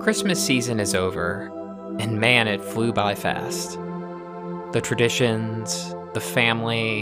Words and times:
Christmas 0.00 0.44
season 0.44 0.78
is 0.78 0.94
over, 0.94 1.50
and 1.98 2.20
man, 2.20 2.46
it 2.46 2.62
flew 2.62 2.92
by 2.92 3.16
fast. 3.16 3.72
The 4.72 4.80
traditions, 4.80 5.92
the 6.12 6.20
family, 6.20 7.00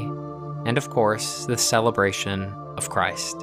and 0.65 0.79
of 0.79 0.89
course, 0.89 1.45
the 1.45 1.59
celebration 1.59 2.55
of 2.79 2.89
Christ. 2.89 3.39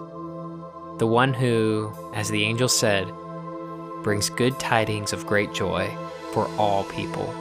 The 0.98 1.06
one 1.06 1.36
who, 1.36 1.94
as 2.16 2.30
the 2.30 2.46
angel 2.46 2.68
said, 2.68 3.08
brings 4.02 4.32
good 4.32 4.60
tidings 4.60 5.14
of 5.14 5.28
great 5.28 5.54
joy 5.54 5.96
for 6.34 6.48
all 6.58 6.84
people. 6.86 7.32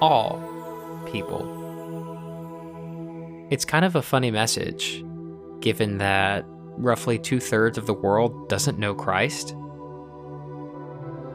All 0.00 0.42
people. 1.06 1.46
It's 3.50 3.64
kind 3.64 3.84
of 3.84 3.94
a 3.94 4.02
funny 4.02 4.32
message, 4.32 5.04
given 5.60 5.98
that 5.98 6.44
roughly 6.76 7.18
two 7.18 7.40
thirds 7.40 7.78
of 7.78 7.86
the 7.86 7.94
world 7.94 8.48
doesn't 8.48 8.78
know 8.78 8.94
Christ. 8.94 9.54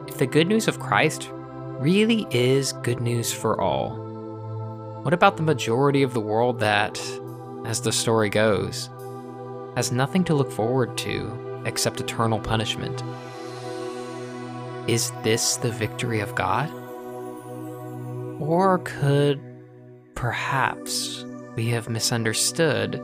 If 0.08 0.18
the 0.18 0.26
good 0.26 0.46
news 0.46 0.68
of 0.68 0.80
Christ 0.80 1.28
really 1.32 2.26
is 2.30 2.72
good 2.72 3.00
news 3.00 3.32
for 3.32 3.60
all, 3.60 3.96
what 5.02 5.14
about 5.14 5.36
the 5.36 5.42
majority 5.42 6.02
of 6.02 6.14
the 6.14 6.20
world 6.20 6.60
that, 6.60 7.00
as 7.64 7.80
the 7.80 7.92
story 7.92 8.30
goes, 8.30 8.88
has 9.74 9.90
nothing 9.90 10.22
to 10.24 10.34
look 10.34 10.52
forward 10.52 10.96
to 10.98 11.62
except 11.64 12.00
eternal 12.00 12.38
punishment? 12.38 13.02
Is 14.88 15.12
this 15.22 15.56
the 15.56 15.70
victory 15.70 16.20
of 16.20 16.34
God? 16.34 16.70
Or 18.40 18.78
could 18.84 19.40
perhaps 20.14 21.24
we 21.56 21.68
have 21.68 21.88
misunderstood 21.88 22.96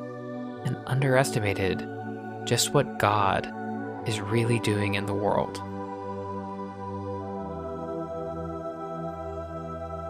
and 0.65 0.77
underestimated 0.87 1.81
just 2.49 2.73
what 2.73 2.99
God 2.99 3.53
is 4.09 4.23
really 4.23 4.59
doing 4.61 4.95
in 4.95 5.05
the 5.05 5.13
world? 5.13 5.57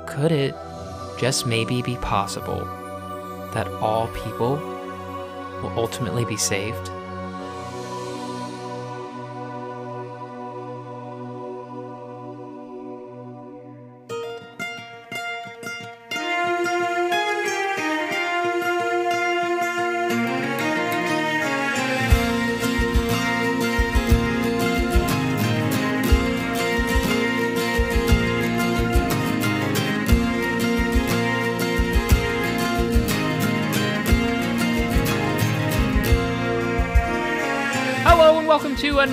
Could 0.08 0.30
it 0.30 0.54
just 1.18 1.46
maybe 1.46 1.82
be 1.82 1.96
possible 1.96 2.64
that 3.54 3.66
all 3.80 4.06
people 4.08 4.54
will 5.62 5.72
ultimately 5.76 6.24
be 6.24 6.36
saved? 6.36 6.88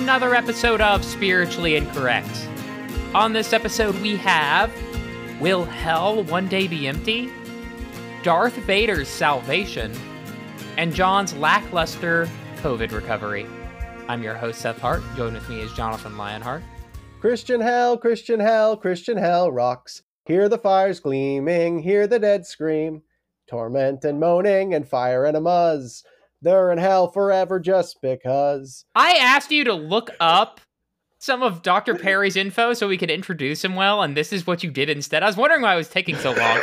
Another 0.06 0.36
episode 0.36 0.80
of 0.80 1.04
Spiritually 1.04 1.74
Incorrect. 1.74 2.48
On 3.12 3.32
this 3.32 3.52
episode, 3.52 3.96
we 3.96 4.14
have 4.18 4.72
Will 5.40 5.64
Hell 5.64 6.22
One 6.22 6.46
Day 6.46 6.68
Be 6.68 6.86
Empty? 6.86 7.28
Darth 8.22 8.54
Vader's 8.54 9.08
Salvation, 9.08 9.92
and 10.76 10.94
John's 10.94 11.34
lackluster 11.34 12.28
COVID 12.58 12.92
recovery. 12.92 13.48
I'm 14.06 14.22
your 14.22 14.34
host, 14.34 14.60
Seth 14.60 14.78
Hart. 14.78 15.02
Join 15.16 15.34
with 15.34 15.48
me 15.48 15.58
is 15.58 15.72
Jonathan 15.72 16.16
Lionheart. 16.16 16.62
Christian 17.20 17.60
hell, 17.60 17.98
Christian 17.98 18.38
hell, 18.38 18.76
Christian 18.76 19.16
hell 19.16 19.50
rocks. 19.50 20.04
Hear 20.26 20.48
the 20.48 20.56
fires 20.56 21.00
gleaming, 21.00 21.80
hear 21.80 22.06
the 22.06 22.20
dead 22.20 22.46
scream. 22.46 23.02
Torment 23.48 24.04
and 24.04 24.20
moaning 24.20 24.72
and 24.72 24.88
fire 24.88 25.24
and 25.24 25.36
a 25.36 25.40
muzz. 25.40 26.04
They're 26.42 26.70
in 26.70 26.78
hell 26.78 27.08
forever 27.08 27.58
just 27.58 28.00
because. 28.02 28.84
I 28.94 29.14
asked 29.14 29.50
you 29.50 29.64
to 29.64 29.74
look 29.74 30.10
up 30.20 30.60
some 31.18 31.42
of 31.42 31.62
Dr. 31.62 31.94
Parry's 31.94 32.36
info 32.36 32.74
so 32.74 32.88
we 32.88 32.98
could 32.98 33.10
introduce 33.10 33.64
him 33.64 33.74
well, 33.74 34.02
and 34.02 34.16
this 34.16 34.32
is 34.32 34.46
what 34.46 34.62
you 34.62 34.70
did 34.70 34.90
instead. 34.90 35.22
I 35.22 35.26
was 35.26 35.36
wondering 35.36 35.62
why 35.62 35.74
it 35.74 35.76
was 35.76 35.88
taking 35.88 36.16
so 36.16 36.32
long. 36.32 36.60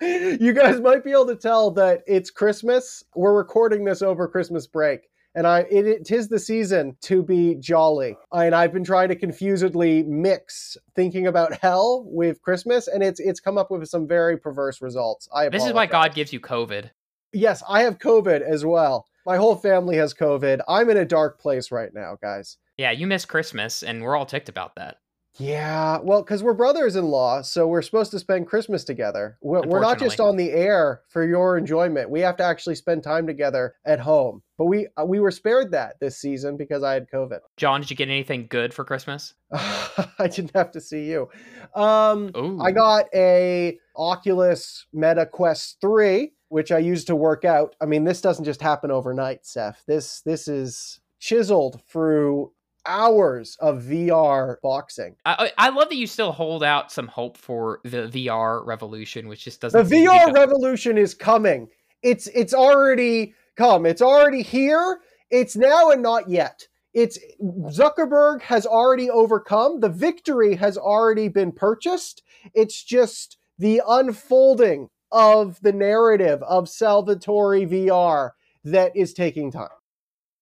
you 0.40 0.52
guys 0.52 0.80
might 0.80 1.04
be 1.04 1.12
able 1.12 1.26
to 1.26 1.36
tell 1.36 1.70
that 1.72 2.02
it's 2.06 2.30
Christmas. 2.30 3.02
We're 3.14 3.36
recording 3.36 3.84
this 3.84 4.02
over 4.02 4.28
Christmas 4.28 4.66
break. 4.66 5.08
And 5.36 5.46
I 5.48 5.60
it, 5.70 5.86
it 5.86 6.04
tis 6.04 6.28
the 6.28 6.38
season 6.38 6.96
to 7.02 7.22
be 7.22 7.56
jolly. 7.56 8.16
And 8.32 8.54
I've 8.54 8.72
been 8.72 8.84
trying 8.84 9.08
to 9.08 9.16
confusedly 9.16 10.04
mix 10.04 10.76
thinking 10.94 11.26
about 11.26 11.54
hell 11.60 12.04
with 12.06 12.40
Christmas, 12.42 12.86
and 12.86 13.02
it's 13.02 13.18
it's 13.18 13.40
come 13.40 13.58
up 13.58 13.70
with 13.70 13.84
some 13.88 14.06
very 14.06 14.36
perverse 14.36 14.80
results. 14.80 15.28
I 15.34 15.48
This 15.48 15.66
is 15.66 15.72
why. 15.72 15.86
God 15.86 16.14
gives 16.14 16.32
you 16.32 16.38
COVID. 16.38 16.90
Yes, 17.34 17.62
I 17.68 17.82
have 17.82 17.98
COVID 17.98 18.40
as 18.40 18.64
well. 18.64 19.06
My 19.26 19.36
whole 19.36 19.56
family 19.56 19.96
has 19.96 20.14
COVID. 20.14 20.60
I'm 20.68 20.90
in 20.90 20.96
a 20.96 21.04
dark 21.04 21.40
place 21.40 21.70
right 21.70 21.92
now, 21.92 22.16
guys. 22.20 22.58
Yeah, 22.76 22.90
you 22.90 23.06
missed 23.06 23.28
Christmas, 23.28 23.82
and 23.82 24.02
we're 24.02 24.16
all 24.16 24.26
ticked 24.26 24.48
about 24.48 24.76
that. 24.76 24.98
Yeah, 25.36 25.98
well, 26.00 26.22
because 26.22 26.44
we're 26.44 26.54
brothers 26.54 26.94
in 26.94 27.06
law, 27.06 27.42
so 27.42 27.66
we're 27.66 27.82
supposed 27.82 28.12
to 28.12 28.20
spend 28.20 28.46
Christmas 28.46 28.84
together. 28.84 29.36
We're, 29.42 29.62
we're 29.62 29.80
not 29.80 29.98
just 29.98 30.20
on 30.20 30.36
the 30.36 30.52
air 30.52 31.00
for 31.08 31.26
your 31.26 31.58
enjoyment. 31.58 32.08
We 32.08 32.20
have 32.20 32.36
to 32.36 32.44
actually 32.44 32.76
spend 32.76 33.02
time 33.02 33.26
together 33.26 33.74
at 33.84 33.98
home. 33.98 34.42
But 34.56 34.66
we 34.66 34.86
uh, 34.96 35.04
we 35.04 35.18
were 35.18 35.32
spared 35.32 35.72
that 35.72 35.98
this 36.00 36.18
season 36.18 36.56
because 36.56 36.84
I 36.84 36.92
had 36.92 37.10
COVID. 37.12 37.40
John, 37.56 37.80
did 37.80 37.90
you 37.90 37.96
get 37.96 38.08
anything 38.08 38.46
good 38.48 38.72
for 38.72 38.84
Christmas? 38.84 39.34
I 39.52 40.28
didn't 40.30 40.52
have 40.54 40.70
to 40.70 40.80
see 40.80 41.06
you. 41.06 41.28
Um, 41.74 42.30
Ooh. 42.36 42.60
I 42.60 42.70
got 42.70 43.06
a 43.12 43.76
Oculus 43.96 44.86
Meta 44.92 45.26
Quest 45.26 45.78
3, 45.80 46.32
which 46.54 46.70
I 46.70 46.78
use 46.78 47.04
to 47.06 47.16
work 47.16 47.44
out. 47.44 47.74
I 47.80 47.86
mean, 47.86 48.04
this 48.04 48.20
doesn't 48.20 48.44
just 48.44 48.62
happen 48.62 48.92
overnight, 48.92 49.44
Seth. 49.44 49.82
This 49.88 50.20
this 50.20 50.46
is 50.46 51.00
chiseled 51.18 51.82
through 51.88 52.52
hours 52.86 53.56
of 53.58 53.82
VR 53.82 54.58
boxing. 54.62 55.16
I, 55.26 55.50
I 55.58 55.70
love 55.70 55.88
that 55.88 55.96
you 55.96 56.06
still 56.06 56.30
hold 56.30 56.62
out 56.62 56.92
some 56.92 57.08
hope 57.08 57.36
for 57.36 57.80
the 57.82 58.06
VR 58.06 58.64
revolution, 58.64 59.26
which 59.26 59.42
just 59.42 59.62
doesn't. 59.62 59.88
The 59.88 59.96
VR 59.96 60.32
revolution 60.32 60.96
is 60.96 61.12
coming. 61.12 61.66
It's 62.04 62.28
it's 62.28 62.54
already 62.54 63.34
come. 63.56 63.84
It's 63.84 64.02
already 64.02 64.42
here. 64.42 65.00
It's 65.32 65.56
now 65.56 65.90
and 65.90 66.04
not 66.04 66.28
yet. 66.28 66.68
It's 66.92 67.18
Zuckerberg 67.42 68.42
has 68.42 68.64
already 68.64 69.10
overcome. 69.10 69.80
The 69.80 69.88
victory 69.88 70.54
has 70.54 70.78
already 70.78 71.26
been 71.26 71.50
purchased. 71.50 72.22
It's 72.54 72.80
just 72.80 73.38
the 73.58 73.82
unfolding 73.88 74.90
of 75.14 75.58
the 75.62 75.72
narrative 75.72 76.42
of 76.42 76.68
Salvatore 76.68 77.60
VR 77.60 78.32
that 78.64 78.94
is 78.94 79.14
taking 79.14 79.50
time. 79.50 79.68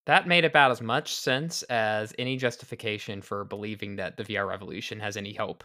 That 0.07 0.27
made 0.27 0.45
about 0.45 0.73
as 0.73 0.81
much 0.81 1.15
sense 1.15 1.63
as 1.65 2.13
any 2.19 2.37
justification 2.37 3.23
for 3.23 3.45
believing 3.45 3.97
that 3.97 4.17
the 4.17 4.25
VR 4.25 4.49
revolution 4.49 4.99
has 4.99 5.17
any 5.17 5.35
hope. 5.35 5.63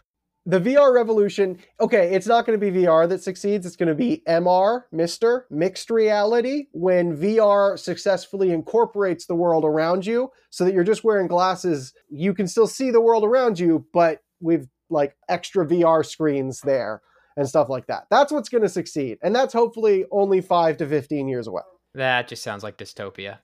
the 0.48 0.62
VR 0.62 0.94
revolution, 0.94 1.60
okay, 1.82 2.14
it's 2.14 2.26
not 2.26 2.46
going 2.46 2.58
to 2.58 2.72
be 2.72 2.80
VR 2.80 3.08
that 3.10 3.22
succeeds. 3.22 3.66
It's 3.66 3.76
going 3.76 3.90
to 3.90 3.96
be 3.96 4.24
MR, 4.30 4.84
Mister, 4.94 5.46
mixed 5.52 5.90
reality, 5.90 6.68
when 6.72 7.18
VR 7.18 7.78
successfully 7.78 8.52
incorporates 8.52 9.26
the 9.26 9.36
world 9.36 9.66
around 9.66 10.06
you 10.06 10.32
so 10.50 10.64
that 10.64 10.74
you're 10.74 10.86
just 10.86 11.04
wearing 11.04 11.28
glasses. 11.28 11.94
You 12.10 12.34
can 12.34 12.48
still 12.48 12.66
see 12.68 12.92
the 12.92 13.02
world 13.02 13.26
around 13.26 13.60
you, 13.60 13.88
but 13.92 14.20
with 14.40 14.70
like 14.90 15.18
extra 15.28 15.68
VR 15.68 16.06
screens 16.06 16.62
there 16.62 17.02
and 17.38 17.48
stuff 17.48 17.70
like 17.70 17.88
that. 17.88 18.08
That's 18.10 18.32
what's 18.32 18.50
going 18.50 18.64
to 18.64 18.70
succeed. 18.70 19.20
And 19.22 19.34
that's 19.34 19.54
hopefully 19.54 20.06
only 20.12 20.42
five 20.42 20.76
to 20.78 20.88
15 20.88 21.28
years 21.28 21.48
away. 21.48 21.62
That 21.94 22.28
just 22.28 22.44
sounds 22.44 22.64
like 22.64 22.78
dystopia. 22.78 23.38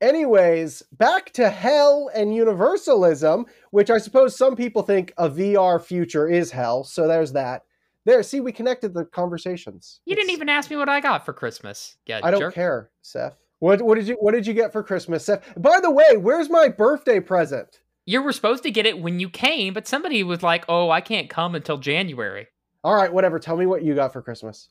Anyways, 0.00 0.82
back 0.92 1.32
to 1.32 1.50
hell 1.50 2.10
and 2.14 2.34
universalism, 2.34 3.46
which 3.70 3.90
I 3.90 3.98
suppose 3.98 4.36
some 4.36 4.56
people 4.56 4.82
think 4.82 5.12
a 5.18 5.28
VR 5.28 5.82
future 5.82 6.28
is 6.28 6.50
hell. 6.50 6.84
So 6.84 7.06
there's 7.06 7.32
that. 7.32 7.62
There, 8.04 8.22
see, 8.22 8.40
we 8.40 8.52
connected 8.52 8.92
the 8.92 9.06
conversations. 9.06 10.00
You 10.04 10.14
didn't 10.14 10.32
even 10.32 10.48
ask 10.48 10.70
me 10.70 10.76
what 10.76 10.88
I 10.88 11.00
got 11.00 11.24
for 11.24 11.32
Christmas. 11.32 11.96
Yeah, 12.06 12.20
I 12.22 12.30
don't 12.30 12.40
jerk. 12.40 12.54
care, 12.54 12.90
Seth. 13.02 13.36
What 13.60 13.80
what 13.80 13.94
did 13.94 14.06
you 14.06 14.16
what 14.20 14.32
did 14.32 14.46
you 14.46 14.52
get 14.52 14.72
for 14.72 14.82
Christmas, 14.82 15.24
Seth? 15.24 15.42
By 15.56 15.80
the 15.80 15.90
way, 15.90 16.18
where's 16.18 16.50
my 16.50 16.68
birthday 16.68 17.18
present? 17.18 17.80
You 18.04 18.20
were 18.20 18.32
supposed 18.32 18.62
to 18.64 18.70
get 18.70 18.84
it 18.84 19.00
when 19.00 19.20
you 19.20 19.30
came, 19.30 19.72
but 19.72 19.86
somebody 19.86 20.22
was 20.22 20.42
like, 20.42 20.66
"Oh, 20.68 20.90
I 20.90 21.00
can't 21.00 21.30
come 21.30 21.54
until 21.54 21.78
January." 21.78 22.48
All 22.84 22.94
right, 22.94 23.12
whatever. 23.12 23.38
Tell 23.38 23.56
me 23.56 23.64
what 23.66 23.82
you 23.82 23.94
got 23.94 24.12
for 24.12 24.20
Christmas. 24.22 24.68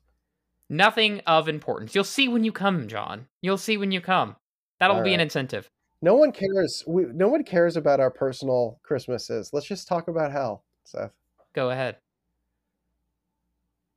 Nothing 0.69 1.19
of 1.27 1.49
importance. 1.49 1.93
You'll 1.95 2.03
see 2.03 2.27
when 2.27 2.43
you 2.43 2.51
come, 2.51 2.87
John. 2.87 3.27
You'll 3.41 3.57
see 3.57 3.75
when 3.75 3.91
you 3.91 3.99
come. 4.01 4.35
That'll 4.79 4.97
All 4.97 5.03
be 5.03 5.13
an 5.13 5.19
incentive. 5.19 5.69
No 6.01 6.15
one 6.15 6.31
cares. 6.31 6.83
We, 6.87 7.05
no 7.13 7.27
one 7.27 7.43
cares 7.43 7.75
about 7.75 7.99
our 7.99 8.11
personal 8.11 8.79
Christmases. 8.83 9.49
Let's 9.53 9.65
just 9.65 9.87
talk 9.87 10.07
about 10.07 10.31
hell, 10.31 10.63
Seth. 10.83 11.11
Go 11.53 11.71
ahead. 11.71 11.97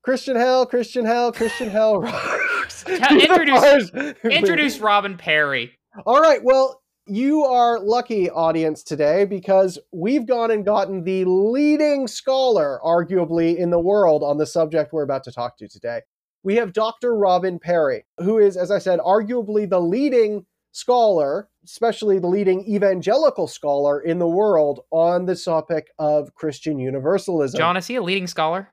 Christian 0.02 0.36
hell, 0.36 0.64
Christian 0.66 1.04
hell, 1.04 1.32
Christian 1.32 1.68
hell. 1.68 2.02
Introduce- 2.88 3.90
Introduce 4.24 4.78
Robin 4.78 5.16
Parry. 5.16 5.72
All 6.06 6.20
right. 6.20 6.40
Well, 6.42 6.80
you 7.06 7.44
are 7.44 7.78
lucky, 7.78 8.28
audience, 8.28 8.82
today 8.82 9.24
because 9.24 9.78
we've 9.92 10.26
gone 10.26 10.50
and 10.50 10.64
gotten 10.64 11.04
the 11.04 11.24
leading 11.24 12.06
scholar, 12.08 12.80
arguably, 12.84 13.56
in 13.56 13.70
the 13.70 13.78
world 13.78 14.22
on 14.22 14.38
the 14.38 14.46
subject 14.46 14.92
we're 14.92 15.02
about 15.02 15.24
to 15.24 15.32
talk 15.32 15.56
to 15.58 15.68
today. 15.68 16.00
We 16.42 16.56
have 16.56 16.72
Dr. 16.72 17.16
Robin 17.16 17.58
Parry, 17.58 18.04
who 18.18 18.38
is, 18.38 18.56
as 18.56 18.70
I 18.70 18.78
said, 18.78 18.98
arguably 19.00 19.68
the 19.68 19.80
leading 19.80 20.46
scholar, 20.72 21.48
especially 21.64 22.18
the 22.18 22.26
leading 22.26 22.64
evangelical 22.68 23.46
scholar 23.46 24.00
in 24.00 24.18
the 24.18 24.28
world 24.28 24.80
on 24.90 25.26
the 25.26 25.34
topic 25.34 25.88
of 25.98 26.34
Christian 26.34 26.78
universalism. 26.78 27.56
John, 27.56 27.76
is 27.76 27.86
he 27.86 27.96
a 27.96 28.02
leading 28.02 28.26
scholar? 28.26 28.72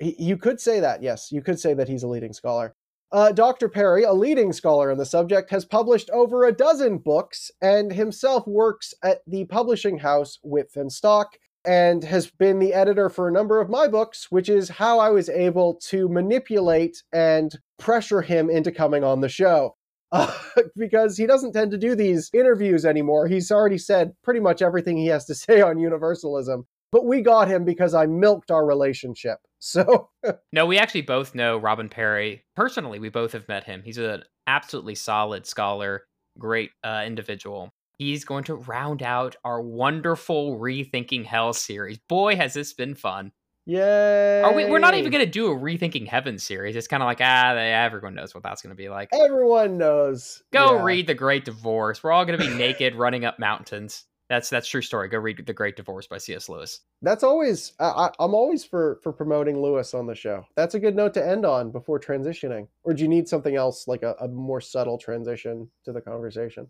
You 0.00 0.36
could 0.36 0.60
say 0.60 0.80
that, 0.80 1.02
yes. 1.02 1.30
You 1.30 1.42
could 1.42 1.60
say 1.60 1.74
that 1.74 1.88
he's 1.88 2.02
a 2.02 2.08
leading 2.08 2.32
scholar. 2.32 2.74
Uh, 3.12 3.30
Dr. 3.30 3.68
Parry, 3.68 4.04
a 4.04 4.12
leading 4.14 4.54
scholar 4.54 4.90
on 4.90 4.96
the 4.96 5.04
subject, 5.04 5.50
has 5.50 5.66
published 5.66 6.08
over 6.10 6.44
a 6.44 6.52
dozen 6.52 6.96
books 6.96 7.50
and 7.60 7.92
himself 7.92 8.46
works 8.46 8.94
at 9.04 9.20
the 9.26 9.44
publishing 9.44 9.98
house 9.98 10.38
Wipf 10.42 10.76
and 10.76 10.90
Stock 10.90 11.36
and 11.64 12.02
has 12.04 12.30
been 12.30 12.58
the 12.58 12.72
editor 12.72 13.10
for 13.10 13.28
a 13.28 13.32
number 13.32 13.60
of 13.60 13.68
my 13.68 13.86
books, 13.86 14.28
which 14.30 14.48
is 14.48 14.70
how 14.70 14.98
I 14.98 15.10
was 15.10 15.28
able 15.28 15.74
to 15.88 16.08
manipulate 16.08 17.02
and 17.12 17.54
pressure 17.78 18.22
him 18.22 18.48
into 18.48 18.72
coming 18.72 19.04
on 19.04 19.20
the 19.20 19.28
show. 19.28 19.76
Uh, 20.14 20.30
because 20.76 21.16
he 21.16 21.24
doesn't 21.24 21.54
tend 21.54 21.70
to 21.70 21.78
do 21.78 21.94
these 21.94 22.28
interviews 22.34 22.84
anymore. 22.84 23.26
He's 23.26 23.50
already 23.50 23.78
said 23.78 24.12
pretty 24.22 24.40
much 24.40 24.60
everything 24.60 24.98
he 24.98 25.06
has 25.06 25.24
to 25.24 25.34
say 25.34 25.62
on 25.62 25.78
universalism. 25.78 26.66
But 26.92 27.06
we 27.06 27.22
got 27.22 27.48
him 27.48 27.64
because 27.64 27.94
I 27.94 28.06
milked 28.06 28.50
our 28.50 28.64
relationship. 28.64 29.38
So 29.64 30.10
no, 30.52 30.66
we 30.66 30.76
actually 30.76 31.02
both 31.02 31.36
know 31.36 31.56
Robin 31.56 31.88
Parry 31.88 32.44
personally. 32.56 32.98
We 32.98 33.10
both 33.10 33.30
have 33.30 33.46
met 33.46 33.62
him. 33.62 33.80
He's 33.84 33.96
an 33.96 34.24
absolutely 34.48 34.96
solid 34.96 35.46
scholar, 35.46 36.02
great 36.36 36.70
uh, 36.82 37.04
individual. 37.06 37.70
He's 37.96 38.24
going 38.24 38.42
to 38.44 38.56
round 38.56 39.04
out 39.04 39.36
our 39.44 39.62
wonderful 39.62 40.58
Rethinking 40.58 41.24
Hell 41.24 41.52
series. 41.52 41.98
Boy, 42.08 42.34
has 42.34 42.54
this 42.54 42.72
been 42.72 42.96
fun! 42.96 43.30
Yay! 43.66 44.42
Are 44.42 44.52
we? 44.52 44.64
We're 44.64 44.80
not 44.80 44.94
even 44.94 45.12
going 45.12 45.24
to 45.24 45.30
do 45.30 45.46
a 45.46 45.56
Rethinking 45.56 46.08
Heaven 46.08 46.38
series. 46.38 46.74
It's 46.74 46.88
kind 46.88 47.00
of 47.00 47.06
like 47.06 47.20
ah, 47.20 47.54
they, 47.54 47.72
everyone 47.72 48.16
knows 48.16 48.34
what 48.34 48.42
that's 48.42 48.62
going 48.62 48.74
to 48.74 48.76
be 48.76 48.88
like. 48.88 49.10
Everyone 49.12 49.78
knows. 49.78 50.42
Go 50.52 50.76
yeah. 50.76 50.82
read 50.82 51.06
The 51.06 51.14
Great 51.14 51.44
Divorce. 51.44 52.02
We're 52.02 52.10
all 52.10 52.24
going 52.24 52.38
to 52.38 52.44
be 52.44 52.52
naked 52.52 52.96
running 52.96 53.24
up 53.24 53.38
mountains. 53.38 54.04
That's 54.32 54.48
that's 54.48 54.66
true 54.66 54.80
story. 54.80 55.10
Go 55.10 55.18
read 55.18 55.44
The 55.44 55.52
Great 55.52 55.76
Divorce 55.76 56.06
by 56.06 56.16
C.S. 56.16 56.48
Lewis. 56.48 56.80
That's 57.02 57.22
always 57.22 57.74
I, 57.78 58.08
am 58.18 58.34
always 58.34 58.64
for 58.64 58.98
for 59.02 59.12
promoting 59.12 59.60
Lewis 59.60 59.92
on 59.92 60.06
the 60.06 60.14
show. 60.14 60.46
That's 60.56 60.74
a 60.74 60.80
good 60.80 60.96
note 60.96 61.12
to 61.14 61.26
end 61.26 61.44
on 61.44 61.70
before 61.70 62.00
transitioning. 62.00 62.68
Or 62.82 62.94
do 62.94 63.02
you 63.02 63.10
need 63.10 63.28
something 63.28 63.54
else 63.54 63.86
like 63.86 64.02
a, 64.02 64.16
a 64.18 64.28
more 64.28 64.62
subtle 64.62 64.96
transition 64.96 65.68
to 65.84 65.92
the 65.92 66.00
conversation? 66.00 66.68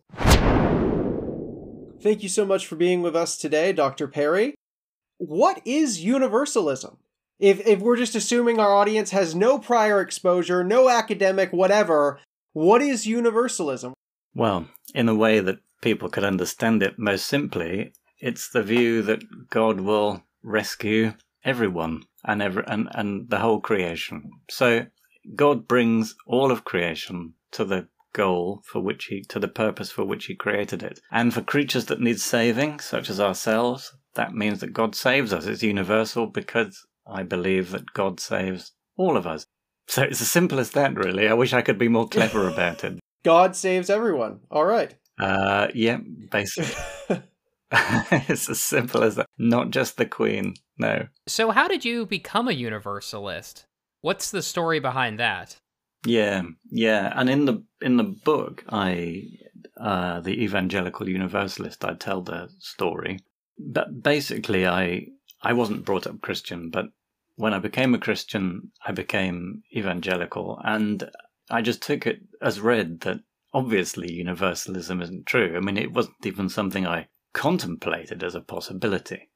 Thank 2.02 2.24
you 2.24 2.28
so 2.28 2.44
much 2.44 2.66
for 2.66 2.74
being 2.74 3.00
with 3.00 3.14
us 3.14 3.36
today, 3.36 3.72
Dr. 3.72 4.08
Parry. 4.08 4.56
What 5.18 5.62
is 5.64 6.04
universalism? 6.04 6.96
If 7.38 7.64
if 7.64 7.78
we're 7.78 7.96
just 7.96 8.16
assuming 8.16 8.58
our 8.58 8.74
audience 8.74 9.12
has 9.12 9.36
no 9.36 9.60
prior 9.60 10.00
exposure, 10.00 10.64
no 10.64 10.88
academic 10.88 11.52
whatever, 11.52 12.18
what 12.54 12.82
is 12.82 13.06
universalism? 13.06 13.92
Well, 14.34 14.66
in 14.96 15.08
a 15.08 15.14
way 15.14 15.38
that 15.38 15.60
people 15.82 16.08
could 16.08 16.25
understand 16.25 16.82
it 16.82 16.99
most 16.99 17.26
simply, 17.26 17.93
it's 18.19 18.49
the 18.49 18.62
view 18.62 19.02
that 19.02 19.50
God 19.50 19.81
will 19.81 20.23
rescue 20.43 21.12
everyone 21.44 22.05
and 22.25 22.40
every 22.40 22.64
and, 22.67 22.88
and 22.93 23.29
the 23.29 23.40
whole 23.40 23.61
creation. 23.61 24.31
So 24.49 24.87
God 25.34 25.69
brings 25.69 26.14
all 26.26 26.50
of 26.50 26.64
creation 26.64 27.34
to 27.52 27.64
the 27.64 27.88
goal 28.14 28.62
for 28.64 28.81
which 28.81 29.06
he 29.06 29.23
to 29.23 29.38
the 29.38 29.49
purpose 29.49 29.90
for 29.90 30.05
which 30.05 30.26
he 30.26 30.34
created 30.34 30.82
it. 30.82 31.00
And 31.11 31.32
for 31.32 31.43
creatures 31.43 31.87
that 31.87 32.00
need 32.00 32.20
saving, 32.20 32.81
such 32.81 33.11
as 33.11 33.20
ourselves, 33.20 33.93
that 34.14 34.34
means 34.34 34.61
that 34.61 34.73
God 34.73 34.94
saves 34.94 35.32
us. 35.32 35.46
It's 35.46 35.62
universal 35.62 36.26
because 36.26 36.87
I 37.06 37.23
believe 37.23 37.70
that 37.70 37.93
God 37.94 38.20
saves 38.20 38.73
all 38.96 39.17
of 39.17 39.26
us. 39.26 39.46
So 39.88 40.02
it's 40.02 40.20
as 40.20 40.31
simple 40.31 40.61
as 40.61 40.70
that, 40.73 40.94
really. 40.94 41.29
I 41.29 41.34
wish 41.34 41.52
I 41.52 41.62
could 41.62 41.79
be 41.79 41.88
more 41.88 42.08
clever 42.08 42.49
about 42.49 42.84
it. 42.84 43.00
God 43.25 43.56
saves 43.56 43.90
everyone. 43.90 44.40
All 44.50 44.64
right. 44.64 44.94
Uh, 45.18 45.68
yeah, 45.74 45.98
basically. 46.30 46.74
it's 48.28 48.50
as 48.50 48.60
simple 48.60 49.02
as 49.02 49.16
that. 49.16 49.28
Not 49.38 49.70
just 49.70 49.96
the 49.96 50.04
Queen, 50.04 50.54
no. 50.76 51.06
So, 51.26 51.50
how 51.50 51.68
did 51.68 51.84
you 51.84 52.04
become 52.04 52.48
a 52.48 52.52
Universalist? 52.52 53.64
What's 54.02 54.30
the 54.30 54.42
story 54.42 54.78
behind 54.78 55.18
that? 55.18 55.56
Yeah, 56.04 56.42
yeah, 56.70 57.12
and 57.16 57.30
in 57.30 57.46
the 57.46 57.64
in 57.80 57.96
the 57.96 58.04
book, 58.04 58.64
I 58.68 59.22
uh, 59.80 60.20
the 60.20 60.42
Evangelical 60.42 61.08
Universalist, 61.08 61.84
I 61.84 61.94
tell 61.94 62.20
the 62.20 62.50
story. 62.58 63.20
But 63.58 64.02
basically, 64.02 64.66
I 64.66 65.06
I 65.42 65.54
wasn't 65.54 65.86
brought 65.86 66.06
up 66.06 66.20
Christian, 66.20 66.68
but 66.68 66.86
when 67.36 67.54
I 67.54 67.58
became 67.58 67.94
a 67.94 67.98
Christian, 67.98 68.70
I 68.84 68.92
became 68.92 69.62
evangelical, 69.74 70.60
and 70.62 71.08
I 71.50 71.62
just 71.62 71.80
took 71.80 72.06
it 72.06 72.20
as 72.42 72.60
read 72.60 73.00
that 73.00 73.20
obviously 73.54 74.12
universalism 74.12 75.02
isn't 75.02 75.26
true. 75.26 75.54
I 75.56 75.60
mean, 75.60 75.76
it 75.76 75.93
wasn't 75.93 76.25
even 76.25 76.49
something 76.49 76.87
I 76.87 77.08
contemplated 77.32 78.22
as 78.22 78.34
a 78.34 78.40
possibility. 78.40 79.31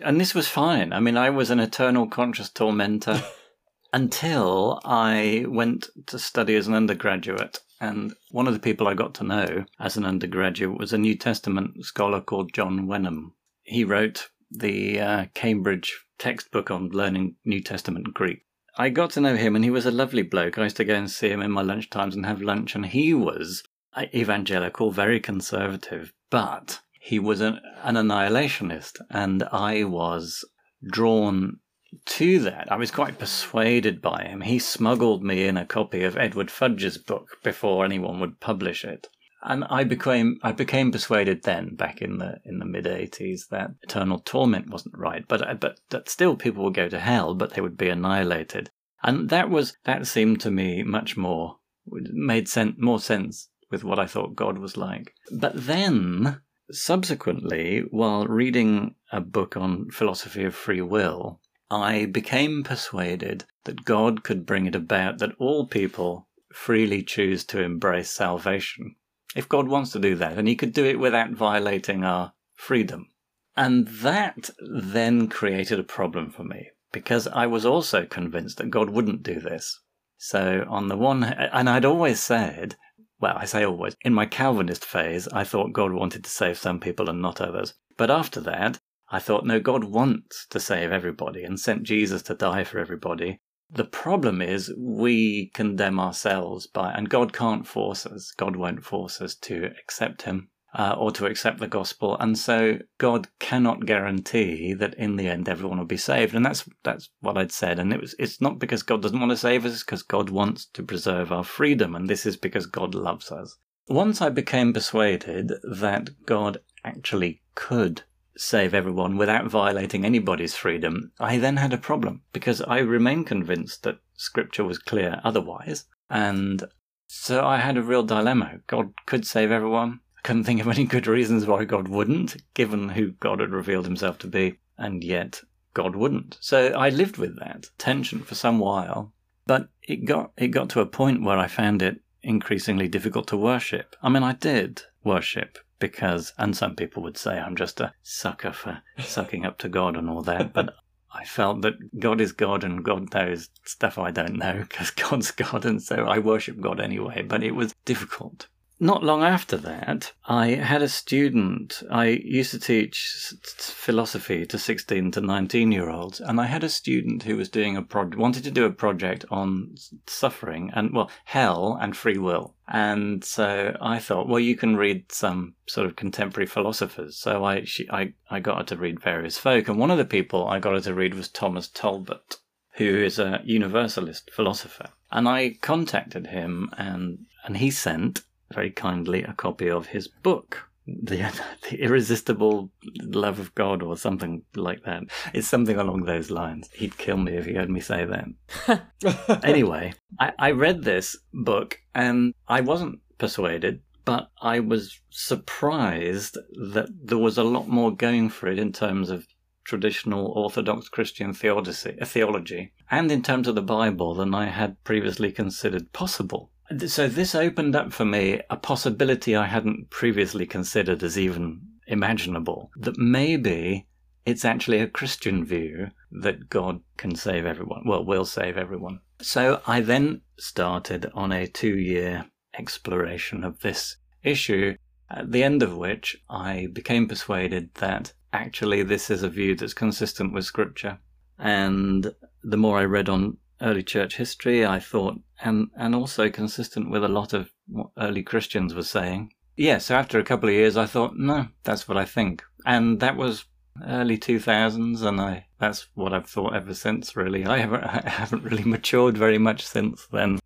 And 0.00 0.20
this 0.20 0.34
was 0.34 0.48
fine. 0.48 0.92
I 0.92 1.00
mean, 1.00 1.16
I 1.16 1.30
was 1.30 1.50
an 1.50 1.60
eternal 1.60 2.08
conscious 2.08 2.50
tormentor 2.50 3.22
until 3.92 4.80
I 4.84 5.44
went 5.48 5.88
to 6.06 6.18
study 6.18 6.56
as 6.56 6.66
an 6.66 6.74
undergraduate. 6.74 7.60
And 7.80 8.14
one 8.30 8.46
of 8.46 8.54
the 8.54 8.60
people 8.60 8.88
I 8.88 8.94
got 8.94 9.14
to 9.14 9.24
know 9.24 9.64
as 9.78 9.96
an 9.96 10.04
undergraduate 10.04 10.78
was 10.78 10.92
a 10.92 10.98
New 10.98 11.16
Testament 11.16 11.84
scholar 11.84 12.20
called 12.20 12.52
John 12.52 12.86
Wenham. 12.86 13.34
He 13.62 13.84
wrote 13.84 14.30
the 14.50 15.00
uh, 15.00 15.26
Cambridge 15.34 16.04
textbook 16.18 16.70
on 16.70 16.90
learning 16.90 17.36
New 17.44 17.60
Testament 17.60 18.14
Greek. 18.14 18.42
I 18.76 18.88
got 18.88 19.10
to 19.12 19.20
know 19.20 19.36
him, 19.36 19.54
and 19.54 19.64
he 19.64 19.70
was 19.70 19.84
a 19.84 19.90
lovely 19.90 20.22
bloke. 20.22 20.56
I 20.56 20.64
used 20.64 20.76
to 20.78 20.84
go 20.84 20.94
and 20.94 21.10
see 21.10 21.28
him 21.28 21.42
in 21.42 21.50
my 21.50 21.62
lunch 21.62 21.90
times 21.90 22.16
and 22.16 22.24
have 22.24 22.40
lunch, 22.40 22.74
and 22.74 22.86
he 22.86 23.12
was 23.12 23.62
uh, 23.94 24.06
evangelical, 24.14 24.90
very 24.90 25.20
conservative, 25.20 26.12
but 26.30 26.80
he 26.98 27.18
was 27.18 27.40
an, 27.40 27.60
an 27.82 27.96
annihilationist, 27.96 29.00
and 29.10 29.42
I 29.52 29.84
was 29.84 30.44
drawn 30.82 31.58
to 32.06 32.38
that. 32.40 32.72
I 32.72 32.76
was 32.76 32.90
quite 32.90 33.18
persuaded 33.18 34.00
by 34.00 34.24
him. 34.24 34.40
He 34.40 34.58
smuggled 34.58 35.22
me 35.22 35.46
in 35.46 35.58
a 35.58 35.66
copy 35.66 36.04
of 36.04 36.16
Edward 36.16 36.50
Fudge's 36.50 36.96
book 36.96 37.38
before 37.42 37.84
anyone 37.84 38.20
would 38.20 38.40
publish 38.40 38.84
it. 38.84 39.08
And 39.44 39.64
I 39.64 39.82
became 39.82 40.38
I 40.42 40.52
became 40.52 40.92
persuaded 40.92 41.42
then, 41.42 41.74
back 41.74 42.00
in 42.00 42.18
the 42.18 42.40
in 42.44 42.60
the 42.60 42.64
mid 42.64 42.86
eighties, 42.86 43.48
that 43.50 43.72
eternal 43.82 44.20
torment 44.20 44.70
wasn't 44.70 44.96
right, 44.96 45.26
but 45.26 45.46
uh, 45.46 45.54
but 45.54 45.80
that 45.90 46.08
still 46.08 46.36
people 46.36 46.62
would 46.64 46.74
go 46.74 46.88
to 46.88 47.00
hell, 47.00 47.34
but 47.34 47.54
they 47.54 47.60
would 47.60 47.76
be 47.76 47.88
annihilated, 47.88 48.70
and 49.02 49.30
that 49.30 49.50
was 49.50 49.76
that 49.84 50.06
seemed 50.06 50.40
to 50.42 50.50
me 50.52 50.84
much 50.84 51.16
more 51.16 51.58
made 51.86 52.48
sense 52.48 52.76
more 52.78 53.00
sense 53.00 53.48
with 53.68 53.82
what 53.82 53.98
I 53.98 54.06
thought 54.06 54.36
God 54.36 54.58
was 54.58 54.76
like. 54.76 55.12
But 55.32 55.66
then 55.66 56.40
subsequently, 56.70 57.80
while 57.90 58.26
reading 58.26 58.94
a 59.10 59.20
book 59.20 59.56
on 59.56 59.90
philosophy 59.90 60.44
of 60.44 60.54
free 60.54 60.82
will, 60.82 61.40
I 61.68 62.06
became 62.06 62.62
persuaded 62.62 63.44
that 63.64 63.84
God 63.84 64.22
could 64.22 64.46
bring 64.46 64.66
it 64.66 64.76
about 64.76 65.18
that 65.18 65.34
all 65.38 65.66
people 65.66 66.28
freely 66.52 67.02
choose 67.02 67.44
to 67.46 67.62
embrace 67.62 68.10
salvation 68.10 68.94
if 69.34 69.48
God 69.48 69.68
wants 69.68 69.90
to 69.92 69.98
do 69.98 70.14
that, 70.16 70.38
and 70.38 70.46
He 70.46 70.56
could 70.56 70.72
do 70.72 70.84
it 70.84 70.98
without 70.98 71.30
violating 71.30 72.04
our 72.04 72.32
freedom. 72.54 73.08
And 73.56 73.88
that 73.88 74.50
then 74.58 75.28
created 75.28 75.78
a 75.78 75.84
problem 75.84 76.30
for 76.30 76.44
me 76.44 76.70
because 76.92 77.26
I 77.26 77.46
was 77.46 77.66
also 77.66 78.06
convinced 78.06 78.58
that 78.58 78.70
God 78.70 78.90
wouldn't 78.90 79.22
do 79.22 79.40
this. 79.40 79.80
So, 80.18 80.64
on 80.68 80.88
the 80.88 80.96
one, 80.96 81.24
and 81.24 81.68
I'd 81.68 81.84
always 81.84 82.20
said, 82.20 82.76
well, 83.20 83.36
I 83.36 83.44
say 83.44 83.64
always, 83.64 83.96
in 84.02 84.14
my 84.14 84.26
Calvinist 84.26 84.84
phase, 84.84 85.28
I 85.28 85.44
thought 85.44 85.72
God 85.72 85.92
wanted 85.92 86.24
to 86.24 86.30
save 86.30 86.58
some 86.58 86.80
people 86.80 87.08
and 87.08 87.20
not 87.20 87.40
others. 87.40 87.74
But 87.96 88.10
after 88.10 88.40
that, 88.40 88.80
I 89.10 89.18
thought, 89.18 89.44
no, 89.44 89.60
God 89.60 89.84
wants 89.84 90.46
to 90.50 90.58
save 90.58 90.90
everybody 90.90 91.44
and 91.44 91.60
sent 91.60 91.82
Jesus 91.82 92.22
to 92.22 92.34
die 92.34 92.64
for 92.64 92.78
everybody. 92.78 93.40
The 93.74 93.84
problem 93.84 94.42
is 94.42 94.70
we 94.76 95.46
condemn 95.54 95.98
ourselves 95.98 96.66
by, 96.66 96.92
and 96.92 97.08
God 97.08 97.32
can't 97.32 97.66
force 97.66 98.04
us. 98.04 98.30
God 98.36 98.54
won't 98.54 98.84
force 98.84 99.22
us 99.22 99.34
to 99.36 99.70
accept 99.80 100.22
Him 100.22 100.50
uh, 100.74 100.94
or 100.98 101.10
to 101.12 101.24
accept 101.24 101.58
the 101.58 101.68
gospel, 101.68 102.16
and 102.18 102.36
so 102.36 102.78
God 102.98 103.28
cannot 103.38 103.86
guarantee 103.86 104.74
that 104.74 104.94
in 104.94 105.16
the 105.16 105.28
end 105.28 105.48
everyone 105.48 105.78
will 105.78 105.86
be 105.86 105.96
saved. 105.96 106.34
And 106.34 106.44
that's 106.44 106.68
that's 106.82 107.08
what 107.20 107.38
I'd 107.38 107.50
said. 107.50 107.78
And 107.78 107.94
it 107.94 108.00
was 108.00 108.14
it's 108.18 108.42
not 108.42 108.58
because 108.58 108.82
God 108.82 109.00
doesn't 109.00 109.18
want 109.18 109.30
to 109.30 109.36
save 109.38 109.64
us, 109.64 109.82
because 109.82 110.02
God 110.02 110.28
wants 110.28 110.66
to 110.74 110.82
preserve 110.82 111.32
our 111.32 111.44
freedom, 111.44 111.94
and 111.94 112.08
this 112.08 112.26
is 112.26 112.36
because 112.36 112.66
God 112.66 112.94
loves 112.94 113.32
us. 113.32 113.56
Once 113.88 114.20
I 114.20 114.28
became 114.28 114.72
persuaded 114.72 115.52
that 115.62 116.10
God 116.26 116.58
actually 116.84 117.42
could 117.54 118.02
save 118.36 118.74
everyone 118.74 119.16
without 119.16 119.46
violating 119.46 120.04
anybody's 120.04 120.54
freedom, 120.54 121.12
I 121.20 121.38
then 121.38 121.56
had 121.56 121.72
a 121.72 121.78
problem 121.78 122.22
because 122.32 122.62
I 122.62 122.78
remained 122.78 123.26
convinced 123.26 123.82
that 123.82 123.98
scripture 124.14 124.64
was 124.64 124.78
clear 124.78 125.20
otherwise. 125.24 125.84
And 126.08 126.64
So 127.06 127.44
I 127.44 127.58
had 127.58 127.76
a 127.76 127.82
real 127.82 128.02
dilemma. 128.02 128.60
God 128.66 128.94
could 129.06 129.26
save 129.26 129.50
everyone. 129.50 130.00
I 130.18 130.22
couldn't 130.22 130.44
think 130.44 130.60
of 130.60 130.68
any 130.68 130.84
good 130.84 131.06
reasons 131.06 131.46
why 131.46 131.64
God 131.64 131.88
wouldn't, 131.88 132.36
given 132.54 132.90
who 132.90 133.12
God 133.12 133.40
had 133.40 133.50
revealed 133.50 133.84
himself 133.84 134.18
to 134.20 134.26
be, 134.26 134.58
and 134.78 135.04
yet 135.04 135.42
God 135.74 135.96
wouldn't. 135.96 136.38
So 136.40 136.68
I 136.68 136.88
lived 136.88 137.18
with 137.18 137.38
that 137.38 137.70
tension 137.78 138.20
for 138.22 138.34
some 138.34 138.58
while. 138.58 139.12
But 139.46 139.68
it 139.82 140.04
got 140.04 140.32
it 140.36 140.48
got 140.48 140.70
to 140.70 140.80
a 140.80 140.86
point 140.86 141.22
where 141.22 141.38
I 141.38 141.48
found 141.48 141.82
it 141.82 142.00
increasingly 142.22 142.88
difficult 142.88 143.26
to 143.28 143.36
worship. 143.36 143.96
I 144.02 144.08
mean 144.08 144.22
I 144.22 144.34
did 144.34 144.82
worship 145.04 145.58
because 145.82 146.32
and 146.38 146.56
some 146.56 146.76
people 146.76 147.02
would 147.02 147.18
say 147.18 147.38
I'm 147.38 147.56
just 147.56 147.80
a 147.80 147.92
sucker 148.04 148.52
for 148.52 148.82
sucking 148.98 149.44
up 149.44 149.58
to 149.58 149.68
God 149.68 149.96
and 149.96 150.08
all 150.08 150.22
that, 150.22 150.52
but 150.54 150.74
I 151.12 151.24
felt 151.24 151.60
that 151.62 151.98
God 151.98 152.20
is 152.20 152.30
God 152.32 152.62
and 152.62 152.84
God 152.84 153.12
knows 153.12 153.50
stuff 153.64 153.98
I 153.98 154.12
don't 154.12 154.36
know 154.36 154.60
because 154.60 154.90
God's 154.92 155.32
God, 155.32 155.66
and 155.66 155.82
so 155.82 155.96
I 156.04 156.20
worship 156.20 156.60
God 156.60 156.80
anyway. 156.80 157.22
But 157.22 157.42
it 157.42 157.56
was 157.56 157.74
difficult. 157.84 158.46
Not 158.82 159.04
long 159.04 159.22
after 159.22 159.56
that, 159.58 160.10
I 160.26 160.48
had 160.48 160.82
a 160.82 160.88
student. 160.88 161.84
I 161.88 162.06
used 162.06 162.50
to 162.50 162.58
teach 162.58 163.32
philosophy 163.56 164.44
to 164.46 164.58
16 164.58 165.12
to 165.12 165.20
19 165.20 165.70
year 165.70 165.88
olds, 165.88 166.20
and 166.20 166.40
I 166.40 166.46
had 166.46 166.64
a 166.64 166.68
student 166.68 167.22
who 167.22 167.36
was 167.36 167.48
doing 167.48 167.76
a 167.76 167.82
project, 167.82 168.18
wanted 168.18 168.42
to 168.42 168.50
do 168.50 168.64
a 168.64 168.72
project 168.72 169.24
on 169.30 169.76
suffering 170.08 170.72
and, 170.74 170.92
well, 170.92 171.08
hell 171.26 171.78
and 171.80 171.96
free 171.96 172.18
will. 172.18 172.56
And 172.66 173.24
so 173.24 173.76
I 173.80 174.00
thought, 174.00 174.26
well, 174.26 174.40
you 174.40 174.56
can 174.56 174.76
read 174.76 175.12
some 175.12 175.54
sort 175.68 175.86
of 175.86 175.94
contemporary 175.94 176.48
philosophers. 176.48 177.16
So 177.16 177.44
I, 177.44 177.62
she, 177.62 177.88
I, 177.88 178.14
I 178.30 178.40
got 178.40 178.58
her 178.58 178.64
to 178.64 178.76
read 178.76 178.98
various 178.98 179.38
folk, 179.38 179.68
and 179.68 179.78
one 179.78 179.92
of 179.92 179.98
the 179.98 180.04
people 180.04 180.48
I 180.48 180.58
got 180.58 180.74
her 180.74 180.80
to 180.80 180.94
read 180.94 181.14
was 181.14 181.28
Thomas 181.28 181.68
Talbott, 181.68 182.38
who 182.72 182.96
is 182.96 183.20
a 183.20 183.42
universalist 183.44 184.32
philosopher. 184.32 184.88
And 185.12 185.28
I 185.28 185.56
contacted 185.60 186.26
him, 186.26 186.70
and 186.76 187.26
and 187.44 187.56
he 187.56 187.70
sent 187.70 188.22
very 188.52 188.70
kindly 188.70 189.22
a 189.22 189.32
copy 189.32 189.70
of 189.70 189.86
his 189.86 190.08
book, 190.08 190.68
the, 190.86 191.32
the 191.70 191.80
Irresistible 191.80 192.70
Love 193.02 193.38
of 193.38 193.54
God, 193.54 193.82
or 193.82 193.96
something 193.96 194.42
like 194.54 194.84
that. 194.84 195.04
It's 195.32 195.48
something 195.48 195.76
along 195.76 196.04
those 196.04 196.30
lines. 196.30 196.68
He'd 196.74 196.98
kill 196.98 197.16
me 197.16 197.36
if 197.36 197.46
he 197.46 197.54
heard 197.54 197.70
me 197.70 197.80
say 197.80 198.04
that. 198.04 199.40
anyway, 199.44 199.92
I, 200.18 200.32
I 200.38 200.50
read 200.52 200.82
this 200.82 201.16
book 201.32 201.78
and 201.94 202.34
I 202.48 202.60
wasn't 202.60 203.00
persuaded, 203.18 203.82
but 204.04 204.30
I 204.40 204.60
was 204.60 205.00
surprised 205.10 206.36
that 206.72 206.88
there 207.04 207.18
was 207.18 207.38
a 207.38 207.44
lot 207.44 207.68
more 207.68 207.94
going 207.94 208.30
for 208.30 208.48
it 208.48 208.58
in 208.58 208.72
terms 208.72 209.10
of 209.10 209.26
traditional 209.64 210.26
Orthodox 210.26 210.88
Christian 210.88 211.32
theodicy, 211.32 211.96
theology, 212.04 212.72
and 212.90 213.10
in 213.10 213.22
terms 213.22 213.48
of 213.48 213.54
the 213.54 213.62
Bible 213.62 214.14
than 214.14 214.34
I 214.34 214.46
had 214.46 214.82
previously 214.84 215.30
considered 215.30 215.92
possible. 215.92 216.50
So 216.86 217.08
this 217.08 217.34
opened 217.34 217.76
up 217.76 217.92
for 217.92 218.04
me 218.04 218.40
a 218.50 218.56
possibility 218.56 219.36
I 219.36 219.46
hadn't 219.46 219.90
previously 219.90 220.46
considered 220.46 221.02
as 221.02 221.18
even 221.18 221.60
imaginable. 221.86 222.70
That 222.76 222.98
maybe 222.98 223.86
it's 224.24 224.44
actually 224.44 224.78
a 224.78 224.86
Christian 224.86 225.44
view 225.44 225.90
that 226.12 226.48
God 226.48 226.80
can 226.96 227.16
save 227.16 227.46
everyone. 227.46 227.82
Well, 227.86 228.04
will 228.04 228.24
save 228.24 228.56
everyone. 228.56 229.00
So 229.20 229.60
I 229.66 229.80
then 229.80 230.22
started 230.38 231.10
on 231.14 231.32
a 231.32 231.46
two 231.46 231.76
year 231.76 232.26
exploration 232.58 233.44
of 233.44 233.60
this 233.60 233.96
issue, 234.22 234.76
at 235.10 235.32
the 235.32 235.42
end 235.42 235.62
of 235.62 235.76
which 235.76 236.16
I 236.28 236.68
became 236.72 237.08
persuaded 237.08 237.74
that 237.74 238.12
actually 238.32 238.82
this 238.82 239.10
is 239.10 239.22
a 239.22 239.28
view 239.28 239.54
that's 239.54 239.74
consistent 239.74 240.32
with 240.32 240.44
Scripture. 240.44 240.98
And 241.38 242.12
the 242.42 242.56
more 242.56 242.78
I 242.78 242.84
read 242.84 243.08
on 243.08 243.38
early 243.60 243.82
church 243.82 244.16
history, 244.16 244.64
I 244.66 244.78
thought, 244.80 245.20
and, 245.42 245.68
and 245.76 245.94
also 245.94 246.30
consistent 246.30 246.90
with 246.90 247.04
a 247.04 247.08
lot 247.08 247.32
of 247.32 247.50
what 247.66 247.90
early 247.98 248.22
Christians 248.22 248.74
were 248.74 248.82
saying. 248.82 249.32
Yeah, 249.56 249.78
so 249.78 249.94
after 249.94 250.18
a 250.18 250.24
couple 250.24 250.48
of 250.48 250.54
years, 250.54 250.76
I 250.76 250.86
thought, 250.86 251.16
no, 251.16 251.48
that's 251.64 251.86
what 251.86 251.96
I 251.96 252.04
think. 252.04 252.42
And 252.64 253.00
that 253.00 253.16
was 253.16 253.44
early 253.86 254.18
2000s, 254.18 255.02
and 255.02 255.20
I 255.20 255.46
that's 255.58 255.88
what 255.94 256.12
I've 256.12 256.28
thought 256.28 256.54
ever 256.54 256.74
since, 256.74 257.16
really. 257.16 257.44
I 257.44 257.58
haven't, 257.58 257.84
I 257.84 258.08
haven't 258.08 258.44
really 258.44 258.64
matured 258.64 259.16
very 259.16 259.38
much 259.38 259.66
since 259.66 260.06
then. 260.10 260.38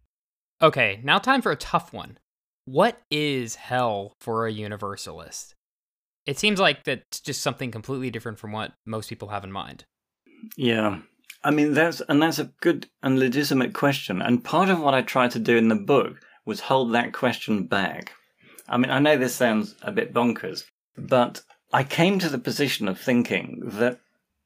Okay, 0.61 1.01
now 1.05 1.19
time 1.19 1.43
for 1.43 1.53
a 1.53 1.57
tough 1.57 1.93
one. 1.93 2.19
What 2.65 3.01
is 3.11 3.55
hell 3.55 4.15
for 4.21 4.47
a 4.47 4.53
universalist? 4.53 5.55
It 6.27 6.39
seems 6.39 6.59
like 6.59 6.83
that's 6.83 7.21
just 7.21 7.43
something 7.43 7.71
completely 7.71 8.11
different 8.11 8.39
from 8.39 8.51
what 8.51 8.73
most 8.85 9.09
people 9.09 9.29
have 9.29 9.45
in 9.45 9.53
mind. 9.53 9.85
Yeah, 10.57 10.99
I 11.47 11.53
mean, 11.53 11.75
that's 11.75 12.01
and 12.09 12.21
that's 12.21 12.41
a 12.41 12.51
good 12.61 12.89
and 13.05 13.21
legitimate 13.21 13.73
question. 13.73 14.21
And 14.21 14.43
part 14.43 14.69
of 14.69 14.81
what 14.81 14.95
I 14.95 15.03
tried 15.03 15.31
to 15.31 15.39
do 15.39 15.57
in 15.57 15.69
the 15.69 15.77
book 15.77 16.17
was 16.45 16.59
hold 16.59 16.93
that 16.93 17.13
question 17.13 17.69
back. 17.69 18.15
I 18.69 18.77
mean, 18.77 18.91
I 18.91 18.99
know 18.99 19.17
this 19.17 19.37
sounds 19.37 19.77
a 19.81 19.93
bit 19.93 20.13
bonkers, 20.13 20.65
but 20.99 21.43
I 21.73 21.85
came 21.85 22.19
to 22.19 22.29
the 22.29 22.41
position 22.41 22.89
of 22.89 22.99
thinking 22.99 23.61
that 23.65 24.01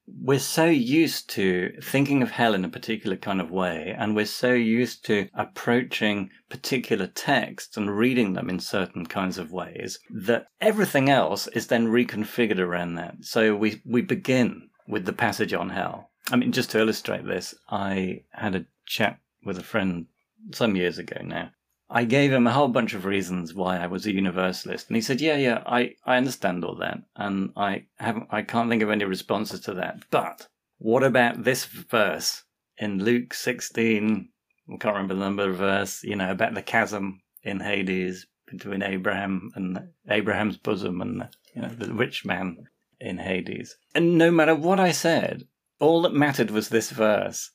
we're 0.06 0.38
so 0.38 0.66
used 0.66 1.30
to 1.30 1.72
thinking 1.82 2.22
of 2.22 2.32
hell 2.32 2.52
in 2.52 2.66
a 2.66 2.68
particular 2.68 3.16
kind 3.16 3.40
of 3.40 3.50
way, 3.50 3.96
and 3.96 4.14
we're 4.14 4.26
so 4.26 4.52
used 4.52 5.02
to 5.06 5.26
approaching 5.32 6.28
particular 6.50 7.06
texts 7.06 7.78
and 7.78 7.96
reading 7.96 8.34
them 8.34 8.50
in 8.50 8.60
certain 8.60 9.06
kinds 9.06 9.38
of 9.38 9.52
ways 9.52 9.98
that 10.10 10.48
everything 10.60 11.08
else 11.08 11.46
is 11.54 11.68
then 11.68 11.86
reconfigured 11.86 12.58
around 12.58 12.96
that. 12.96 13.14
So 13.22 13.56
we, 13.56 13.80
we 13.86 14.02
begin 14.02 14.68
with 14.86 15.06
the 15.06 15.14
passage 15.14 15.54
on 15.54 15.70
hell 15.70 16.09
I 16.30 16.36
mean, 16.36 16.52
just 16.52 16.70
to 16.70 16.78
illustrate 16.78 17.26
this, 17.26 17.54
I 17.68 18.24
had 18.30 18.54
a 18.54 18.66
chat 18.86 19.18
with 19.44 19.58
a 19.58 19.62
friend 19.62 20.06
some 20.52 20.76
years 20.76 20.98
ago 20.98 21.20
now. 21.22 21.50
I 21.92 22.04
gave 22.04 22.32
him 22.32 22.46
a 22.46 22.52
whole 22.52 22.68
bunch 22.68 22.94
of 22.94 23.04
reasons 23.04 23.52
why 23.52 23.78
I 23.78 23.88
was 23.88 24.06
a 24.06 24.14
universalist, 24.14 24.88
and 24.88 24.96
he 24.96 25.02
said, 25.02 25.20
"Yeah, 25.20 25.36
yeah, 25.36 25.62
I, 25.66 25.96
I 26.04 26.16
understand 26.16 26.64
all 26.64 26.76
that, 26.76 26.98
and 27.16 27.50
I 27.56 27.86
haven't, 27.98 28.28
I 28.30 28.42
can't 28.42 28.70
think 28.70 28.82
of 28.82 28.90
any 28.90 29.04
responses 29.04 29.60
to 29.62 29.74
that. 29.74 30.04
But 30.10 30.46
what 30.78 31.02
about 31.02 31.42
this 31.42 31.64
verse 31.64 32.44
in 32.78 33.02
Luke 33.02 33.34
sixteen? 33.34 34.28
I 34.72 34.76
can't 34.76 34.94
remember 34.94 35.14
the 35.14 35.20
number 35.20 35.50
of 35.50 35.56
verse. 35.56 36.04
You 36.04 36.14
know 36.14 36.30
about 36.30 36.54
the 36.54 36.62
chasm 36.62 37.22
in 37.42 37.58
Hades 37.58 38.24
between 38.46 38.82
Abraham 38.82 39.50
and 39.56 39.88
Abraham's 40.08 40.58
bosom 40.58 41.00
and 41.00 41.28
you 41.56 41.62
know 41.62 41.70
the 41.70 41.92
rich 41.92 42.24
man 42.24 42.68
in 43.00 43.18
Hades. 43.18 43.76
And 43.96 44.16
no 44.16 44.30
matter 44.30 44.54
what 44.54 44.78
I 44.78 44.92
said, 44.92 45.44
all 45.80 46.02
that 46.02 46.14
mattered 46.14 46.50
was 46.50 46.68
this 46.68 46.90
verse. 46.90 47.50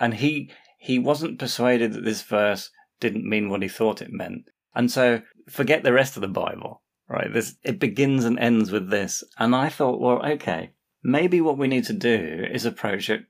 And 0.00 0.14
he 0.14 0.50
he 0.78 0.98
wasn't 0.98 1.38
persuaded 1.38 1.92
that 1.92 2.04
this 2.04 2.22
verse 2.22 2.70
didn't 3.00 3.28
mean 3.28 3.48
what 3.48 3.62
he 3.62 3.68
thought 3.68 4.02
it 4.02 4.12
meant. 4.12 4.50
And 4.74 4.90
so 4.90 5.22
forget 5.48 5.82
the 5.82 5.92
rest 5.92 6.16
of 6.16 6.22
the 6.22 6.28
Bible. 6.28 6.82
Right? 7.08 7.32
This 7.32 7.56
it 7.62 7.78
begins 7.78 8.24
and 8.24 8.38
ends 8.38 8.70
with 8.70 8.90
this. 8.90 9.24
And 9.38 9.54
I 9.54 9.68
thought, 9.68 10.00
well, 10.00 10.24
okay, 10.32 10.72
maybe 11.02 11.40
what 11.40 11.58
we 11.58 11.68
need 11.68 11.84
to 11.84 11.92
do 11.92 12.46
is 12.52 12.64
approach 12.64 13.08
it 13.08 13.24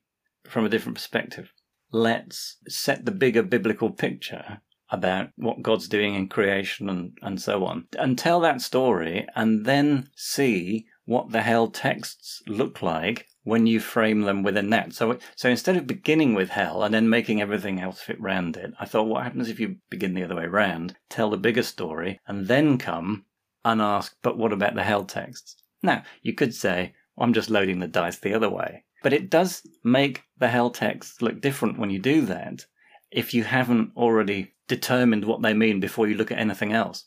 from 0.49 0.64
a 0.64 0.68
different 0.68 0.97
perspective. 0.97 1.52
Let's 1.92 2.57
set 2.68 3.04
the 3.04 3.12
bigger 3.12 3.42
biblical 3.42 3.90
picture 3.90 4.61
about 4.90 5.28
what 5.37 5.62
God's 5.62 5.88
doing 5.88 6.14
in 6.14 6.28
creation 6.28 6.88
and, 6.88 7.16
and 7.23 7.40
so 7.40 7.64
on, 7.64 7.87
and 7.99 8.18
tell 8.18 8.40
that 8.40 8.62
story, 8.62 9.26
and 9.35 9.66
then 9.66 10.09
see 10.16 10.87
what 11.04 11.30
the 11.30 11.42
hell 11.42 11.68
texts 11.68 12.42
look 12.47 12.83
like 12.83 13.26
when 13.49 13.67
you 13.67 13.81
frame 13.81 14.23
them 14.23 14.43
within 14.43 14.69
that. 14.71 14.93
So, 14.93 15.19
so 15.35 15.49
instead 15.49 15.76
of 15.76 15.87
beginning 15.87 16.35
with 16.35 16.50
hell 16.50 16.83
and 16.83 16.93
then 16.93 17.09
making 17.09 17.40
everything 17.40 17.81
else 17.81 18.00
fit 18.00 18.21
round 18.21 18.57
it, 18.57 18.75
I 18.78 18.85
thought, 18.85 19.09
what 19.09 19.25
happens 19.25 19.49
if 19.49 19.59
you 19.59 19.76
begin 19.88 20.12
the 20.12 20.25
other 20.25 20.37
way 20.37 20.47
round, 20.47 20.95
tell 21.09 21.31
the 21.31 21.38
bigger 21.38 21.62
story, 21.62 22.21
and 22.28 22.47
then 22.47 22.76
come 22.76 23.25
and 23.64 23.81
ask, 23.81 24.14
but 24.23 24.37
what 24.37 24.52
about 24.52 24.75
the 24.75 24.85
hell 24.85 25.05
texts? 25.05 25.62
Now, 25.83 26.02
you 26.23 26.35
could 26.35 26.55
say, 26.55 26.95
well, 27.17 27.25
I'm 27.25 27.33
just 27.33 27.50
loading 27.50 27.78
the 27.78 27.88
dice 27.88 28.19
the 28.19 28.35
other 28.35 28.50
way. 28.50 28.85
But 29.02 29.12
it 29.12 29.31
does 29.31 29.67
make 29.83 30.25
the 30.38 30.49
hell 30.49 30.71
texts 30.71 31.23
look 31.23 31.40
different 31.40 31.78
when 31.78 31.90
you 31.90 31.99
do 31.99 32.23
that 32.26 32.67
if 33.11 33.33
you 33.33 33.45
haven't 33.45 33.93
already 33.97 34.52
determined 34.67 35.25
what 35.25 35.40
they 35.40 35.55
mean 35.55 35.81
before 35.81 36.07
you 36.07 36.17
look 36.17 36.31
at 36.31 36.38
anything 36.38 36.73
else. 36.73 37.05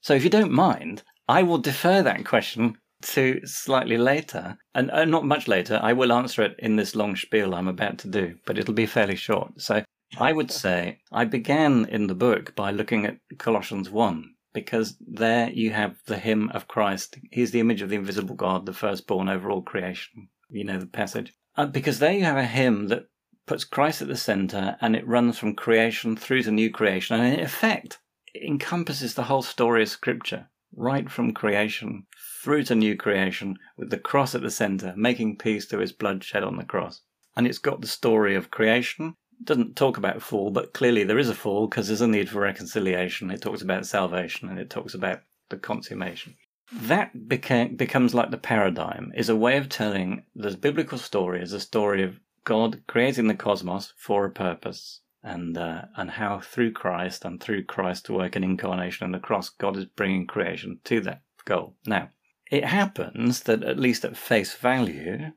So 0.00 0.14
if 0.14 0.24
you 0.24 0.30
don't 0.30 0.50
mind, 0.50 1.02
I 1.28 1.42
will 1.42 1.58
defer 1.58 2.02
that 2.02 2.24
question 2.24 2.78
to 3.02 3.40
slightly 3.46 3.98
later, 3.98 4.58
and 4.74 4.90
uh, 4.90 5.04
not 5.04 5.24
much 5.24 5.48
later. 5.48 5.78
I 5.82 5.92
will 5.92 6.12
answer 6.12 6.42
it 6.42 6.56
in 6.58 6.76
this 6.76 6.94
long 6.94 7.16
spiel 7.16 7.54
I'm 7.54 7.68
about 7.68 7.98
to 7.98 8.08
do, 8.08 8.36
but 8.46 8.58
it'll 8.58 8.74
be 8.74 8.86
fairly 8.86 9.16
short. 9.16 9.60
So 9.60 9.84
I 10.18 10.32
would 10.32 10.50
say 10.50 11.00
I 11.12 11.24
began 11.24 11.86
in 11.86 12.06
the 12.06 12.14
book 12.14 12.54
by 12.54 12.70
looking 12.70 13.04
at 13.04 13.18
Colossians 13.38 13.90
1, 13.90 14.34
because 14.52 14.96
there 15.00 15.50
you 15.50 15.72
have 15.72 15.96
the 16.06 16.18
hymn 16.18 16.50
of 16.50 16.68
Christ. 16.68 17.18
He's 17.30 17.50
the 17.50 17.60
image 17.60 17.82
of 17.82 17.88
the 17.88 17.96
invisible 17.96 18.34
God, 18.34 18.66
the 18.66 18.72
firstborn 18.72 19.28
over 19.28 19.50
all 19.50 19.62
creation. 19.62 20.28
You 20.48 20.64
know 20.64 20.78
the 20.78 20.86
passage. 20.86 21.32
Uh, 21.56 21.66
because 21.66 21.98
there 21.98 22.12
you 22.12 22.24
have 22.24 22.36
a 22.36 22.46
hymn 22.46 22.88
that 22.88 23.06
puts 23.46 23.64
Christ 23.64 24.02
at 24.02 24.08
the 24.08 24.16
center 24.16 24.76
and 24.80 24.96
it 24.96 25.06
runs 25.06 25.38
from 25.38 25.54
creation 25.54 26.16
through 26.16 26.42
to 26.44 26.50
new 26.50 26.70
creation. 26.70 27.20
And 27.20 27.34
in 27.34 27.44
effect, 27.44 27.98
it 28.32 28.42
encompasses 28.42 29.14
the 29.14 29.24
whole 29.24 29.42
story 29.42 29.82
of 29.82 29.88
Scripture, 29.88 30.48
right 30.74 31.10
from 31.10 31.34
creation 31.34 32.06
through 32.44 32.62
to 32.62 32.74
new 32.74 32.94
creation 32.94 33.56
with 33.78 33.88
the 33.88 33.96
cross 33.96 34.34
at 34.34 34.42
the 34.42 34.50
center, 34.50 34.92
making 34.98 35.38
peace 35.38 35.64
through 35.64 35.80
his 35.80 35.92
blood 35.92 36.22
shed 36.22 36.44
on 36.44 36.58
the 36.58 36.64
cross. 36.64 37.00
And 37.34 37.46
it's 37.46 37.56
got 37.56 37.80
the 37.80 37.86
story 37.86 38.34
of 38.34 38.50
creation, 38.50 39.16
doesn't 39.42 39.76
talk 39.76 39.96
about 39.96 40.20
fall, 40.20 40.50
but 40.50 40.74
clearly 40.74 41.04
there 41.04 41.18
is 41.18 41.30
a 41.30 41.34
fall 41.34 41.66
because 41.66 41.88
there's 41.88 42.02
a 42.02 42.06
need 42.06 42.28
for 42.28 42.40
reconciliation. 42.40 43.30
It 43.30 43.40
talks 43.40 43.62
about 43.62 43.86
salvation 43.86 44.50
and 44.50 44.58
it 44.58 44.68
talks 44.68 44.92
about 44.92 45.22
the 45.48 45.56
consummation. 45.56 46.36
That 46.70 47.28
became, 47.28 47.76
becomes 47.76 48.12
like 48.12 48.30
the 48.30 48.36
paradigm, 48.36 49.10
is 49.16 49.30
a 49.30 49.36
way 49.36 49.56
of 49.56 49.70
telling 49.70 50.24
the 50.34 50.54
biblical 50.54 50.98
story 50.98 51.40
as 51.40 51.54
a 51.54 51.60
story 51.60 52.02
of 52.02 52.20
God 52.44 52.82
creating 52.86 53.26
the 53.26 53.34
cosmos 53.34 53.94
for 53.96 54.26
a 54.26 54.30
purpose 54.30 55.00
and 55.22 55.56
uh, 55.56 55.86
and 55.96 56.10
how 56.10 56.40
through 56.40 56.72
Christ 56.72 57.24
and 57.24 57.42
through 57.42 57.64
Christ's 57.64 58.10
work 58.10 58.36
and 58.36 58.44
incarnation 58.44 59.06
and 59.06 59.14
the 59.14 59.18
cross, 59.18 59.48
God 59.48 59.78
is 59.78 59.86
bringing 59.86 60.26
creation 60.26 60.80
to 60.84 61.00
that 61.00 61.22
goal. 61.46 61.74
Now, 61.86 62.10
it 62.54 62.64
happens 62.64 63.42
that 63.42 63.62
at 63.64 63.78
least 63.78 64.04
at 64.04 64.16
face 64.16 64.54
value, 64.54 65.32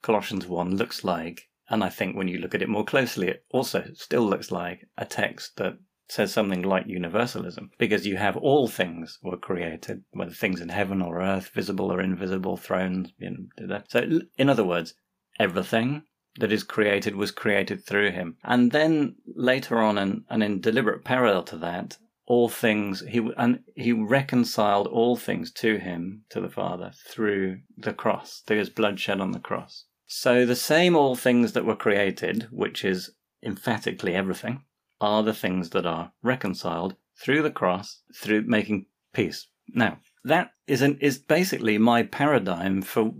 Colossians 0.00 0.46
1 0.46 0.76
looks 0.76 1.04
like, 1.04 1.48
and 1.68 1.84
I 1.84 1.90
think 1.90 2.16
when 2.16 2.28
you 2.28 2.38
look 2.38 2.54
at 2.54 2.62
it 2.62 2.68
more 2.68 2.84
closely, 2.84 3.28
it 3.28 3.44
also 3.50 3.84
still 3.94 4.22
looks 4.22 4.50
like 4.50 4.88
a 4.96 5.04
text 5.04 5.56
that 5.56 5.74
says 6.08 6.32
something 6.32 6.62
like 6.62 6.86
universalism, 6.86 7.70
because 7.78 8.06
you 8.06 8.16
have 8.16 8.36
all 8.36 8.68
things 8.68 9.18
were 9.22 9.36
created, 9.36 10.02
whether 10.12 10.32
things 10.32 10.60
in 10.60 10.68
heaven 10.70 11.00
or 11.00 11.20
earth, 11.20 11.50
visible 11.54 11.92
or 11.92 12.00
invisible, 12.00 12.56
thrones, 12.56 13.12
you 13.18 13.48
know, 13.58 13.82
so 13.88 14.20
in 14.36 14.48
other 14.48 14.64
words, 14.64 14.94
everything 15.38 16.02
that 16.38 16.52
is 16.52 16.62
created 16.62 17.14
was 17.14 17.30
created 17.30 17.84
through 17.84 18.10
him. 18.10 18.36
And 18.42 18.72
then 18.72 19.16
later 19.26 19.78
on, 19.78 19.98
and, 19.98 20.24
and 20.30 20.42
in 20.42 20.60
deliberate 20.60 21.04
parallel 21.04 21.42
to 21.44 21.56
that, 21.58 21.98
all 22.26 22.48
things 22.48 23.02
he 23.08 23.18
and 23.36 23.60
he 23.74 23.92
reconciled 23.92 24.86
all 24.86 25.16
things 25.16 25.50
to 25.50 25.78
him 25.78 26.24
to 26.30 26.40
the 26.40 26.48
father 26.48 26.92
through 27.06 27.58
the 27.76 27.92
cross 27.92 28.42
through 28.46 28.58
his 28.58 28.70
blood 28.70 28.98
shed 28.98 29.20
on 29.20 29.32
the 29.32 29.40
cross. 29.40 29.86
So 30.06 30.46
the 30.46 30.56
same 30.56 30.94
all 30.94 31.16
things 31.16 31.52
that 31.52 31.64
were 31.64 31.76
created 31.76 32.46
which 32.50 32.84
is 32.84 33.10
emphatically 33.42 34.14
everything 34.14 34.62
are 35.00 35.22
the 35.22 35.34
things 35.34 35.70
that 35.70 35.84
are 35.84 36.12
reconciled 36.22 36.94
through 37.16 37.42
the 37.42 37.50
cross 37.50 38.02
through 38.14 38.42
making 38.42 38.86
peace. 39.12 39.48
Now 39.74 39.98
that 40.24 40.52
is 40.66 40.82
an, 40.82 40.98
is 41.00 41.18
basically 41.18 41.76
my 41.78 42.04
paradigm 42.04 42.82
for, 42.82 43.12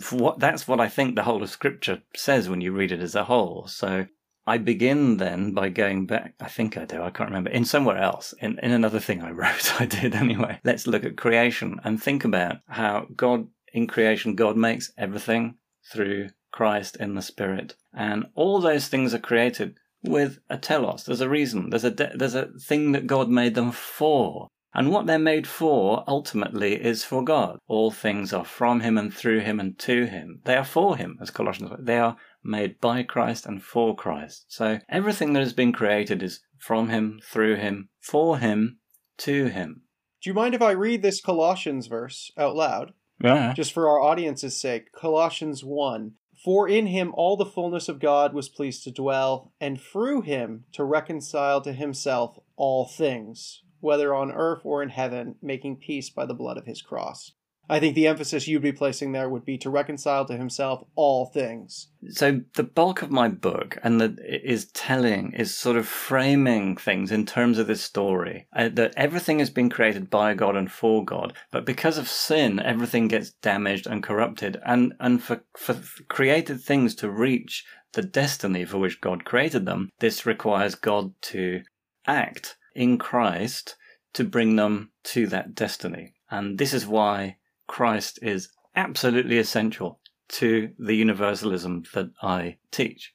for 0.00 0.16
what 0.16 0.38
that's 0.38 0.66
what 0.66 0.80
i 0.80 0.88
think 0.88 1.14
the 1.14 1.24
whole 1.24 1.42
of 1.42 1.50
scripture 1.50 2.02
says 2.16 2.48
when 2.48 2.62
you 2.62 2.72
read 2.72 2.92
it 2.92 3.00
as 3.00 3.14
a 3.14 3.24
whole. 3.24 3.66
So 3.66 4.06
I 4.48 4.56
begin 4.56 5.18
then 5.18 5.52
by 5.52 5.68
going 5.68 6.06
back. 6.06 6.34
I 6.40 6.48
think 6.48 6.78
I 6.78 6.86
do. 6.86 7.02
I 7.02 7.10
can't 7.10 7.28
remember. 7.28 7.50
In 7.50 7.66
somewhere 7.66 7.98
else, 7.98 8.32
in, 8.40 8.58
in 8.60 8.70
another 8.70 8.98
thing 8.98 9.22
I 9.22 9.30
wrote, 9.32 9.78
I 9.78 9.84
did 9.84 10.14
anyway. 10.14 10.58
Let's 10.64 10.86
look 10.86 11.04
at 11.04 11.18
creation 11.18 11.78
and 11.84 12.02
think 12.02 12.24
about 12.24 12.56
how 12.66 13.08
God, 13.14 13.48
in 13.74 13.86
creation, 13.86 14.34
God 14.36 14.56
makes 14.56 14.90
everything 14.96 15.56
through 15.92 16.30
Christ 16.50 16.96
in 16.96 17.14
the 17.14 17.20
Spirit. 17.20 17.76
And 17.92 18.24
all 18.34 18.58
those 18.60 18.88
things 18.88 19.12
are 19.12 19.18
created 19.18 19.76
with 20.02 20.38
a 20.48 20.56
telos. 20.56 21.04
There's 21.04 21.20
a 21.20 21.28
reason. 21.28 21.68
There's 21.68 21.84
a, 21.84 21.90
de- 21.90 22.16
there's 22.16 22.34
a 22.34 22.48
thing 22.58 22.92
that 22.92 23.06
God 23.06 23.28
made 23.28 23.54
them 23.54 23.70
for. 23.70 24.48
And 24.74 24.90
what 24.90 25.06
they're 25.06 25.18
made 25.18 25.46
for 25.46 26.04
ultimately 26.06 26.74
is 26.74 27.04
for 27.04 27.24
God. 27.24 27.58
All 27.66 27.90
things 27.90 28.32
are 28.32 28.44
from 28.44 28.80
Him 28.80 28.96
and 28.96 29.12
through 29.12 29.40
Him 29.40 29.60
and 29.60 29.78
to 29.80 30.06
Him. 30.06 30.40
They 30.44 30.56
are 30.56 30.64
for 30.64 30.96
Him, 30.96 31.18
as 31.20 31.30
Colossians. 31.30 31.72
They 31.80 31.98
are 31.98 32.16
made 32.48 32.80
by 32.80 33.02
Christ 33.02 33.46
and 33.46 33.62
for 33.62 33.94
Christ. 33.94 34.46
So 34.48 34.80
everything 34.88 35.34
that 35.34 35.42
has 35.42 35.52
been 35.52 35.72
created 35.72 36.22
is 36.22 36.40
from 36.58 36.88
Him, 36.88 37.20
through 37.22 37.56
Him, 37.56 37.90
for 38.00 38.38
Him, 38.38 38.78
to 39.18 39.46
Him. 39.46 39.82
Do 40.22 40.30
you 40.30 40.34
mind 40.34 40.54
if 40.54 40.62
I 40.62 40.72
read 40.72 41.02
this 41.02 41.20
Colossians 41.20 41.86
verse 41.86 42.32
out 42.36 42.56
loud? 42.56 42.92
Yeah. 43.22 43.52
Just 43.52 43.72
for 43.72 43.88
our 43.88 44.00
audience's 44.00 44.60
sake. 44.60 44.92
Colossians 44.92 45.62
1. 45.62 46.12
For 46.44 46.68
in 46.68 46.86
him 46.86 47.12
all 47.16 47.36
the 47.36 47.44
fullness 47.44 47.88
of 47.88 47.98
God 47.98 48.32
was 48.32 48.48
pleased 48.48 48.84
to 48.84 48.92
dwell, 48.92 49.52
and 49.60 49.80
through 49.80 50.22
him 50.22 50.64
to 50.72 50.84
reconcile 50.84 51.60
to 51.62 51.72
himself 51.72 52.38
all 52.56 52.86
things, 52.86 53.62
whether 53.80 54.14
on 54.14 54.30
earth 54.30 54.60
or 54.64 54.82
in 54.82 54.90
heaven, 54.90 55.34
making 55.42 55.76
peace 55.76 56.10
by 56.10 56.26
the 56.26 56.34
blood 56.34 56.56
of 56.56 56.66
his 56.66 56.80
cross. 56.80 57.32
I 57.70 57.80
think 57.80 57.94
the 57.94 58.06
emphasis 58.06 58.48
you'd 58.48 58.62
be 58.62 58.72
placing 58.72 59.12
there 59.12 59.28
would 59.28 59.44
be 59.44 59.58
to 59.58 59.70
reconcile 59.70 60.24
to 60.26 60.36
himself 60.36 60.84
all 60.94 61.26
things. 61.26 61.88
So 62.08 62.40
the 62.54 62.62
bulk 62.62 63.02
of 63.02 63.10
my 63.10 63.28
book 63.28 63.76
and 63.82 64.00
that 64.00 64.18
is 64.24 64.70
telling 64.72 65.32
is 65.32 65.54
sort 65.54 65.76
of 65.76 65.86
framing 65.86 66.76
things 66.76 67.12
in 67.12 67.26
terms 67.26 67.58
of 67.58 67.66
this 67.66 67.82
story 67.82 68.46
uh, 68.56 68.70
that 68.74 68.94
everything 68.96 69.38
has 69.40 69.50
been 69.50 69.68
created 69.68 70.08
by 70.08 70.34
God 70.34 70.56
and 70.56 70.70
for 70.70 71.04
God, 71.04 71.34
but 71.50 71.66
because 71.66 71.98
of 71.98 72.08
sin, 72.08 72.58
everything 72.58 73.08
gets 73.08 73.30
damaged 73.30 73.86
and 73.86 74.02
corrupted, 74.02 74.58
and 74.64 74.94
and 75.00 75.22
for 75.22 75.42
for 75.56 75.76
created 76.08 76.60
things 76.60 76.94
to 76.96 77.10
reach 77.10 77.64
the 77.92 78.02
destiny 78.02 78.64
for 78.64 78.78
which 78.78 79.00
God 79.00 79.24
created 79.24 79.66
them, 79.66 79.90
this 79.98 80.26
requires 80.26 80.74
God 80.74 81.12
to 81.22 81.62
act 82.06 82.56
in 82.74 82.98
Christ 82.98 83.76
to 84.14 84.24
bring 84.24 84.56
them 84.56 84.90
to 85.04 85.26
that 85.28 85.54
destiny. 85.54 86.14
And 86.30 86.58
this 86.58 86.72
is 86.72 86.86
why 86.86 87.36
Christ 87.68 88.18
is 88.22 88.48
absolutely 88.74 89.38
essential 89.38 90.00
to 90.28 90.72
the 90.78 90.94
universalism 90.94 91.84
that 91.94 92.10
I 92.22 92.56
teach. 92.72 93.14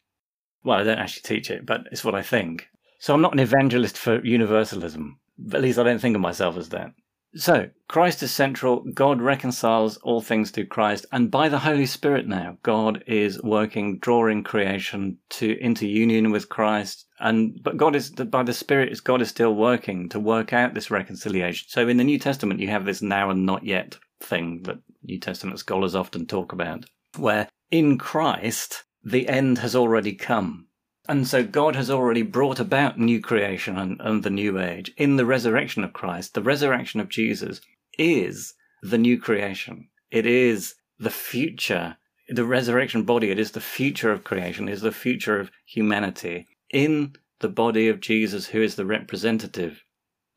Well, 0.63 0.79
I 0.79 0.83
don't 0.83 0.99
actually 0.99 1.23
teach 1.23 1.51
it, 1.51 1.65
but 1.65 1.81
it's 1.91 2.05
what 2.05 2.15
I 2.15 2.21
think. 2.21 2.69
So 2.99 3.13
I'm 3.13 3.21
not 3.21 3.33
an 3.33 3.39
evangelist 3.39 3.97
for 3.97 4.23
universalism. 4.23 5.19
At 5.51 5.61
least 5.61 5.77
I 5.77 5.83
don't 5.83 5.99
think 5.99 6.15
of 6.15 6.21
myself 6.21 6.55
as 6.55 6.69
that. 6.69 6.93
So, 7.35 7.71
Christ 7.87 8.21
is 8.21 8.31
central. 8.31 8.83
God 8.93 9.19
reconciles 9.19 9.97
all 9.97 10.21
things 10.21 10.51
to 10.51 10.65
Christ. 10.65 11.07
And 11.11 11.31
by 11.31 11.49
the 11.49 11.57
Holy 11.57 11.87
Spirit 11.87 12.27
now, 12.27 12.59
God 12.61 13.03
is 13.07 13.41
working, 13.41 13.97
drawing 13.97 14.43
creation 14.43 15.17
to, 15.31 15.57
into 15.59 15.87
union 15.87 16.29
with 16.29 16.49
Christ. 16.49 17.07
And, 17.19 17.59
but 17.63 17.75
God 17.75 17.95
is, 17.95 18.11
by 18.11 18.43
the 18.43 18.53
Spirit, 18.53 18.95
God 19.03 19.19
is 19.19 19.29
still 19.29 19.55
working 19.55 20.09
to 20.09 20.19
work 20.19 20.53
out 20.53 20.75
this 20.75 20.91
reconciliation. 20.91 21.65
So 21.69 21.87
in 21.87 21.97
the 21.97 22.03
New 22.03 22.19
Testament, 22.19 22.59
you 22.59 22.67
have 22.67 22.85
this 22.85 23.01
now 23.01 23.31
and 23.31 23.47
not 23.47 23.63
yet 23.63 23.97
thing 24.23 24.63
that 24.63 24.79
New 25.03 25.19
Testament 25.19 25.59
scholars 25.59 25.95
often 25.95 26.25
talk 26.25 26.51
about, 26.51 26.86
where 27.17 27.47
in 27.71 27.97
Christ, 27.97 28.83
the 29.03 29.27
end 29.27 29.59
has 29.59 29.75
already 29.75 30.13
come. 30.13 30.67
And 31.07 31.27
so 31.27 31.43
God 31.43 31.75
has 31.75 31.89
already 31.89 32.21
brought 32.21 32.59
about 32.59 32.97
new 32.97 33.19
creation 33.19 33.77
and, 33.77 33.99
and, 33.99 34.23
the 34.23 34.29
new 34.29 34.57
age. 34.59 34.93
In 34.95 35.17
the 35.17 35.25
resurrection 35.25 35.83
of 35.83 35.91
Christ, 35.91 36.33
the 36.33 36.41
resurrection 36.41 37.01
of 37.01 37.09
Jesus 37.09 37.59
is 37.97 38.53
the 38.81 38.97
new 38.97 39.19
creation. 39.19 39.89
It 40.12 40.25
is 40.25 40.75
the 40.97 41.09
future, 41.09 41.97
the 42.29 42.45
resurrection 42.45 43.03
body. 43.03 43.31
It 43.31 43.39
is 43.39 43.51
the 43.51 43.59
future 43.59 44.12
of 44.12 44.23
creation, 44.23 44.69
it 44.69 44.73
is 44.73 44.81
the 44.81 44.91
future 44.93 45.39
of 45.39 45.51
humanity 45.65 46.47
in 46.69 47.13
the 47.39 47.49
body 47.49 47.89
of 47.89 47.99
Jesus, 47.99 48.47
who 48.47 48.62
is 48.62 48.75
the 48.75 48.86
representative 48.86 49.83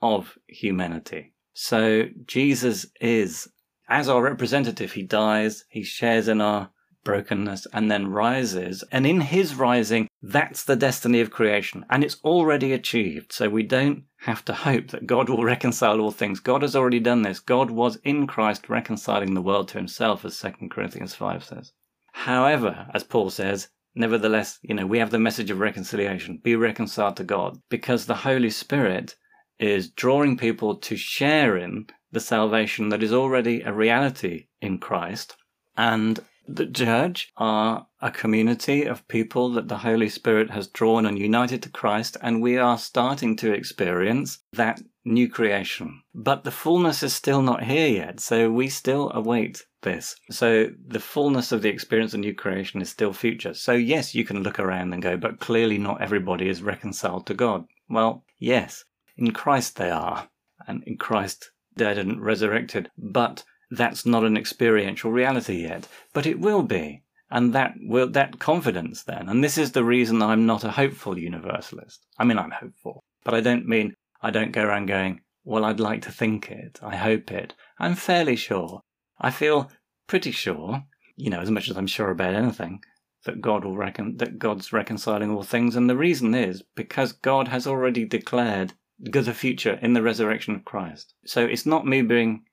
of 0.02 0.36
humanity. 0.48 1.32
So 1.54 2.08
Jesus 2.26 2.86
is 3.00 3.48
as 3.88 4.08
our 4.08 4.22
representative, 4.22 4.92
he 4.92 5.02
dies, 5.02 5.64
he 5.68 5.82
shares 5.82 6.28
in 6.28 6.40
our 6.40 6.70
brokenness, 7.04 7.66
and 7.72 7.90
then 7.90 8.08
rises. 8.08 8.82
And 8.90 9.06
in 9.06 9.20
his 9.20 9.54
rising, 9.54 10.08
that's 10.20 10.64
the 10.64 10.74
destiny 10.76 11.20
of 11.20 11.30
creation. 11.30 11.86
And 11.88 12.02
it's 12.02 12.20
already 12.24 12.72
achieved. 12.72 13.32
So 13.32 13.48
we 13.48 13.62
don't 13.62 14.02
have 14.18 14.44
to 14.46 14.52
hope 14.52 14.88
that 14.88 15.06
God 15.06 15.28
will 15.28 15.44
reconcile 15.54 16.00
all 16.00 16.10
things. 16.10 16.40
God 16.40 16.62
has 16.62 16.74
already 16.74 16.98
done 16.98 17.22
this. 17.22 17.38
God 17.38 17.70
was 17.70 17.96
in 18.02 18.26
Christ 18.26 18.68
reconciling 18.68 19.34
the 19.34 19.42
world 19.42 19.68
to 19.68 19.78
himself, 19.78 20.24
as 20.24 20.38
2 20.40 20.68
Corinthians 20.68 21.14
5 21.14 21.44
says. 21.44 21.72
However, 22.12 22.88
as 22.92 23.04
Paul 23.04 23.30
says, 23.30 23.68
nevertheless, 23.94 24.58
you 24.62 24.74
know, 24.74 24.86
we 24.86 24.98
have 24.98 25.10
the 25.10 25.18
message 25.20 25.50
of 25.50 25.60
reconciliation. 25.60 26.40
Be 26.42 26.56
reconciled 26.56 27.16
to 27.18 27.24
God. 27.24 27.60
Because 27.68 28.06
the 28.06 28.16
Holy 28.16 28.50
Spirit 28.50 29.14
is 29.58 29.90
drawing 29.90 30.36
people 30.36 30.74
to 30.76 30.96
share 30.96 31.56
in 31.56 31.86
the 32.16 32.20
salvation 32.20 32.88
that 32.88 33.02
is 33.02 33.12
already 33.12 33.60
a 33.60 33.70
reality 33.70 34.46
in 34.62 34.78
Christ. 34.78 35.36
And 35.76 36.18
the 36.48 36.66
church 36.66 37.30
are 37.36 37.88
a 38.00 38.10
community 38.10 38.84
of 38.84 39.06
people 39.06 39.50
that 39.50 39.68
the 39.68 39.76
Holy 39.76 40.08
Spirit 40.08 40.48
has 40.48 40.66
drawn 40.68 41.04
and 41.04 41.18
united 41.18 41.62
to 41.62 41.68
Christ, 41.68 42.16
and 42.22 42.40
we 42.40 42.56
are 42.56 42.78
starting 42.78 43.36
to 43.36 43.52
experience 43.52 44.38
that 44.54 44.80
new 45.04 45.28
creation. 45.28 46.00
But 46.14 46.44
the 46.44 46.50
fullness 46.50 47.02
is 47.02 47.14
still 47.14 47.42
not 47.42 47.64
here 47.64 47.88
yet, 47.88 48.18
so 48.20 48.50
we 48.50 48.70
still 48.70 49.10
await 49.12 49.66
this. 49.82 50.16
So 50.30 50.70
the 50.88 51.00
fullness 51.00 51.52
of 51.52 51.60
the 51.60 51.68
experience 51.68 52.14
of 52.14 52.20
new 52.20 52.34
creation 52.34 52.80
is 52.80 52.88
still 52.88 53.12
future. 53.12 53.52
So 53.52 53.72
yes, 53.72 54.14
you 54.14 54.24
can 54.24 54.42
look 54.42 54.58
around 54.58 54.94
and 54.94 55.02
go, 55.02 55.18
but 55.18 55.38
clearly 55.38 55.76
not 55.76 56.00
everybody 56.00 56.48
is 56.48 56.62
reconciled 56.62 57.26
to 57.26 57.34
God. 57.34 57.66
Well, 57.90 58.24
yes, 58.38 58.86
in 59.18 59.32
Christ 59.32 59.76
they 59.76 59.90
are. 59.90 60.30
And 60.66 60.82
in 60.84 60.96
Christ 60.96 61.50
dead 61.76 61.98
and 61.98 62.22
resurrected, 62.22 62.90
but 62.98 63.44
that's 63.70 64.06
not 64.06 64.24
an 64.24 64.36
experiential 64.36 65.10
reality 65.10 65.62
yet. 65.62 65.88
But 66.12 66.26
it 66.26 66.40
will 66.40 66.62
be. 66.62 67.02
And 67.30 67.52
that 67.54 67.74
will, 67.80 68.08
that 68.10 68.38
confidence 68.38 69.02
then, 69.02 69.28
and 69.28 69.42
this 69.42 69.58
is 69.58 69.72
the 69.72 69.82
reason 69.82 70.22
I'm 70.22 70.46
not 70.46 70.62
a 70.62 70.70
hopeful 70.70 71.18
universalist. 71.18 72.06
I 72.18 72.24
mean, 72.24 72.38
I'm 72.38 72.52
hopeful, 72.52 73.02
but 73.24 73.34
I 73.34 73.40
don't 73.40 73.66
mean 73.66 73.94
I 74.22 74.30
don't 74.30 74.52
go 74.52 74.62
around 74.62 74.86
going, 74.86 75.22
well, 75.44 75.64
I'd 75.64 75.80
like 75.80 76.02
to 76.02 76.12
think 76.12 76.50
it. 76.50 76.78
I 76.82 76.94
hope 76.94 77.32
it. 77.32 77.54
I'm 77.80 77.96
fairly 77.96 78.36
sure. 78.36 78.80
I 79.20 79.30
feel 79.32 79.70
pretty 80.06 80.30
sure, 80.30 80.84
you 81.16 81.30
know, 81.30 81.40
as 81.40 81.50
much 81.50 81.68
as 81.68 81.76
I'm 81.76 81.88
sure 81.88 82.10
about 82.10 82.34
anything, 82.34 82.80
that 83.24 83.40
God 83.40 83.64
will 83.64 83.76
reckon 83.76 84.18
that 84.18 84.38
God's 84.38 84.72
reconciling 84.72 85.30
all 85.30 85.42
things, 85.42 85.74
and 85.74 85.90
the 85.90 85.96
reason 85.96 86.32
is 86.32 86.62
because 86.76 87.12
God 87.12 87.48
has 87.48 87.66
already 87.66 88.04
declared 88.04 88.74
the 88.98 89.34
future 89.34 89.78
in 89.82 89.92
the 89.92 90.02
resurrection 90.02 90.54
of 90.54 90.64
Christ. 90.64 91.14
So 91.24 91.44
it's 91.44 91.66
not 91.66 91.86
me 91.86 92.02
being 92.02 92.44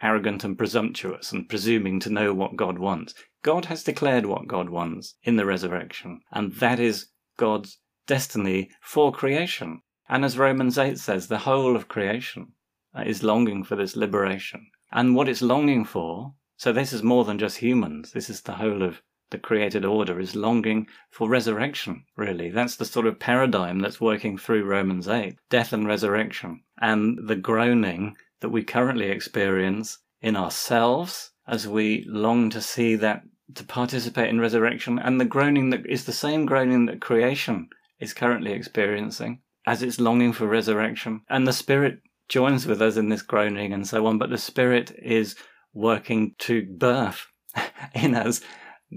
arrogant 0.00 0.42
and 0.42 0.58
presumptuous 0.58 1.32
and 1.32 1.48
presuming 1.48 2.00
to 2.00 2.10
know 2.10 2.34
what 2.34 2.56
God 2.56 2.78
wants. 2.78 3.14
God 3.42 3.66
has 3.66 3.84
declared 3.84 4.26
what 4.26 4.48
God 4.48 4.68
wants 4.68 5.14
in 5.22 5.36
the 5.36 5.46
resurrection, 5.46 6.20
and 6.32 6.52
that 6.54 6.80
is 6.80 7.06
God's 7.36 7.78
destiny 8.06 8.70
for 8.80 9.12
creation. 9.12 9.80
And 10.08 10.24
as 10.24 10.38
Romans 10.38 10.76
8 10.78 10.98
says, 10.98 11.28
the 11.28 11.38
whole 11.38 11.76
of 11.76 11.88
creation 11.88 12.52
uh, 12.96 13.02
is 13.02 13.22
longing 13.22 13.64
for 13.64 13.76
this 13.76 13.96
liberation. 13.96 14.70
And 14.90 15.14
what 15.14 15.28
it's 15.28 15.42
longing 15.42 15.84
for, 15.84 16.34
so 16.56 16.72
this 16.72 16.92
is 16.92 17.02
more 17.02 17.24
than 17.24 17.38
just 17.38 17.58
humans, 17.58 18.12
this 18.12 18.28
is 18.28 18.42
the 18.42 18.54
whole 18.54 18.82
of 18.82 19.02
the 19.32 19.38
created 19.38 19.84
order 19.84 20.20
is 20.20 20.36
longing 20.36 20.86
for 21.10 21.28
resurrection, 21.28 22.04
really. 22.16 22.50
That's 22.50 22.76
the 22.76 22.84
sort 22.84 23.06
of 23.06 23.18
paradigm 23.18 23.80
that's 23.80 24.00
working 24.00 24.38
through 24.38 24.64
Romans 24.64 25.08
8 25.08 25.36
death 25.50 25.72
and 25.72 25.86
resurrection, 25.86 26.62
and 26.80 27.18
the 27.28 27.34
groaning 27.36 28.14
that 28.40 28.50
we 28.50 28.62
currently 28.62 29.08
experience 29.10 29.98
in 30.20 30.36
ourselves 30.36 31.32
as 31.48 31.66
we 31.66 32.04
long 32.06 32.50
to 32.50 32.60
see 32.60 32.94
that, 32.96 33.22
to 33.54 33.64
participate 33.64 34.28
in 34.28 34.40
resurrection, 34.40 34.98
and 34.98 35.20
the 35.20 35.24
groaning 35.24 35.70
that 35.70 35.84
is 35.86 36.04
the 36.04 36.12
same 36.12 36.46
groaning 36.46 36.86
that 36.86 37.00
creation 37.00 37.68
is 37.98 38.14
currently 38.14 38.52
experiencing 38.52 39.40
as 39.66 39.82
it's 39.82 40.00
longing 40.00 40.32
for 40.32 40.46
resurrection. 40.46 41.22
And 41.28 41.46
the 41.46 41.52
Spirit 41.52 42.00
joins 42.28 42.66
with 42.66 42.82
us 42.82 42.96
in 42.96 43.08
this 43.08 43.22
groaning 43.22 43.72
and 43.72 43.86
so 43.86 44.06
on, 44.06 44.18
but 44.18 44.30
the 44.30 44.38
Spirit 44.38 44.92
is 45.00 45.36
working 45.72 46.34
to 46.38 46.66
birth 46.66 47.26
in 47.94 48.14
us 48.14 48.40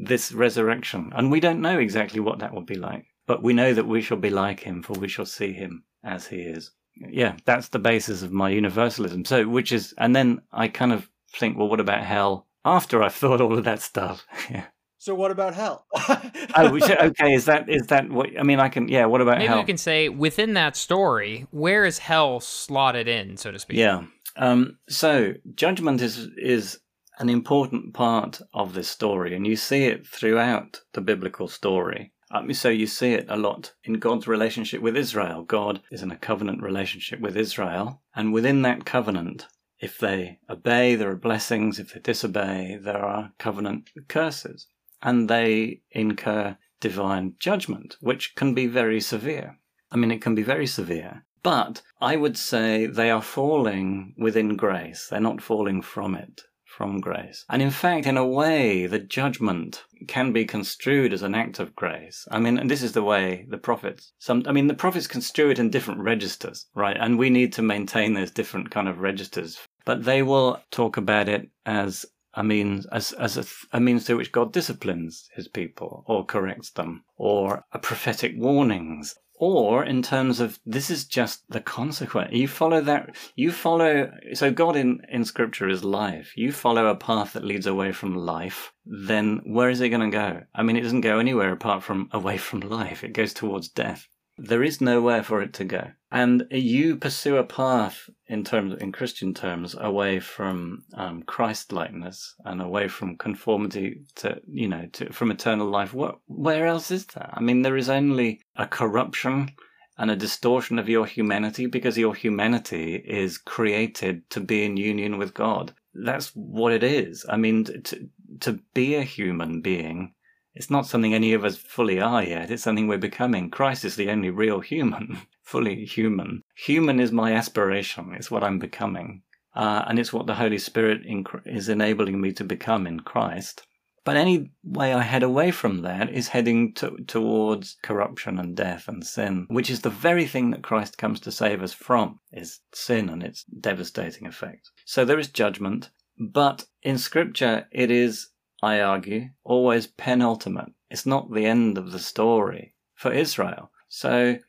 this 0.04 0.32
resurrection. 0.32 1.12
And 1.16 1.32
we 1.32 1.40
don't 1.40 1.62
know 1.62 1.80
exactly 1.80 2.20
what 2.20 2.40
that 2.40 2.54
will 2.54 2.62
be 2.62 2.76
like, 2.76 3.06
but 3.26 3.42
we 3.42 3.54
know 3.54 3.74
that 3.74 3.88
we 3.88 4.02
shall 4.02 4.18
be 4.18 4.30
like 4.30 4.60
him, 4.60 4.84
for 4.84 4.94
we 4.94 5.08
shall 5.08 5.26
see 5.26 5.54
him 5.54 5.84
as 6.04 6.28
he 6.28 6.38
is. 6.38 6.72
Yeah, 6.98 7.36
that's 7.46 7.70
the 7.70 7.80
basis 7.80 8.22
of 8.22 8.32
my 8.32 8.50
universalism. 8.50 9.26
So, 9.26 9.48
which 9.48 9.72
is, 9.72 9.94
and 9.98 10.16
then 10.16 10.42
I 10.52 10.68
kind 10.68 10.94
of 10.94 11.10
think, 11.34 11.58
well, 11.58 11.68
what 11.68 11.80
about 11.80 12.04
hell? 12.04 12.48
After 12.64 13.04
I've 13.04 13.14
thought 13.14 13.42
all 13.42 13.58
of 13.58 13.64
that 13.66 13.82
stuff. 13.82 14.26
yeah. 14.50 14.66
So 14.98 15.14
what 15.14 15.30
about 15.30 15.54
hell? 15.54 15.86
oh, 16.56 16.80
okay. 16.82 17.34
Is 17.34 17.46
that 17.46 17.70
is 17.70 17.88
that 17.88 18.10
what 18.10 18.30
I 18.40 18.42
mean? 18.42 18.60
I 18.60 18.70
can. 18.70 18.88
Yeah. 18.88 19.06
What 19.06 19.22
about 19.22 19.38
Maybe 19.38 19.50
hell? 19.50 19.60
we 19.60 19.64
can 19.64 19.78
say 19.78 20.10
within 20.10 20.56
that 20.56 20.76
story, 20.76 21.46
where 21.52 21.86
is 21.86 22.00
hell 22.00 22.40
slotted 22.40 23.08
in, 23.08 23.38
so 23.38 23.52
to 23.52 23.60
speak? 23.60 23.78
Yeah. 23.78 24.06
Um, 24.36 24.80
so 24.90 25.34
judgment 25.54 26.02
is 26.02 26.28
is 26.38 26.80
an 27.18 27.30
important 27.30 27.94
part 27.94 28.42
of 28.54 28.74
this 28.74 28.90
story, 28.90 29.36
and 29.36 29.48
you 29.48 29.56
see 29.56 29.86
it 29.86 30.06
throughout 30.06 30.82
the 30.94 31.02
biblical 31.02 31.48
story. 31.48 32.12
Um, 32.32 32.52
so 32.54 32.70
you 32.70 32.88
see 32.88 33.14
it 33.14 33.26
a 33.30 33.38
lot 33.38 33.74
in 33.84 33.94
God's 34.00 34.28
relationship 34.28 34.82
with 34.82 34.98
Israel. 34.98 35.44
God 35.44 35.82
is 35.92 36.02
in 36.02 36.12
a 36.12 36.18
covenant 36.18 36.62
relationship 36.62 37.22
with 37.22 37.38
Israel, 37.38 38.02
and 38.16 38.34
within 38.34 38.64
that 38.64 38.86
covenant, 38.86 39.48
if 39.80 39.98
they 39.98 40.40
obey, 40.50 40.96
there 40.96 41.12
are 41.12 41.16
blessings. 41.16 41.80
If 41.80 41.94
they 41.94 42.00
disobey, 42.00 42.78
there 42.82 43.06
are 43.06 43.32
covenant 43.40 43.92
curses, 44.08 44.68
and 45.02 45.30
they 45.30 45.82
incur 45.92 46.58
divine 46.82 47.36
judgment, 47.40 47.96
which 48.02 48.36
can 48.36 48.54
be 48.54 48.68
very 48.68 49.00
severe. 49.00 49.58
I 49.92 49.98
mean, 49.98 50.12
it 50.12 50.22
can 50.22 50.36
be 50.36 50.44
very 50.44 50.68
severe. 50.68 51.26
But 51.44 51.84
I 52.02 52.16
would 52.16 52.38
say 52.38 52.88
they 52.88 53.12
are 53.12 53.22
falling 53.22 54.16
within 54.18 54.58
grace. 54.58 55.08
They're 55.10 55.20
not 55.20 55.42
falling 55.42 55.82
from 55.82 56.16
it 56.16 56.42
from 56.76 57.00
grace. 57.00 57.46
And 57.50 57.62
in 57.62 57.72
fact, 57.72 58.06
in 58.06 58.18
a 58.18 58.28
way, 58.28 58.86
the 58.86 59.00
judgment 59.00 59.84
can 60.08 60.34
be 60.34 60.44
construed 60.44 61.14
as 61.14 61.22
an 61.22 61.34
act 61.34 61.60
of 61.60 61.76
grace. 61.76 62.28
I 62.30 62.40
mean, 62.40 62.58
and 62.58 62.70
this 62.70 62.84
is 62.84 62.92
the 62.92 63.04
way 63.04 63.46
the 63.50 63.58
prophets, 63.58 64.12
some, 64.20 64.44
I 64.46 64.52
mean, 64.52 64.68
the 64.68 64.74
prophets 64.74 65.08
construe 65.08 65.52
it 65.52 65.60
in 65.60 65.70
different 65.70 66.02
registers, 66.02 66.68
right? 66.76 66.98
And 67.00 67.18
we 67.18 67.30
need 67.30 67.54
to 67.54 67.62
maintain 67.62 68.14
those 68.14 68.32
different 68.32 68.72
kind 68.72 68.90
of 68.90 69.00
registers. 69.00 69.58
But 69.86 70.04
they 70.04 70.22
will 70.22 70.62
talk 70.72 70.98
about 70.98 71.30
it 71.30 71.50
as 71.66 72.06
a 72.34 72.44
means, 72.44 72.86
as, 72.88 73.14
as 73.14 73.38
a, 73.38 73.78
a 73.78 73.80
means 73.80 74.06
through 74.06 74.18
which 74.18 74.34
God 74.34 74.52
disciplines 74.52 75.30
his 75.34 75.48
people 75.48 76.04
or 76.08 76.26
corrects 76.26 76.72
them, 76.72 77.06
or 77.16 77.64
prophetic 77.82 78.34
warnings, 78.36 79.16
or 79.38 79.84
in 79.84 80.02
terms 80.02 80.40
of 80.40 80.60
this 80.66 80.90
is 80.90 81.06
just 81.06 81.44
the 81.50 81.62
consequence. 81.62 82.34
You 82.34 82.48
follow 82.48 82.82
that 82.82 83.16
you 83.36 83.52
follow 83.52 84.12
so 84.34 84.52
god 84.52 84.76
in 84.76 85.02
in 85.10 85.26
scripture 85.26 85.68
is 85.68 85.84
life. 85.84 86.34
You 86.36 86.52
follow 86.52 86.88
a 86.88 86.96
path 86.96 87.34
that 87.34 87.44
leads 87.46 87.68
away 87.68 87.92
from 87.92 88.16
life 88.16 88.72
then 88.86 89.42
where 89.46 89.70
is 89.70 89.82
it 89.82 89.90
going 89.90 90.12
to 90.12 90.16
go? 90.16 90.44
I 90.54 90.64
mean 90.64 90.78
it 90.78 90.82
doesn't 90.82 91.02
go 91.02 91.20
anywhere 91.20 91.52
apart 91.52 91.84
from 91.84 92.10
away 92.12 92.38
from 92.38 92.60
life. 92.62 93.04
It 93.04 93.14
goes 93.14 93.34
towards 93.34 93.68
death 93.70 94.08
there 94.38 94.64
is 94.64 94.82
nowhere 94.82 95.24
for 95.24 95.42
it 95.42 95.54
to 95.54 95.66
go. 95.66 95.92
And 96.12 96.48
you 96.52 96.96
pursue 96.96 97.38
a 97.38 97.44
path 97.44 98.10
in 98.28 98.44
terms, 98.44 98.76
in 98.82 98.92
Christian 98.92 99.34
terms, 99.34 99.76
away 99.80 100.20
from 100.20 100.84
um, 100.94 101.24
Christ 101.24 101.72
likeness 101.72 102.36
and 102.46 102.62
away 102.62 102.88
from 102.88 103.18
conformity 103.18 104.02
to, 104.16 104.42
you 104.48 104.68
know, 104.68 104.88
to, 104.94 105.12
from 105.12 105.32
eternal 105.32 105.68
life. 105.68 105.94
What, 105.94 106.20
where 106.28 106.68
else 106.68 106.92
is 106.92 107.06
there? 107.08 107.30
I 107.34 107.42
mean, 107.42 107.62
there 107.62 107.78
is 107.78 107.90
only 107.90 108.42
a 108.56 108.66
corruption 108.66 109.52
and 109.98 110.12
a 110.12 110.16
distortion 110.16 110.80
of 110.80 110.90
your 110.90 111.06
humanity 111.06 111.68
because 111.68 111.98
your 111.98 112.14
humanity 112.14 112.96
is 112.96 113.38
created 113.38 114.30
to 114.30 114.40
be 114.40 114.66
in 114.66 114.78
union 114.78 115.18
with 115.18 115.34
God. 115.34 115.74
That's 115.94 116.30
what 116.30 116.74
it 116.74 116.84
is. 116.84 117.26
I 117.30 117.38
mean, 117.38 117.64
to, 117.64 118.10
to 118.42 118.60
be 118.74 118.96
a 118.96 119.04
human 119.04 119.62
being 119.62 120.14
it's 120.56 120.70
not 120.70 120.88
something 120.88 121.14
any 121.14 121.34
of 121.34 121.44
us 121.44 121.58
fully 121.58 122.00
are 122.00 122.24
yet. 122.24 122.50
It's 122.50 122.64
something 122.64 122.88
we're 122.88 122.98
becoming. 122.98 123.50
Christ 123.50 123.84
is 123.84 123.98
the 123.98 124.10
only 124.10 124.30
real 124.30 124.62
human, 124.62 125.20
fully 125.44 125.86
human. 125.86 126.42
Human 126.56 127.00
is 127.00 127.12
my 127.12 127.34
aspiration. 127.34 128.14
It's 128.16 128.32
what 128.32 128.44
I'm 128.44 128.58
becoming. 128.58 129.22
Uh, 129.54 129.84
and 129.88 130.00
it's 130.00 130.14
what 130.14 130.28
the 130.28 130.36
Holy 130.36 130.58
Spirit 130.58 131.02
is 131.46 131.70
enabling 131.70 132.20
me 132.20 132.32
to 132.34 132.44
become 132.44 132.88
in 132.88 133.02
Christ. 133.02 133.66
But 134.06 134.18
any 134.18 134.52
way 134.64 134.94
I 134.94 135.02
head 135.02 135.24
away 135.24 135.50
from 135.52 135.82
that 135.82 136.12
is 136.12 136.28
heading 136.28 136.74
to, 136.76 136.96
towards 137.08 137.76
corruption 137.82 138.38
and 138.38 138.56
death 138.56 138.88
and 138.88 139.06
sin, 139.06 139.48
which 139.50 139.70
is 139.70 139.82
the 139.82 139.90
very 139.90 140.28
thing 140.28 140.52
that 140.52 140.62
Christ 140.62 140.98
comes 140.98 141.20
to 141.22 141.32
save 141.32 141.64
us 141.64 141.74
from, 141.74 142.20
is 142.32 142.60
sin 142.72 143.10
and 143.10 143.24
its 143.24 143.44
devastating 143.46 144.28
effect. 144.28 144.70
So 144.86 145.06
there 145.06 145.18
is 145.18 145.30
judgment, 145.30 145.90
but 146.20 146.66
in 146.84 147.00
Scripture 147.00 147.68
it 147.72 147.90
is 147.90 148.28
I 148.66 148.82
argue, 148.82 149.30
always 149.44 149.86
penultimate. 149.86 150.72
It's 150.90 151.06
not 151.06 151.32
the 151.32 151.46
end 151.46 151.78
of 151.78 151.92
the 151.92 152.00
story 152.00 152.74
for 152.96 153.12
Israel. 153.12 153.70
So 153.90 154.40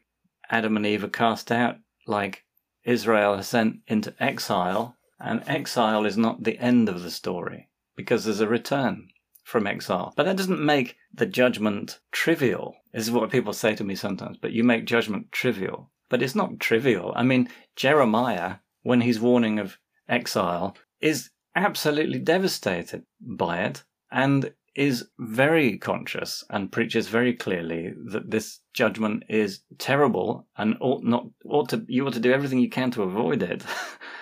Adam 0.48 0.78
and 0.78 0.86
Eve 0.86 1.04
are 1.04 1.08
cast 1.08 1.52
out 1.52 1.76
like 2.06 2.46
Israel 2.82 3.34
is 3.34 3.46
sent 3.46 3.80
into 3.86 4.14
exile, 4.18 4.96
and 5.20 5.42
exile 5.46 6.06
is 6.06 6.16
not 6.16 6.44
the 6.44 6.58
end 6.58 6.88
of 6.88 7.02
the 7.02 7.10
story 7.10 7.68
because 7.94 8.24
there's 8.24 8.40
a 8.40 8.48
return 8.48 9.08
from 9.44 9.66
exile. 9.66 10.14
But 10.16 10.24
that 10.24 10.38
doesn't 10.38 10.64
make 10.64 10.96
the 11.12 11.26
judgment 11.26 12.00
trivial. 12.10 12.74
This 12.94 13.04
is 13.04 13.10
what 13.10 13.30
people 13.30 13.52
say 13.52 13.74
to 13.74 13.84
me 13.84 13.94
sometimes, 13.94 14.38
but 14.38 14.52
you 14.52 14.64
make 14.64 14.86
judgment 14.86 15.30
trivial. 15.30 15.90
But 16.08 16.22
it's 16.22 16.34
not 16.34 16.58
trivial. 16.58 17.12
I 17.14 17.22
mean, 17.22 17.50
Jeremiah, 17.74 18.56
when 18.82 19.02
he's 19.02 19.20
warning 19.20 19.58
of 19.58 19.76
exile, 20.08 20.74
is 21.02 21.28
absolutely 21.54 22.18
devastated 22.18 23.04
by 23.20 23.58
it 23.58 23.84
and 24.10 24.52
is 24.74 25.08
very 25.18 25.78
conscious 25.78 26.44
and 26.50 26.70
preaches 26.70 27.08
very 27.08 27.32
clearly 27.32 27.94
that 28.12 28.30
this 28.30 28.60
judgment 28.74 29.24
is 29.28 29.60
terrible 29.78 30.46
and 30.58 30.76
ought 30.80 31.02
not 31.02 31.26
ought 31.46 31.70
to 31.70 31.84
you 31.88 32.06
ought 32.06 32.12
to 32.12 32.20
do 32.20 32.32
everything 32.32 32.58
you 32.58 32.68
can 32.68 32.90
to 32.90 33.02
avoid 33.02 33.42
it. 33.42 33.64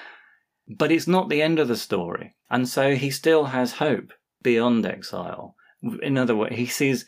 but 0.69 0.93
it's 0.93 1.09
not 1.09 1.29
the 1.29 1.43
end 1.43 1.59
of 1.59 1.69
the 1.69 1.77
story. 1.77 2.35
And 2.51 2.69
so 2.69 2.95
he 2.95 3.11
still 3.11 3.47
has 3.47 3.73
hope 3.73 4.13
beyond 4.43 4.87
exile. 4.87 5.57
In 6.03 6.17
other 6.17 6.37
words, 6.37 6.55
he 6.55 6.67
sees 6.67 7.05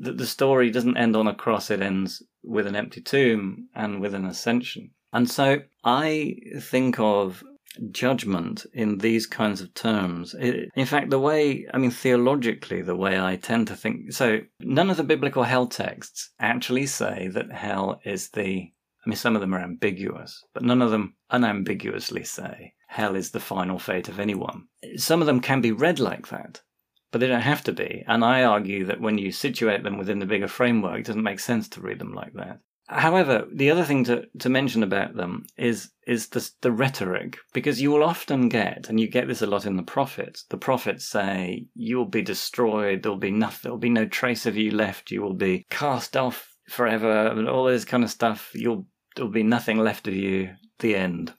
that 0.00 0.18
the 0.18 0.26
story 0.26 0.70
doesn't 0.70 0.96
end 0.96 1.16
on 1.16 1.28
a 1.28 1.34
cross, 1.34 1.70
it 1.70 1.80
ends 1.80 2.22
with 2.42 2.66
an 2.66 2.76
empty 2.76 3.00
tomb 3.00 3.68
and 3.74 4.00
with 4.00 4.14
an 4.14 4.24
ascension. 4.24 4.90
And 5.12 5.30
so 5.30 5.58
I 5.84 6.36
think 6.60 6.98
of 6.98 7.42
judgment 7.90 8.66
in 8.72 8.98
these 8.98 9.26
kinds 9.26 9.60
of 9.60 9.72
terms. 9.74 10.34
It, 10.38 10.68
in 10.74 10.86
fact, 10.86 11.10
the 11.10 11.18
way, 11.18 11.66
I 11.72 11.78
mean, 11.78 11.90
theologically, 11.90 12.82
the 12.82 12.96
way 12.96 13.20
I 13.20 13.36
tend 13.36 13.68
to 13.68 13.76
think, 13.76 14.12
so 14.12 14.40
none 14.60 14.90
of 14.90 14.96
the 14.96 15.04
biblical 15.04 15.42
hell 15.42 15.66
texts 15.66 16.30
actually 16.38 16.86
say 16.86 17.28
that 17.28 17.52
hell 17.52 18.00
is 18.04 18.30
the, 18.30 18.72
I 19.06 19.08
mean, 19.08 19.16
some 19.16 19.34
of 19.34 19.40
them 19.40 19.54
are 19.54 19.60
ambiguous, 19.60 20.42
but 20.54 20.62
none 20.62 20.82
of 20.82 20.90
them 20.90 21.14
unambiguously 21.30 22.24
say 22.24 22.74
hell 22.88 23.14
is 23.14 23.30
the 23.30 23.40
final 23.40 23.78
fate 23.78 24.08
of 24.08 24.18
anyone. 24.18 24.64
Some 24.96 25.20
of 25.20 25.26
them 25.26 25.40
can 25.40 25.60
be 25.60 25.72
read 25.72 26.00
like 26.00 26.28
that. 26.28 26.62
But 27.10 27.20
they 27.20 27.26
don't 27.26 27.40
have 27.40 27.64
to 27.64 27.72
be. 27.72 28.04
And 28.06 28.22
I 28.22 28.44
argue 28.44 28.84
that 28.84 29.00
when 29.00 29.16
you 29.16 29.32
situate 29.32 29.82
them 29.82 29.96
within 29.96 30.18
the 30.18 30.26
bigger 30.26 30.48
framework, 30.48 31.00
it 31.00 31.06
doesn't 31.06 31.22
make 31.22 31.40
sense 31.40 31.66
to 31.70 31.80
read 31.80 31.98
them 31.98 32.12
like 32.12 32.34
that. 32.34 32.60
However, 32.90 33.46
the 33.52 33.70
other 33.70 33.84
thing 33.84 34.04
to, 34.04 34.26
to 34.38 34.48
mention 34.48 34.82
about 34.82 35.14
them 35.14 35.44
is 35.58 35.90
is 36.06 36.28
the, 36.28 36.50
the 36.62 36.72
rhetoric, 36.72 37.36
because 37.52 37.82
you 37.82 37.90
will 37.90 38.02
often 38.02 38.48
get, 38.48 38.88
and 38.88 38.98
you 38.98 39.06
get 39.06 39.28
this 39.28 39.42
a 39.42 39.46
lot 39.46 39.66
in 39.66 39.76
the 39.76 39.82
prophets. 39.82 40.44
The 40.44 40.56
prophets 40.56 41.04
say, 41.04 41.66
"You 41.74 41.98
will 41.98 42.06
be 42.06 42.22
destroyed. 42.22 43.02
There 43.02 43.12
will 43.12 43.18
be 43.18 43.30
nothing. 43.30 43.60
There 43.64 43.72
will 43.72 43.78
be 43.78 43.90
no 43.90 44.06
trace 44.06 44.46
of 44.46 44.56
you 44.56 44.70
left. 44.70 45.10
You 45.10 45.20
will 45.20 45.34
be 45.34 45.66
cast 45.68 46.16
off 46.16 46.56
forever, 46.66 47.26
and 47.26 47.46
all 47.46 47.64
this 47.64 47.84
kind 47.84 48.02
of 48.04 48.10
stuff. 48.10 48.52
You'll 48.54 48.86
there 49.16 49.26
will 49.26 49.32
be 49.32 49.42
nothing 49.42 49.76
left 49.76 50.08
of 50.08 50.14
you. 50.14 50.54
The 50.78 50.96
end." 50.96 51.34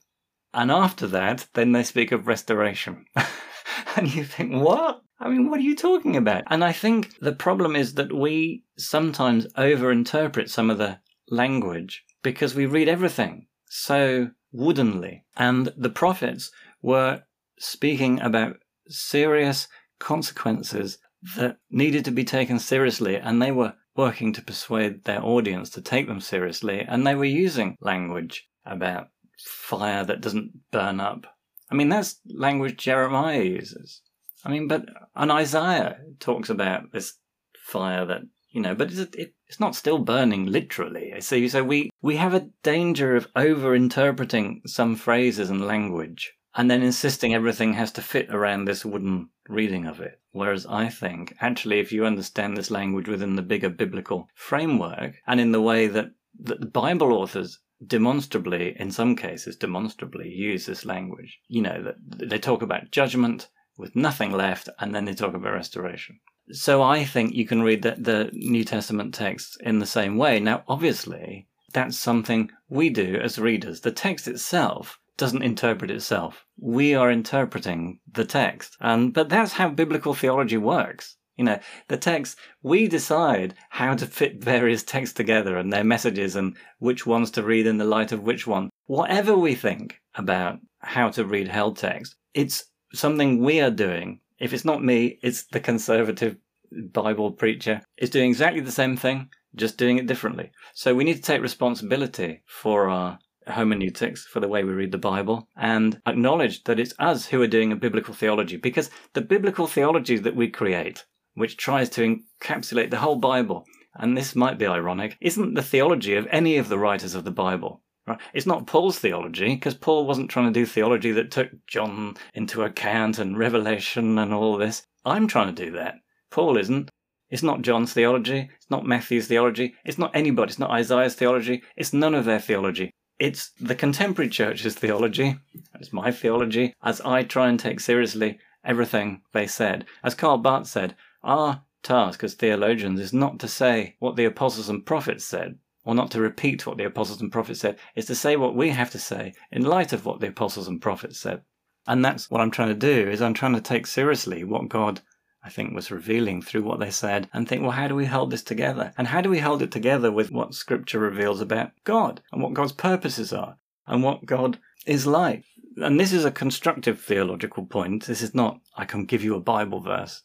And 0.54 0.70
after 0.70 1.08
that, 1.08 1.48
then 1.54 1.72
they 1.72 1.82
speak 1.82 2.12
of 2.12 2.28
restoration, 2.28 3.06
and 3.96 4.14
you 4.14 4.22
think, 4.22 4.52
"What? 4.52 5.02
I 5.18 5.28
mean, 5.28 5.50
what 5.50 5.58
are 5.58 5.64
you 5.64 5.74
talking 5.74 6.16
about?" 6.16 6.44
And 6.46 6.62
I 6.62 6.70
think 6.70 7.18
the 7.18 7.32
problem 7.32 7.74
is 7.74 7.94
that 7.94 8.12
we 8.12 8.62
sometimes 8.78 9.52
overinterpret 9.54 10.48
some 10.48 10.70
of 10.70 10.78
the 10.78 11.00
language 11.30 12.04
because 12.22 12.54
we 12.54 12.66
read 12.66 12.88
everything 12.88 13.46
so 13.66 14.30
woodenly. 14.52 15.24
And 15.36 15.72
the 15.76 15.90
prophets 15.90 16.50
were 16.82 17.22
speaking 17.58 18.20
about 18.20 18.56
serious 18.88 19.68
consequences 19.98 20.98
that 21.36 21.58
needed 21.70 22.04
to 22.06 22.10
be 22.10 22.24
taken 22.24 22.58
seriously, 22.58 23.16
and 23.16 23.40
they 23.40 23.52
were 23.52 23.74
working 23.94 24.32
to 24.32 24.42
persuade 24.42 25.04
their 25.04 25.22
audience 25.22 25.70
to 25.70 25.82
take 25.82 26.06
them 26.06 26.20
seriously, 26.20 26.80
and 26.80 27.06
they 27.06 27.14
were 27.14 27.24
using 27.24 27.76
language 27.80 28.48
about 28.64 29.08
fire 29.38 30.04
that 30.04 30.20
doesn't 30.20 30.52
burn 30.70 31.00
up. 31.00 31.26
I 31.70 31.74
mean, 31.74 31.88
that's 31.88 32.20
language 32.26 32.78
Jeremiah 32.78 33.42
uses. 33.42 34.00
I 34.44 34.50
mean, 34.50 34.68
but 34.68 34.86
and 35.14 35.30
Isaiah 35.30 35.98
talks 36.18 36.48
about 36.48 36.92
this 36.92 37.14
fire 37.56 38.06
that 38.06 38.22
you 38.50 38.60
know, 38.60 38.74
but 38.74 38.90
it's, 38.90 39.14
it, 39.14 39.34
it's 39.46 39.60
not 39.60 39.74
still 39.74 39.98
burning 39.98 40.46
literally. 40.46 41.20
So, 41.20 41.46
so 41.46 41.62
we, 41.62 41.90
we 42.02 42.16
have 42.16 42.34
a 42.34 42.48
danger 42.62 43.16
of 43.16 43.28
over 43.36 43.74
interpreting 43.74 44.62
some 44.66 44.96
phrases 44.96 45.50
and 45.50 45.66
language 45.66 46.32
and 46.54 46.70
then 46.70 46.82
insisting 46.82 47.34
everything 47.34 47.74
has 47.74 47.92
to 47.92 48.02
fit 48.02 48.28
around 48.30 48.64
this 48.64 48.84
wooden 48.84 49.28
reading 49.48 49.86
of 49.86 50.00
it. 50.00 50.20
Whereas 50.32 50.66
I 50.66 50.88
think, 50.88 51.36
actually, 51.40 51.80
if 51.80 51.92
you 51.92 52.04
understand 52.04 52.56
this 52.56 52.70
language 52.70 53.08
within 53.08 53.36
the 53.36 53.42
bigger 53.42 53.68
biblical 53.68 54.28
framework 54.34 55.16
and 55.26 55.40
in 55.40 55.52
the 55.52 55.60
way 55.60 55.86
that, 55.86 56.12
that 56.40 56.60
the 56.60 56.66
Bible 56.66 57.12
authors 57.12 57.60
demonstrably, 57.84 58.76
in 58.78 58.90
some 58.90 59.16
cases, 59.16 59.56
demonstrably 59.56 60.28
use 60.28 60.66
this 60.66 60.84
language, 60.84 61.40
you 61.48 61.62
know, 61.62 61.82
that 61.82 62.28
they 62.28 62.38
talk 62.38 62.62
about 62.62 62.90
judgment 62.90 63.48
with 63.76 63.96
nothing 63.96 64.32
left 64.32 64.68
and 64.78 64.94
then 64.94 65.04
they 65.04 65.14
talk 65.14 65.34
about 65.34 65.52
restoration. 65.52 66.20
So 66.52 66.82
I 66.82 67.04
think 67.04 67.34
you 67.34 67.46
can 67.46 67.62
read 67.62 67.82
the, 67.82 67.96
the 67.98 68.30
New 68.32 68.64
Testament 68.64 69.14
text 69.14 69.60
in 69.62 69.78
the 69.78 69.86
same 69.86 70.16
way. 70.16 70.40
Now, 70.40 70.64
obviously, 70.68 71.46
that's 71.72 71.98
something 71.98 72.50
we 72.68 72.90
do 72.90 73.16
as 73.22 73.38
readers. 73.38 73.80
The 73.80 73.92
text 73.92 74.26
itself 74.26 74.98
doesn't 75.16 75.42
interpret 75.42 75.90
itself. 75.90 76.46
We 76.58 76.94
are 76.94 77.10
interpreting 77.10 78.00
the 78.10 78.24
text. 78.24 78.76
And 78.80 79.12
but 79.12 79.28
that's 79.28 79.52
how 79.52 79.68
biblical 79.68 80.14
theology 80.14 80.56
works. 80.56 81.16
You 81.36 81.44
know, 81.44 81.58
the 81.88 81.96
text, 81.96 82.38
we 82.62 82.88
decide 82.88 83.54
how 83.70 83.94
to 83.94 84.06
fit 84.06 84.42
various 84.42 84.82
texts 84.82 85.14
together 85.14 85.56
and 85.56 85.72
their 85.72 85.84
messages 85.84 86.36
and 86.36 86.56
which 86.78 87.06
ones 87.06 87.30
to 87.32 87.42
read 87.42 87.66
in 87.66 87.78
the 87.78 87.84
light 87.84 88.12
of 88.12 88.22
which 88.22 88.46
one. 88.46 88.68
Whatever 88.86 89.36
we 89.36 89.54
think 89.54 90.00
about 90.14 90.58
how 90.80 91.10
to 91.10 91.24
read 91.24 91.48
hell 91.48 91.72
text, 91.72 92.16
it's 92.34 92.64
something 92.92 93.42
we 93.42 93.60
are 93.60 93.70
doing 93.70 94.20
if 94.40 94.52
it's 94.52 94.64
not 94.64 94.82
me, 94.82 95.18
it's 95.22 95.44
the 95.44 95.60
conservative 95.60 96.36
Bible 96.72 97.32
preacher. 97.32 97.82
Is 97.96 98.10
doing 98.10 98.30
exactly 98.30 98.60
the 98.60 98.72
same 98.72 98.96
thing, 98.96 99.28
just 99.54 99.76
doing 99.76 99.98
it 99.98 100.06
differently. 100.06 100.50
So 100.74 100.94
we 100.94 101.04
need 101.04 101.16
to 101.16 101.22
take 101.22 101.42
responsibility 101.42 102.42
for 102.46 102.88
our 102.88 103.18
hermeneutics, 103.46 104.24
for 104.26 104.40
the 104.40 104.48
way 104.48 104.64
we 104.64 104.72
read 104.72 104.92
the 104.92 104.98
Bible, 104.98 105.48
and 105.56 106.00
acknowledge 106.06 106.64
that 106.64 106.80
it's 106.80 106.94
us 106.98 107.26
who 107.26 107.42
are 107.42 107.46
doing 107.46 107.72
a 107.72 107.76
biblical 107.76 108.14
theology. 108.14 108.56
Because 108.56 108.90
the 109.12 109.20
biblical 109.20 109.66
theology 109.66 110.16
that 110.18 110.36
we 110.36 110.48
create, 110.48 111.04
which 111.34 111.56
tries 111.56 111.88
to 111.90 112.20
encapsulate 112.40 112.90
the 112.90 112.98
whole 112.98 113.16
Bible, 113.16 113.66
and 113.94 114.16
this 114.16 114.36
might 114.36 114.58
be 114.58 114.66
ironic, 114.66 115.16
isn't 115.20 115.54
the 115.54 115.62
theology 115.62 116.14
of 116.14 116.26
any 116.30 116.56
of 116.56 116.68
the 116.68 116.78
writers 116.78 117.14
of 117.14 117.24
the 117.24 117.30
Bible. 117.30 117.82
Right? 118.06 118.18
It's 118.32 118.46
not 118.46 118.66
Paul's 118.66 118.98
theology, 118.98 119.54
because 119.54 119.74
Paul 119.74 120.06
wasn't 120.06 120.30
trying 120.30 120.52
to 120.52 120.58
do 120.60 120.66
theology 120.66 121.12
that 121.12 121.30
took 121.30 121.50
John 121.66 122.16
into 122.34 122.62
account 122.62 123.18
and 123.18 123.38
Revelation 123.38 124.18
and 124.18 124.32
all 124.32 124.56
this. 124.56 124.82
I'm 125.04 125.26
trying 125.26 125.54
to 125.54 125.64
do 125.64 125.72
that. 125.72 125.94
Paul 126.30 126.56
isn't. 126.56 126.90
It's 127.30 127.42
not 127.42 127.62
John's 127.62 127.92
theology. 127.92 128.50
It's 128.56 128.70
not 128.70 128.86
Matthew's 128.86 129.28
theology. 129.28 129.74
It's 129.84 129.98
not 129.98 130.14
anybody. 130.14 130.50
It's 130.50 130.58
not 130.58 130.70
Isaiah's 130.70 131.14
theology. 131.14 131.62
It's 131.76 131.92
none 131.92 132.14
of 132.14 132.24
their 132.24 132.40
theology. 132.40 132.90
It's 133.20 133.50
the 133.60 133.74
contemporary 133.74 134.30
church's 134.30 134.74
theology. 134.74 135.38
It's 135.78 135.92
my 135.92 136.10
theology 136.10 136.72
as 136.82 137.00
I 137.02 137.22
try 137.22 137.48
and 137.48 137.60
take 137.60 137.78
seriously 137.78 138.38
everything 138.64 139.22
they 139.32 139.46
said. 139.46 139.84
As 140.02 140.14
Karl 140.14 140.38
Barth 140.38 140.66
said, 140.66 140.96
our 141.22 141.62
task 141.82 142.24
as 142.24 142.34
theologians 142.34 142.98
is 142.98 143.12
not 143.12 143.38
to 143.40 143.48
say 143.48 143.96
what 143.98 144.16
the 144.16 144.24
apostles 144.24 144.68
and 144.68 144.84
prophets 144.84 145.24
said, 145.24 145.58
or 145.84 145.94
not 145.94 146.10
to 146.10 146.20
repeat 146.20 146.66
what 146.66 146.76
the 146.76 146.84
apostles 146.84 147.20
and 147.20 147.32
prophets 147.32 147.60
said, 147.60 147.78
is 147.94 148.06
to 148.06 148.14
say 148.14 148.36
what 148.36 148.54
we 148.54 148.70
have 148.70 148.90
to 148.90 148.98
say 148.98 149.32
in 149.50 149.62
light 149.62 149.92
of 149.92 150.04
what 150.04 150.20
the 150.20 150.28
apostles 150.28 150.68
and 150.68 150.82
prophets 150.82 151.18
said. 151.18 151.42
And 151.86 152.04
that's 152.04 152.30
what 152.30 152.40
I'm 152.40 152.50
trying 152.50 152.68
to 152.68 152.74
do 152.74 153.08
is 153.08 153.22
I'm 153.22 153.34
trying 153.34 153.54
to 153.54 153.60
take 153.60 153.86
seriously 153.86 154.44
what 154.44 154.68
God 154.68 155.00
I 155.42 155.48
think 155.48 155.74
was 155.74 155.90
revealing 155.90 156.42
through 156.42 156.64
what 156.64 156.80
they 156.80 156.90
said 156.90 157.28
and 157.32 157.48
think, 157.48 157.62
well, 157.62 157.70
how 157.70 157.88
do 157.88 157.94
we 157.94 158.04
hold 158.04 158.30
this 158.30 158.42
together? 158.42 158.92
And 158.98 159.06
how 159.06 159.22
do 159.22 159.30
we 159.30 159.38
hold 159.38 159.62
it 159.62 159.72
together 159.72 160.12
with 160.12 160.30
what 160.30 160.54
scripture 160.54 160.98
reveals 160.98 161.40
about 161.40 161.70
God 161.84 162.20
and 162.30 162.42
what 162.42 162.52
God's 162.52 162.72
purposes 162.72 163.32
are 163.32 163.56
and 163.86 164.02
what 164.02 164.26
God 164.26 164.58
is 164.84 165.06
like? 165.06 165.44
And 165.76 165.98
this 165.98 166.12
is 166.12 166.26
a 166.26 166.30
constructive 166.30 167.00
theological 167.00 167.64
point. 167.64 168.04
This 168.04 168.20
is 168.20 168.34
not, 168.34 168.60
I 168.76 168.84
can 168.84 169.06
give 169.06 169.24
you 169.24 169.34
a 169.34 169.40
Bible 169.40 169.80
verse 169.80 170.22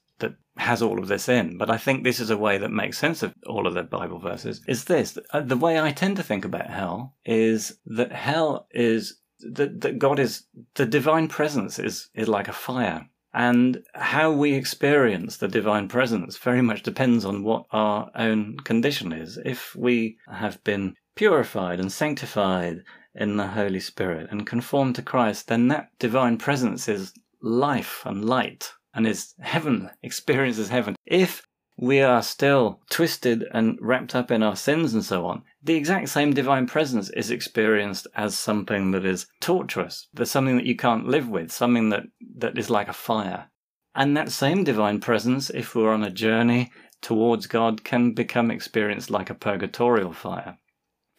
has 0.57 0.81
all 0.81 0.99
of 0.99 1.07
this 1.07 1.27
in. 1.27 1.57
But 1.57 1.69
I 1.69 1.77
think 1.77 2.03
this 2.03 2.19
is 2.19 2.29
a 2.29 2.37
way 2.37 2.57
that 2.57 2.71
makes 2.71 2.97
sense 2.97 3.23
of 3.23 3.33
all 3.45 3.67
of 3.67 3.73
the 3.73 3.83
Bible 3.83 4.19
verses. 4.19 4.61
Is 4.67 4.85
this 4.85 5.17
uh, 5.31 5.41
the 5.41 5.57
way 5.57 5.79
I 5.79 5.91
tend 5.91 6.17
to 6.17 6.23
think 6.23 6.45
about 6.45 6.69
hell? 6.69 7.15
Is 7.25 7.77
that 7.85 8.11
hell 8.11 8.67
is 8.71 9.19
that, 9.39 9.81
that 9.81 9.99
God 9.99 10.19
is 10.19 10.45
the 10.75 10.85
divine 10.85 11.27
presence 11.27 11.77
is 11.79 12.09
is 12.13 12.27
like 12.27 12.47
a 12.47 12.53
fire. 12.53 13.09
And 13.33 13.83
how 13.93 14.31
we 14.31 14.53
experience 14.53 15.35
the 15.35 15.49
divine 15.49 15.89
presence 15.89 16.37
very 16.37 16.61
much 16.61 16.83
depends 16.83 17.25
on 17.25 17.43
what 17.43 17.65
our 17.71 18.09
own 18.15 18.55
condition 18.63 19.11
is. 19.11 19.37
If 19.43 19.75
we 19.75 20.17
have 20.31 20.63
been 20.63 20.95
purified 21.15 21.81
and 21.81 21.91
sanctified 21.91 22.83
in 23.13 23.35
the 23.35 23.47
Holy 23.47 23.81
Spirit 23.81 24.27
and 24.31 24.47
conformed 24.47 24.95
to 24.95 25.01
Christ, 25.01 25.49
then 25.49 25.67
that 25.67 25.89
divine 25.99 26.37
presence 26.37 26.87
is 26.87 27.13
life 27.41 28.03
and 28.05 28.23
light 28.23 28.71
and 28.95 29.05
is 29.07 29.35
heaven, 29.39 29.91
experiences 30.01 30.69
heaven. 30.69 30.95
If 31.05 31.43
we 31.77 32.01
are 32.01 32.23
still 32.23 32.81
twisted 32.89 33.43
and 33.51 33.77
wrapped 33.81 34.15
up 34.15 34.31
in 34.31 34.41
our 34.41 34.55
sins 34.55 34.93
and 34.93 35.03
so 35.03 35.25
on, 35.25 35.43
the 35.61 35.75
exact 35.75 36.09
same 36.09 36.33
divine 36.33 36.67
presence 36.67 37.09
is 37.09 37.29
experienced 37.29 38.07
as 38.15 38.37
something 38.37 38.91
that 38.91 39.05
is 39.05 39.27
torturous. 39.41 40.07
There's 40.13 40.31
something 40.31 40.55
that 40.55 40.65
you 40.65 40.75
can't 40.75 41.07
live 41.07 41.27
with, 41.27 41.51
something 41.51 41.89
that, 41.89 42.03
that 42.37 42.57
is 42.57 42.69
like 42.69 42.87
a 42.87 42.93
fire. 42.93 43.49
And 43.93 44.15
that 44.15 44.31
same 44.31 44.63
divine 44.63 44.99
presence, 44.99 45.49
if 45.49 45.75
we're 45.75 45.93
on 45.93 46.03
a 46.03 46.09
journey 46.09 46.71
towards 47.01 47.47
God, 47.47 47.83
can 47.83 48.13
become 48.13 48.51
experienced 48.51 49.09
like 49.09 49.29
a 49.29 49.35
purgatorial 49.35 50.13
fire. 50.13 50.57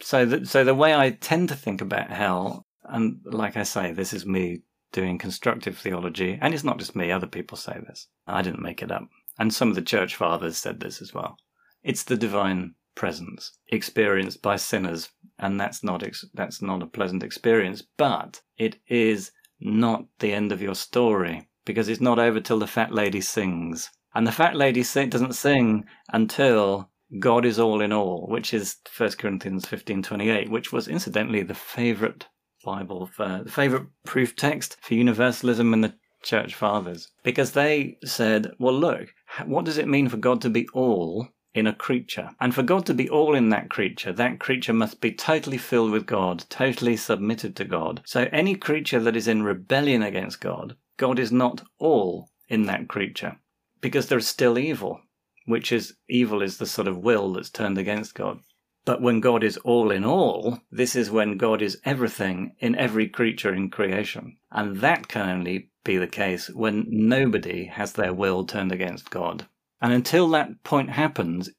So, 0.01 0.43
so 0.43 0.63
the 0.63 0.75
way 0.75 0.95
I 0.95 1.11
tend 1.11 1.49
to 1.49 1.55
think 1.55 1.81
about 1.81 2.11
hell, 2.11 2.65
and 2.83 3.19
like 3.25 3.57
I 3.57 3.63
say, 3.63 3.93
this 3.93 4.13
is 4.13 4.25
me 4.25 4.61
doing 4.91 5.17
constructive 5.17 5.77
theology, 5.77 6.37
and 6.41 6.53
it's 6.53 6.63
not 6.63 6.79
just 6.79 6.95
me, 6.95 7.11
other 7.11 7.27
people 7.27 7.57
say 7.57 7.79
this. 7.87 8.07
I 8.25 8.41
didn't 8.41 8.61
make 8.61 8.81
it 8.81 8.91
up. 8.91 9.07
And 9.39 9.53
some 9.53 9.69
of 9.69 9.75
the 9.75 9.81
church 9.81 10.15
fathers 10.15 10.57
said 10.57 10.79
this 10.79 11.01
as 11.01 11.13
well. 11.13 11.37
It's 11.83 12.03
the 12.03 12.17
divine 12.17 12.75
presence 12.95 13.51
experienced 13.67 14.41
by 14.41 14.55
sinners, 14.55 15.09
and 15.37 15.59
that's 15.59 15.83
not 15.83 16.03
ex- 16.03 16.25
that's 16.33 16.61
not 16.61 16.81
a 16.81 16.87
pleasant 16.87 17.23
experience, 17.23 17.83
but 17.97 18.41
it 18.57 18.77
is 18.87 19.31
not 19.59 20.05
the 20.19 20.33
end 20.33 20.51
of 20.51 20.61
your 20.61 20.75
story 20.75 21.47
because 21.65 21.89
it's 21.89 22.01
not 22.01 22.19
over 22.19 22.39
till 22.39 22.59
the 22.59 22.67
fat 22.67 22.91
lady 22.91 23.21
sings. 23.21 23.89
And 24.15 24.25
the 24.25 24.31
fat 24.31 24.55
lady 24.55 24.83
sing- 24.83 25.09
doesn't 25.09 25.35
sing 25.35 25.85
until 26.11 26.89
God 27.19 27.45
is 27.45 27.59
all 27.59 27.81
in 27.81 27.93
all, 27.93 28.25
which 28.27 28.53
is 28.53 28.77
1 28.85 29.17
Corinthians 29.17 29.65
15:28, 29.65 30.49
which 30.49 30.73
was 30.73 30.87
incidentally 30.87 31.43
the 31.43 31.53
favorite 31.53 32.25
Bible, 32.67 33.09
for, 33.15 33.43
the 33.45 33.49
favorite 33.49 33.87
proof 34.03 34.35
text 34.35 34.75
for 34.81 34.93
universalism 34.93 35.73
and 35.73 35.85
the 35.85 35.93
church 36.21 36.53
fathers, 36.53 37.07
because 37.23 37.53
they 37.53 37.97
said, 38.03 38.51
well, 38.59 38.77
look, 38.77 39.13
what 39.45 39.63
does 39.63 39.77
it 39.77 39.87
mean 39.87 40.09
for 40.09 40.17
God 40.17 40.41
to 40.41 40.49
be 40.49 40.67
all 40.73 41.29
in 41.53 41.65
a 41.65 41.73
creature? 41.73 42.29
And 42.41 42.53
for 42.53 42.63
God 42.63 42.85
to 42.87 42.93
be 42.93 43.09
all 43.09 43.35
in 43.35 43.47
that 43.49 43.69
creature, 43.69 44.11
that 44.11 44.39
creature 44.39 44.73
must 44.73 44.99
be 44.99 45.13
totally 45.13 45.57
filled 45.57 45.91
with 45.91 46.05
God, 46.05 46.43
totally 46.49 46.97
submitted 46.97 47.55
to 47.55 47.63
God. 47.63 48.01
So 48.05 48.27
any 48.33 48.55
creature 48.55 48.99
that 48.99 49.15
is 49.15 49.29
in 49.29 49.43
rebellion 49.43 50.03
against 50.03 50.41
God, 50.41 50.75
God 50.97 51.19
is 51.19 51.31
not 51.31 51.63
all 51.79 52.29
in 52.49 52.65
that 52.65 52.89
creature, 52.89 53.37
because 53.79 54.07
there's 54.07 54.27
still 54.27 54.59
evil, 54.59 54.99
which 55.45 55.71
is 55.71 55.95
evil 56.09 56.41
is 56.41 56.57
the 56.57 56.65
sort 56.65 56.89
of 56.89 56.97
will 56.97 57.31
that's 57.31 57.49
turned 57.49 57.77
against 57.77 58.13
God. 58.13 58.39
But 58.87 59.01
when 59.01 59.19
God 59.19 59.43
is 59.43 59.57
all 59.57 59.91
in 59.91 60.05
all, 60.05 60.61
this 60.71 60.95
is 60.95 61.11
when 61.11 61.35
God 61.35 61.61
is 61.61 61.81
everything 61.83 62.55
in 62.59 62.73
every 62.73 63.09
creature 63.09 63.53
in 63.53 63.69
creation. 63.69 64.37
And 64.49 64.77
that 64.77 65.09
can 65.09 65.29
only 65.29 65.71
be 65.83 65.97
the 65.97 66.07
case 66.07 66.49
when 66.49 66.85
nobody 66.87 67.65
has 67.65 67.91
their 67.91 68.13
will 68.13 68.45
turned 68.45 68.71
against 68.71 69.09
God. 69.09 69.45
And 69.81 69.91
until 69.91 70.29
that 70.29 70.63
point 70.63 70.91
happens, 70.91 71.49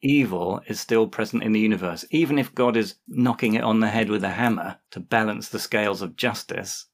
evil 0.00 0.62
is 0.68 0.80
still 0.80 1.06
present 1.06 1.42
in 1.42 1.52
the 1.52 1.60
universe. 1.60 2.06
Even 2.12 2.38
if 2.38 2.54
God 2.54 2.78
is 2.78 2.94
knocking 3.06 3.52
it 3.52 3.62
on 3.62 3.80
the 3.80 3.90
head 3.90 4.08
with 4.08 4.24
a 4.24 4.30
hammer 4.30 4.78
to 4.92 5.00
balance 5.00 5.50
the 5.50 5.58
scales 5.58 6.00
of 6.00 6.16
justice, 6.16 6.86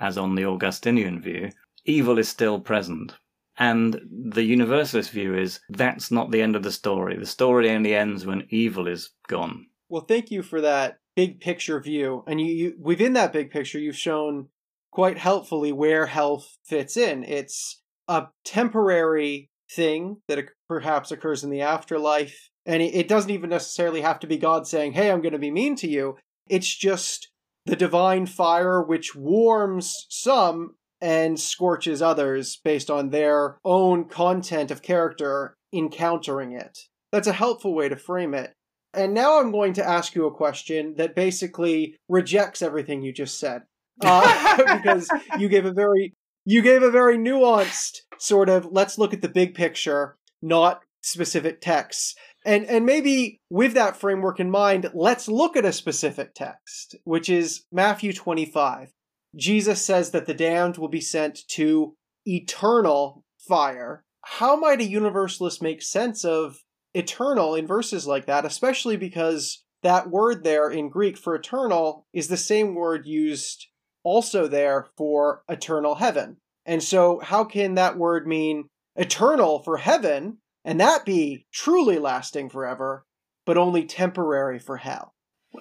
as 0.00 0.16
on 0.16 0.36
the 0.36 0.46
Augustinian 0.46 1.20
view, 1.20 1.50
evil 1.84 2.18
is 2.18 2.30
still 2.30 2.60
present. 2.60 3.12
And 3.58 4.00
the 4.10 4.42
universalist 4.42 5.10
view 5.10 5.34
is 5.36 5.60
that's 5.68 6.10
not 6.10 6.30
the 6.30 6.42
end 6.42 6.56
of 6.56 6.62
the 6.62 6.72
story. 6.72 7.16
The 7.16 7.26
story 7.26 7.70
only 7.70 7.94
ends 7.94 8.26
when 8.26 8.46
evil 8.50 8.88
is 8.88 9.10
gone. 9.28 9.66
Well, 9.88 10.02
thank 10.02 10.30
you 10.30 10.42
for 10.42 10.60
that 10.60 10.98
big 11.14 11.40
picture 11.40 11.80
view. 11.80 12.24
And 12.26 12.40
you, 12.40 12.46
you 12.46 12.74
within 12.78 13.12
that 13.12 13.32
big 13.32 13.50
picture, 13.50 13.78
you've 13.78 13.96
shown 13.96 14.48
quite 14.90 15.18
helpfully 15.18 15.72
where 15.72 16.06
hell 16.06 16.44
fits 16.64 16.96
in. 16.96 17.24
It's 17.24 17.80
a 18.08 18.26
temporary 18.44 19.50
thing 19.70 20.18
that 20.28 20.46
perhaps 20.68 21.10
occurs 21.10 21.44
in 21.44 21.50
the 21.50 21.62
afterlife. 21.62 22.50
And 22.66 22.82
it 22.82 23.08
doesn't 23.08 23.30
even 23.30 23.50
necessarily 23.50 24.00
have 24.00 24.18
to 24.20 24.26
be 24.26 24.38
God 24.38 24.66
saying, 24.66 24.92
Hey, 24.92 25.10
I'm 25.10 25.20
going 25.20 25.32
to 25.32 25.38
be 25.38 25.50
mean 25.50 25.76
to 25.76 25.88
you. 25.88 26.16
It's 26.48 26.74
just 26.74 27.28
the 27.66 27.76
divine 27.76 28.26
fire 28.26 28.82
which 28.82 29.14
warms 29.14 30.06
some 30.08 30.76
and 31.04 31.38
scorches 31.38 32.00
others 32.00 32.56
based 32.64 32.90
on 32.90 33.10
their 33.10 33.58
own 33.62 34.06
content 34.06 34.70
of 34.70 34.80
character 34.80 35.54
encountering 35.70 36.52
it. 36.52 36.78
That's 37.12 37.28
a 37.28 37.34
helpful 37.34 37.74
way 37.74 37.90
to 37.90 37.96
frame 37.96 38.32
it. 38.32 38.54
And 38.94 39.12
now 39.12 39.38
I'm 39.38 39.52
going 39.52 39.74
to 39.74 39.86
ask 39.86 40.14
you 40.14 40.24
a 40.24 40.34
question 40.34 40.94
that 40.96 41.14
basically 41.14 41.96
rejects 42.08 42.62
everything 42.62 43.02
you 43.02 43.12
just 43.12 43.38
said. 43.38 43.64
Uh, 44.00 44.56
because 44.76 45.06
you 45.38 45.50
gave 45.50 45.66
a 45.66 45.72
very 45.72 46.14
you 46.46 46.62
gave 46.62 46.82
a 46.82 46.90
very 46.90 47.18
nuanced 47.18 47.98
sort 48.18 48.48
of 48.48 48.68
let's 48.72 48.96
look 48.96 49.12
at 49.12 49.20
the 49.20 49.28
big 49.28 49.54
picture, 49.54 50.16
not 50.40 50.80
specific 51.02 51.60
texts. 51.60 52.14
And 52.46 52.64
and 52.64 52.86
maybe 52.86 53.40
with 53.50 53.74
that 53.74 53.96
framework 53.96 54.40
in 54.40 54.50
mind, 54.50 54.90
let's 54.94 55.28
look 55.28 55.54
at 55.54 55.66
a 55.66 55.72
specific 55.72 56.32
text, 56.34 56.96
which 57.04 57.28
is 57.28 57.64
Matthew 57.70 58.14
25. 58.14 58.90
Jesus 59.36 59.84
says 59.84 60.10
that 60.10 60.26
the 60.26 60.34
damned 60.34 60.78
will 60.78 60.88
be 60.88 61.00
sent 61.00 61.40
to 61.48 61.94
eternal 62.26 63.24
fire. 63.38 64.04
How 64.22 64.56
might 64.56 64.80
a 64.80 64.84
universalist 64.84 65.62
make 65.62 65.82
sense 65.82 66.24
of 66.24 66.58
eternal 66.94 67.54
in 67.54 67.66
verses 67.66 68.06
like 68.06 68.26
that, 68.26 68.44
especially 68.44 68.96
because 68.96 69.64
that 69.82 70.08
word 70.08 70.44
there 70.44 70.70
in 70.70 70.88
Greek 70.88 71.18
for 71.18 71.34
eternal 71.34 72.06
is 72.12 72.28
the 72.28 72.36
same 72.36 72.74
word 72.74 73.06
used 73.06 73.66
also 74.02 74.46
there 74.46 74.86
for 74.96 75.42
eternal 75.48 75.96
heaven. 75.96 76.36
And 76.64 76.82
so, 76.82 77.20
how 77.20 77.44
can 77.44 77.74
that 77.74 77.98
word 77.98 78.26
mean 78.26 78.68
eternal 78.96 79.62
for 79.62 79.78
heaven 79.78 80.38
and 80.64 80.80
that 80.80 81.04
be 81.04 81.46
truly 81.52 81.98
lasting 81.98 82.48
forever, 82.48 83.04
but 83.44 83.58
only 83.58 83.84
temporary 83.84 84.58
for 84.58 84.78
hell? 84.78 85.13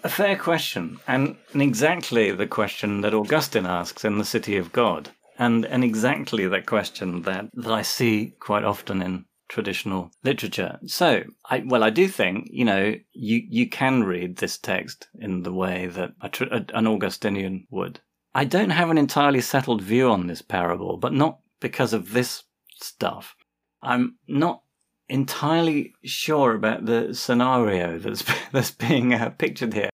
A 0.03 0.09
fair 0.09 0.37
question, 0.37 0.99
and, 1.07 1.37
exactly 1.53 2.31
the 2.31 2.47
question 2.47 3.01
that 3.01 3.13
Augustine 3.13 3.65
asks 3.65 4.03
in 4.03 4.17
The 4.17 4.25
City 4.25 4.57
of 4.57 4.71
God, 4.71 5.11
and, 5.37 5.65
and 5.65 5.83
exactly 5.83 6.47
that 6.47 6.65
question 6.65 7.21
that, 7.23 7.49
that 7.53 7.71
I 7.71 7.81
see 7.81 8.33
quite 8.39 8.63
often 8.63 9.01
in 9.01 9.25
traditional 9.47 10.11
literature. 10.23 10.79
So, 10.87 11.23
I, 11.49 11.63
well, 11.65 11.83
I 11.83 11.89
do 11.89 12.07
think, 12.07 12.47
you 12.51 12.65
know, 12.65 12.95
you, 13.13 13.43
you 13.47 13.69
can 13.69 14.03
read 14.03 14.37
this 14.37 14.57
text 14.57 15.07
in 15.19 15.43
the 15.43 15.53
way 15.53 15.87
that 15.87 16.13
a, 16.21 16.65
an 16.77 16.87
Augustinian 16.87 17.67
would. 17.69 17.99
I 18.33 18.45
don't 18.45 18.71
have 18.71 18.89
an 18.89 18.97
entirely 18.97 19.41
settled 19.41 19.81
view 19.81 20.09
on 20.09 20.27
this 20.27 20.41
parable, 20.41 20.97
but 20.97 21.13
not 21.13 21.39
because 21.59 21.93
of 21.93 22.13
this 22.13 22.43
stuff. 22.77 23.35
I'm 23.81 24.15
not 24.27 24.63
entirely 25.09 25.93
sure 26.03 26.55
about 26.55 26.85
the 26.85 27.13
scenario 27.13 27.99
that's 27.99 28.23
that's 28.51 28.71
being 28.71 29.13
uh, 29.13 29.29
pictured 29.31 29.73
here. 29.73 29.89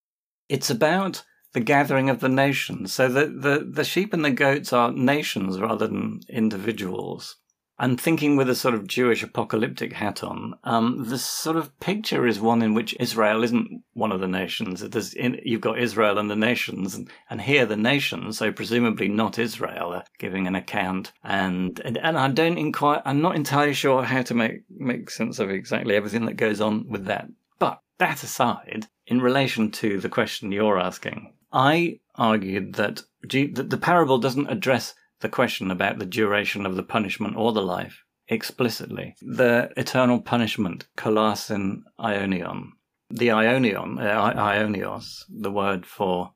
It's 0.47 0.69
about 0.69 1.23
the 1.53 1.59
gathering 1.59 2.09
of 2.09 2.19
the 2.19 2.29
nations. 2.29 2.93
So 2.93 3.07
the, 3.07 3.25
the, 3.25 3.67
the 3.71 3.83
sheep 3.83 4.13
and 4.13 4.23
the 4.23 4.31
goats 4.31 4.71
are 4.71 4.91
nations 4.91 5.59
rather 5.59 5.87
than 5.87 6.21
individuals. 6.29 7.37
And 7.79 7.99
thinking 7.99 8.35
with 8.35 8.49
a 8.49 8.55
sort 8.55 8.75
of 8.75 8.87
Jewish 8.87 9.23
apocalyptic 9.23 9.93
hat 9.93 10.21
on, 10.21 10.55
um, 10.65 11.05
the 11.07 11.17
sort 11.17 11.55
of 11.55 11.79
picture 11.79 12.27
is 12.27 12.37
one 12.37 12.61
in 12.61 12.73
which 12.73 12.93
Israel 12.99 13.41
isn't 13.41 13.83
one 13.93 14.11
of 14.11 14.19
the 14.19 14.27
nations. 14.27 14.83
In, 15.15 15.39
you've 15.45 15.61
got 15.61 15.79
Israel 15.79 16.17
and 16.17 16.29
the 16.29 16.35
nations, 16.35 16.93
and, 16.93 17.09
and, 17.29 17.39
here 17.39 17.65
the 17.65 17.77
nations, 17.77 18.37
so 18.37 18.51
presumably 18.51 19.07
not 19.07 19.39
Israel, 19.39 19.93
are 19.93 20.03
giving 20.17 20.45
an 20.45 20.55
account. 20.55 21.13
And, 21.23 21.79
and, 21.85 21.97
and 21.97 22.17
I 22.17 22.27
don't 22.27 22.57
inquire, 22.57 23.01
I'm 23.05 23.21
not 23.21 23.37
entirely 23.37 23.73
sure 23.73 24.03
how 24.03 24.23
to 24.23 24.33
make, 24.33 24.63
make 24.69 25.09
sense 25.09 25.39
of 25.39 25.49
exactly 25.49 25.95
everything 25.95 26.25
that 26.25 26.33
goes 26.33 26.59
on 26.59 26.89
with 26.89 27.05
that. 27.05 27.29
But 27.59 27.79
that 27.97 28.23
aside, 28.23 28.87
in 29.07 29.21
relation 29.21 29.71
to 29.71 30.01
the 30.01 30.09
question 30.09 30.51
you're 30.51 30.79
asking, 30.79 31.33
I 31.53 32.01
argued 32.15 32.73
that, 32.73 33.03
that 33.23 33.69
the 33.69 33.77
parable 33.77 34.17
doesn't 34.17 34.51
address 34.51 34.95
the 35.21 35.29
question 35.29 35.71
about 35.71 35.99
the 35.99 36.05
duration 36.05 36.65
of 36.65 36.75
the 36.75 36.83
punishment 36.83 37.35
or 37.35 37.51
the 37.51 37.61
life 37.61 38.03
explicitly. 38.27 39.15
The 39.21 39.71
eternal 39.75 40.21
punishment, 40.21 40.87
kolasin 40.97 41.83
aionion. 41.99 42.69
The 43.09 43.29
aionion, 43.29 43.99
uh, 43.99 44.33
aionios, 44.33 45.23
the 45.29 45.51
word 45.51 45.85
for 45.85 46.33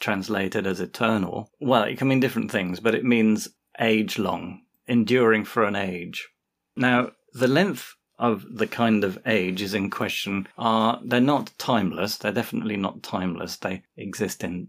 translated 0.00 0.66
as 0.66 0.80
eternal, 0.80 1.50
well, 1.60 1.84
it 1.84 1.96
can 1.98 2.08
mean 2.08 2.20
different 2.20 2.50
things, 2.50 2.80
but 2.80 2.94
it 2.94 3.04
means 3.04 3.48
age 3.78 4.18
long, 4.18 4.62
enduring 4.86 5.44
for 5.44 5.64
an 5.64 5.76
age. 5.76 6.28
Now, 6.76 7.12
the 7.32 7.48
length 7.48 7.94
of 8.18 8.44
the 8.50 8.66
kind 8.66 9.04
of 9.04 9.18
age 9.26 9.62
is 9.62 9.74
in 9.74 9.90
question 9.90 10.48
are 10.56 11.00
they're 11.04 11.20
not 11.20 11.52
timeless 11.58 12.16
they're 12.16 12.32
definitely 12.32 12.76
not 12.76 13.02
timeless 13.02 13.56
they 13.56 13.82
exist 13.96 14.42
in 14.42 14.68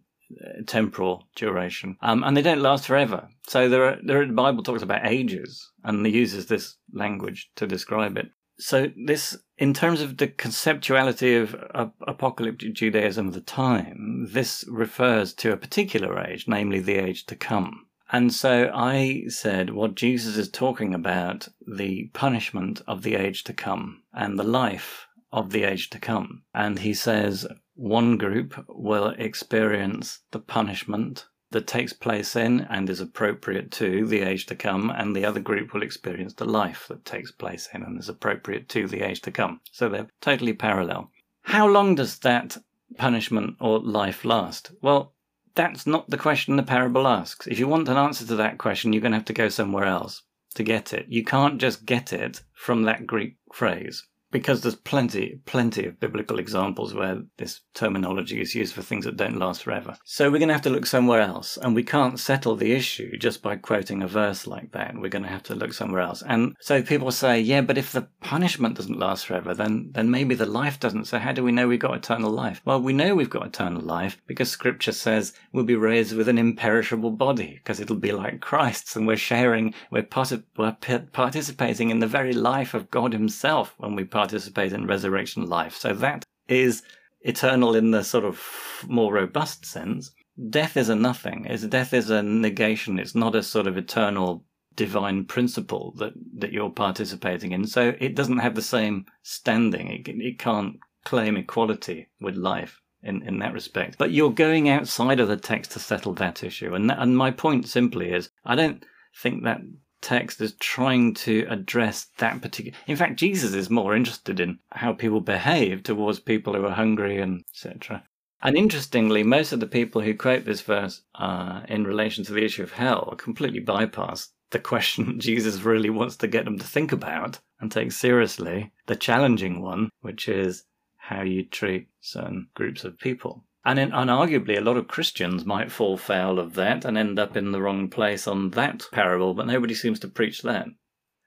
temporal 0.66 1.28
duration, 1.36 1.98
um, 2.02 2.24
and 2.24 2.36
they 2.36 2.42
don't 2.42 2.62
last 2.62 2.86
forever. 2.86 3.30
So 3.48 3.70
there, 3.70 3.86
are, 3.86 3.98
there, 4.04 4.22
are, 4.22 4.28
the 4.28 4.34
Bible 4.34 4.64
talks 4.64 4.84
about 4.84 5.06
ages, 5.06 5.72
and 5.84 6.06
uses 6.06 6.48
this 6.48 6.78
language 6.94 7.50
to 7.56 7.68
describe 7.68 8.18
it. 8.18 8.30
So 8.60 8.92
this, 9.06 9.38
in 9.58 9.74
terms 9.74 10.02
of 10.02 10.18
the 10.18 10.28
conceptuality 10.28 11.40
of 11.42 11.56
uh, 11.76 11.88
apocalyptic 12.08 12.74
Judaism 12.74 13.28
of 13.28 13.34
the 13.34 13.42
time, 13.42 14.28
this 14.32 14.66
refers 14.68 15.34
to 15.36 15.54
a 15.54 15.58
particular 15.58 16.20
age, 16.20 16.46
namely 16.48 16.80
the 16.80 16.96
age 16.96 17.26
to 17.28 17.36
come. 17.36 17.86
And 18.12 18.34
so 18.34 18.72
I 18.74 19.26
said 19.28 19.72
what 19.72 19.96
Jesus 19.96 20.38
is 20.38 20.50
talking 20.50 20.94
about 20.94 21.50
the 21.68 22.10
punishment 22.14 22.82
of 22.88 23.04
the 23.04 23.16
age 23.16 23.44
to 23.44 23.54
come 23.54 24.04
and 24.14 24.40
the 24.40 24.44
life 24.44 25.08
of 25.32 25.52
the 25.52 25.64
age 25.64 25.90
to 25.90 26.00
come. 26.00 26.44
And 26.54 26.80
he 26.80 26.94
says 26.94 27.46
one 27.78 28.18
group 28.18 28.66
will 28.68 29.10
experience 29.18 30.20
the 30.32 30.40
punishment 30.40 31.28
that 31.52 31.68
takes 31.68 31.94
place 31.94 32.36
in 32.36 32.62
and 32.70 32.90
is 32.90 33.00
appropriate 33.00 33.72
to 33.72 34.06
the 34.06 34.22
age 34.22 34.46
to 34.48 34.56
come, 34.56 34.90
and 34.90 35.16
the 35.16 35.24
other 35.24 35.40
group 35.40 35.74
will 35.74 35.84
experience 35.84 36.34
the 36.34 36.46
life 36.46 36.88
that 36.90 37.06
takes 37.06 37.32
place 37.32 37.70
in 37.74 37.84
and 37.84 37.98
is 37.98 38.10
appropriate 38.10 38.68
to 38.68 38.88
the 38.88 39.02
age 39.02 39.22
to 39.22 39.32
come. 39.32 39.62
So 39.72 39.88
they're 39.88 40.10
totally 40.22 40.54
parallel. 40.54 41.12
How 41.44 41.68
long 41.68 41.96
does 41.96 42.20
that 42.20 42.58
punishment 42.98 43.56
or 43.62 43.80
life 43.80 44.26
last? 44.26 44.72
Well, 44.82 45.14
that's 45.56 45.88
not 45.88 46.10
the 46.10 46.18
question 46.18 46.56
the 46.56 46.64
parable 46.64 47.08
asks. 47.08 47.48
If 47.48 47.60
you 47.60 47.68
want 47.68 47.90
an 47.90 47.98
answer 47.98 48.26
to 48.26 48.36
that 48.36 48.58
question, 48.58 48.92
you're 48.92 49.02
going 49.02 49.14
to 49.14 49.20
have 49.20 49.26
to 49.26 49.34
go 49.34 49.50
somewhere 49.50 49.86
else 49.86 50.24
to 50.56 50.64
get 50.64 50.94
it. 50.94 51.06
You 51.08 51.24
can't 51.24 51.62
just 51.62 51.86
get 51.86 52.12
it 52.12 52.42
from 52.54 52.84
that 52.84 53.08
Greek 53.08 53.38
phrase 53.54 54.04
because 54.38 54.62
there's 54.62 54.76
plenty, 54.76 55.40
plenty 55.46 55.88
of 55.88 56.00
biblical 56.00 56.38
examples 56.38 56.94
where 56.94 57.24
this 57.38 57.62
terminology 57.74 58.40
is 58.40 58.54
used 58.54 58.76
for 58.76 58.84
things 58.84 59.04
that 59.04 59.18
don't 59.18 59.40
last 59.40 59.64
forever. 59.64 59.98
So 60.06 60.30
we're 60.30 60.38
going 60.38 60.50
to 60.50 60.54
have 60.54 60.62
to 60.64 60.70
look 60.70 60.86
somewhere 60.86 61.22
else, 61.22 61.58
and 61.58 61.74
we 61.74 61.82
can't 61.82 62.20
settle 62.20 62.56
the 62.56 62.72
issue 62.74 63.18
just 63.18 63.42
by 63.42 63.56
quoting 63.56 64.04
a 64.04 64.08
verse 64.08 64.46
like 64.46 64.74
that. 64.74 64.94
We're 64.96 65.10
going 65.10 65.24
to 65.24 65.30
have 65.30 65.42
to 65.44 65.56
look 65.56 65.74
somewhere 65.74 66.02
else. 66.02 66.22
And 66.22 66.56
so 66.60 66.84
people 66.84 67.10
say, 67.10 67.40
yeah, 67.40 67.62
but 67.62 67.80
if 67.80 67.92
the 67.92 68.08
punishment 68.22 68.76
doesn't 68.76 69.00
last 69.00 69.26
forever, 69.26 69.56
then 69.56 69.90
then 69.94 70.12
maybe 70.12 70.36
the 70.36 70.46
life 70.46 70.80
doesn't. 70.80 71.06
So 71.06 71.18
how 71.18 71.32
do 71.32 71.44
we 71.44 71.52
know 71.52 71.68
we've 71.68 71.80
got 71.80 71.98
eternal 71.98 72.30
life? 72.30 72.62
Well, 72.64 72.80
we 72.80 72.94
know 72.94 73.16
we've 73.16 73.32
got 73.32 73.48
eternal 73.48 73.82
life 73.82 74.22
because 74.28 74.52
Scripture 74.52 74.92
says 74.92 75.34
we'll 75.52 75.64
be 75.64 75.76
raised 75.76 76.16
with 76.16 76.30
an 76.30 76.38
imperishable 76.38 77.12
body 77.12 77.56
because 77.56 77.80
it'll 77.80 77.96
be 77.96 78.12
like 78.12 78.40
Christ's, 78.40 78.96
and 78.96 79.08
we're 79.08 79.18
sharing, 79.18 79.74
we're, 79.90 80.04
part- 80.04 80.32
of, 80.32 80.44
we're 80.58 80.78
participating 81.12 81.90
in 81.90 82.00
the 82.00 82.06
very 82.06 82.34
life 82.34 82.76
of 82.76 82.92
God 82.92 83.14
Himself 83.14 83.74
when 83.78 83.96
we 83.96 84.04
participate 84.04 84.27
in 84.34 84.88
resurrection 84.88 85.48
life. 85.48 85.76
So 85.76 85.94
that 85.94 86.24
is 86.48 86.84
eternal 87.22 87.76
in 87.76 87.92
the 87.92 88.04
sort 88.04 88.26
of 88.26 88.42
more 88.88 89.14
robust 89.14 89.66
sense. 89.66 90.12
Death 90.50 90.78
is 90.78 90.90
a 90.90 90.96
nothing. 90.96 91.44
Death 91.70 91.94
is 91.94 92.10
a 92.10 92.22
negation. 92.22 93.00
It's 93.00 93.16
not 93.16 93.36
a 93.36 93.44
sort 93.44 93.68
of 93.68 93.78
eternal 93.78 94.46
divine 94.76 95.26
principle 95.26 95.94
that, 95.98 96.14
that 96.38 96.54
you're 96.54 96.70
participating 96.70 97.52
in. 97.52 97.66
So 97.66 97.96
it 98.00 98.16
doesn't 98.16 98.38
have 98.38 98.56
the 98.56 98.62
same 98.62 99.06
standing. 99.24 99.88
It, 99.90 100.08
it 100.08 100.40
can't 100.40 100.78
claim 101.04 101.36
equality 101.36 102.10
with 102.22 102.36
life 102.36 102.80
in, 103.02 103.24
in 103.24 103.40
that 103.40 103.54
respect. 103.54 103.98
But 103.98 104.12
you're 104.12 104.32
going 104.32 104.70
outside 104.70 105.20
of 105.20 105.28
the 105.28 105.38
text 105.38 105.72
to 105.72 105.80
settle 105.80 106.14
that 106.16 106.44
issue. 106.44 106.76
And, 106.76 106.90
that, 106.90 107.00
and 107.00 107.18
my 107.18 107.32
point 107.32 107.68
simply 107.68 108.12
is 108.12 108.30
I 108.46 108.56
don't 108.56 108.86
think 109.22 109.44
that 109.44 109.62
text 110.02 110.42
is 110.42 110.54
trying 110.60 111.14
to 111.14 111.46
address 111.50 112.08
that 112.18 112.42
particular. 112.42 112.78
In 112.88 112.96
fact, 112.96 113.20
Jesus 113.20 113.54
is 113.54 113.70
more 113.70 113.96
interested 113.96 114.40
in 114.40 114.60
how 114.72 114.94
people 114.94 115.22
behave 115.22 115.84
towards 115.84 116.20
people 116.20 116.54
who 116.54 116.66
are 116.66 116.72
hungry 116.72 117.20
and 117.20 117.44
etc. 117.52 118.04
And 118.42 118.56
interestingly, 118.56 119.24
most 119.24 119.52
of 119.52 119.60
the 119.60 119.68
people 119.68 120.02
who 120.02 120.14
quote 120.14 120.46
this 120.46 120.62
verse 120.62 121.02
uh, 121.16 121.62
in 121.68 121.86
relation 121.86 122.24
to 122.26 122.34
the 122.34 122.46
issue 122.46 122.64
of 122.64 122.74
hell 122.74 123.16
completely 123.18 123.60
bypass 123.60 124.30
the 124.52 124.60
question 124.60 125.20
Jesus 125.20 125.64
really 125.64 125.90
wants 125.90 126.16
to 126.18 126.28
get 126.28 126.46
them 126.46 126.60
to 126.60 126.66
think 126.66 126.92
about 126.92 127.40
and 127.60 127.72
take 127.72 127.92
seriously, 127.92 128.72
the 128.86 128.96
challenging 128.96 129.62
one, 129.62 129.90
which 130.02 130.30
is 130.30 130.64
how 130.98 131.24
you 131.24 131.44
treat 131.44 131.88
certain 132.02 132.48
groups 132.54 132.84
of 132.84 133.00
people. 133.00 133.44
And, 133.66 133.80
in, 133.80 133.92
and 133.92 134.10
arguably, 134.10 134.58
a 134.58 134.62
lot 134.62 134.78
of 134.78 134.88
Christians 134.88 135.46
might 135.46 135.72
fall 135.72 135.98
foul 135.98 136.40
of 136.40 136.54
that 136.54 136.86
and 136.86 136.98
end 136.98 137.20
up 137.20 137.36
in 137.36 137.52
the 137.52 137.62
wrong 137.62 137.90
place 137.90 138.28
on 138.28 138.52
that 138.52 138.86
parable, 138.92 139.34
but 139.34 139.48
nobody 139.48 139.74
seems 139.74 140.00
to 140.00 140.08
preach 140.08 140.42
that. 140.44 140.68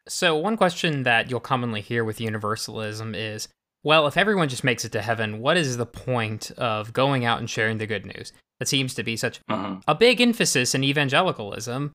So, 0.08 0.36
one 0.36 0.56
question 0.56 1.02
that 1.02 1.30
you'll 1.30 1.40
commonly 1.40 1.82
hear 1.82 2.02
with 2.02 2.20
universalism 2.20 3.14
is 3.14 3.48
well, 3.82 4.06
if 4.06 4.16
everyone 4.16 4.48
just 4.48 4.64
makes 4.64 4.84
it 4.84 4.92
to 4.92 5.00
heaven, 5.00 5.40
what 5.40 5.56
is 5.56 5.76
the 5.76 5.86
point 5.86 6.50
of 6.52 6.92
going 6.92 7.24
out 7.24 7.38
and 7.38 7.48
sharing 7.48 7.78
the 7.78 7.86
good 7.86 8.04
news? 8.04 8.32
That 8.58 8.68
seems 8.68 8.94
to 8.94 9.02
be 9.02 9.16
such 9.16 9.40
uh-huh. 9.48 9.76
a 9.88 9.94
big 9.94 10.20
emphasis 10.20 10.74
in 10.74 10.84
evangelicalism. 10.84 11.92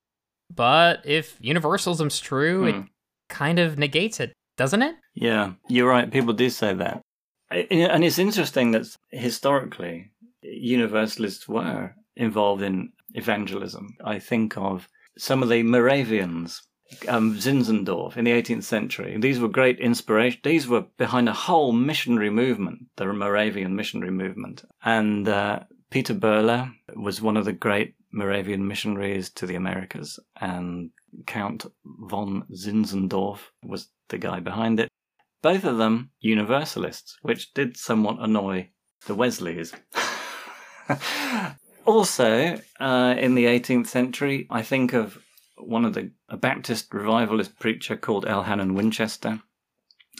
But 0.54 1.02
if 1.06 1.40
universalism's 1.40 2.20
true, 2.20 2.66
it 2.66 2.76
hmm. 2.76 2.82
kind 3.30 3.60
of 3.60 3.78
negates 3.78 4.20
it, 4.20 4.34
doesn't 4.58 4.82
it? 4.82 4.96
Yeah, 5.14 5.54
you're 5.70 5.90
right. 5.90 6.12
People 6.12 6.34
do 6.34 6.50
say 6.50 6.74
that. 6.74 7.02
And 7.52 8.04
it's 8.04 8.18
interesting 8.18 8.72
that 8.72 8.88
historically, 9.12 10.12
universalists 10.52 11.48
were 11.48 11.94
involved 12.16 12.62
in 12.62 12.92
evangelism. 13.14 13.96
I 14.04 14.20
think 14.20 14.58
of 14.58 14.88
some 15.18 15.44
of 15.44 15.50
the 15.50 15.64
Moravians 15.64 16.62
um, 17.08 17.36
Zinzendorf 17.36 18.18
in 18.18 18.26
the 18.26 18.32
18th 18.32 18.64
century. 18.64 19.18
These 19.20 19.40
were 19.40 19.48
great 19.48 19.80
inspiration. 19.80 20.40
These 20.44 20.68
were 20.68 20.86
behind 20.98 21.28
a 21.28 21.34
whole 21.34 21.72
missionary 21.72 22.30
movement, 22.30 22.86
the 22.96 23.06
Moravian 23.12 23.76
missionary 23.76 24.12
movement. 24.12 24.64
And 24.84 25.28
uh, 25.28 25.62
Peter 25.90 26.14
Böhler 26.14 26.72
was 26.96 27.22
one 27.22 27.38
of 27.38 27.46
the 27.46 27.54
great 27.54 27.96
Moravian 28.12 28.68
missionaries 28.68 29.30
to 29.32 29.46
the 29.46 29.56
Americas, 29.56 30.20
and 30.40 30.92
Count 31.26 31.66
von 31.84 32.46
Zinzendorf 32.54 33.40
was 33.64 33.90
the 34.10 34.18
guy 34.18 34.40
behind 34.40 34.80
it. 34.80 34.90
Both 35.42 35.66
of 35.66 35.78
them 35.78 36.12
Universalists, 36.22 37.18
which 37.22 37.54
did 37.54 37.78
somewhat 37.78 38.18
annoy 38.20 38.70
the 39.06 39.16
Wesleys. 39.16 39.74
also, 41.86 42.60
uh, 42.80 43.16
in 43.18 43.36
the 43.36 43.46
18th 43.46 43.88
century, 43.88 44.48
I 44.50 44.62
think 44.62 44.94
of 44.94 45.20
one 45.58 45.86
of 45.86 45.94
the 45.94 46.12
a 46.30 46.38
Baptist 46.38 46.94
revivalist 46.94 47.58
preacher 47.60 47.96
called 47.96 48.26
Elhanan 48.26 48.74
Winchester, 48.74 49.42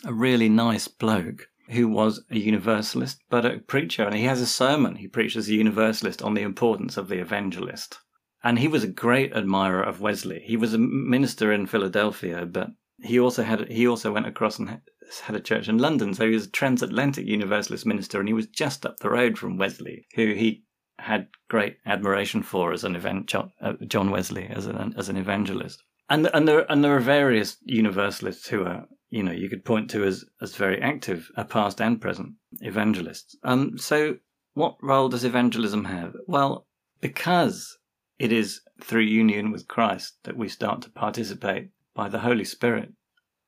a 0.04 0.14
really 0.14 0.50
nice 0.50 0.88
bloke 0.88 1.50
who 1.70 1.88
was 1.88 2.24
a 2.30 2.38
universalist 2.38 3.20
but 3.30 3.46
a 3.46 3.58
preacher, 3.60 4.04
and 4.04 4.16
he 4.16 4.24
has 4.24 4.40
a 4.40 4.46
sermon 4.46 4.96
he 4.96 5.08
preached 5.08 5.36
as 5.36 5.50
a 5.50 5.56
universalist 5.56 6.22
on 6.22 6.36
the 6.36 6.42
importance 6.42 6.96
of 6.96 7.08
the 7.08 7.20
evangelist. 7.20 7.98
And 8.44 8.60
he 8.60 8.68
was 8.68 8.84
a 8.84 8.88
great 8.88 9.34
admirer 9.34 9.82
of 9.82 10.00
Wesley. 10.00 10.40
He 10.46 10.56
was 10.56 10.76
a 10.76 10.78
minister 10.78 11.52
in 11.52 11.66
Philadelphia, 11.66 12.46
but 12.46 12.70
he 13.04 13.20
also 13.20 13.44
had 13.44 13.70
he 13.70 13.88
also 13.88 14.12
went 14.12 14.28
across 14.28 14.58
and 14.58 14.82
had 15.24 15.36
a 15.36 15.42
church 15.42 15.68
in 15.68 15.78
London. 15.78 16.14
So 16.14 16.26
he 16.26 16.34
was 16.34 16.48
a 16.48 16.52
transatlantic 16.52 17.26
universalist 17.26 17.86
minister, 17.86 18.20
and 18.20 18.28
he 18.28 18.34
was 18.34 18.48
just 18.48 18.86
up 18.86 19.00
the 19.00 19.10
road 19.10 19.38
from 19.38 19.58
Wesley, 19.58 20.08
who 20.16 20.34
he 20.34 20.64
had 21.00 21.28
great 21.50 21.78
admiration 21.86 22.42
for 22.42 22.72
as 22.72 22.84
an 22.84 22.96
event 22.96 23.34
uh, 23.36 23.74
John 23.88 24.12
Wesley 24.12 24.48
as 24.48 24.66
an 24.66 24.94
as 24.98 25.10
an 25.10 25.18
evangelist. 25.18 25.84
And 26.10 26.30
and 26.34 26.48
there 26.48 26.70
and 26.72 26.84
there 26.84 26.96
are 26.96 27.02
various 27.02 27.58
universalists 27.64 28.48
who 28.48 28.64
are 28.64 28.86
you 29.10 29.24
know 29.24 29.32
you 29.32 29.50
could 29.50 29.66
point 29.66 29.90
to 29.92 30.04
as 30.04 30.24
as 30.42 30.56
very 30.56 30.82
active, 30.82 31.30
uh, 31.36 31.44
past 31.44 31.82
and 31.82 32.00
present 32.00 32.34
evangelists. 32.62 33.36
Um, 33.44 33.78
so 33.78 34.18
what 34.54 34.78
role 34.82 35.10
does 35.10 35.26
evangelism 35.26 35.86
have? 35.86 36.16
Well, 36.28 36.66
because 37.02 37.78
it 38.18 38.32
is 38.32 38.62
through 38.82 39.02
union 39.02 39.52
with 39.52 39.68
Christ 39.68 40.18
that 40.24 40.38
we 40.38 40.48
start 40.48 40.82
to 40.84 40.90
participate 40.90 41.70
by 41.96 42.10
the 42.10 42.20
Holy 42.20 42.46
Spirit. 42.46 42.94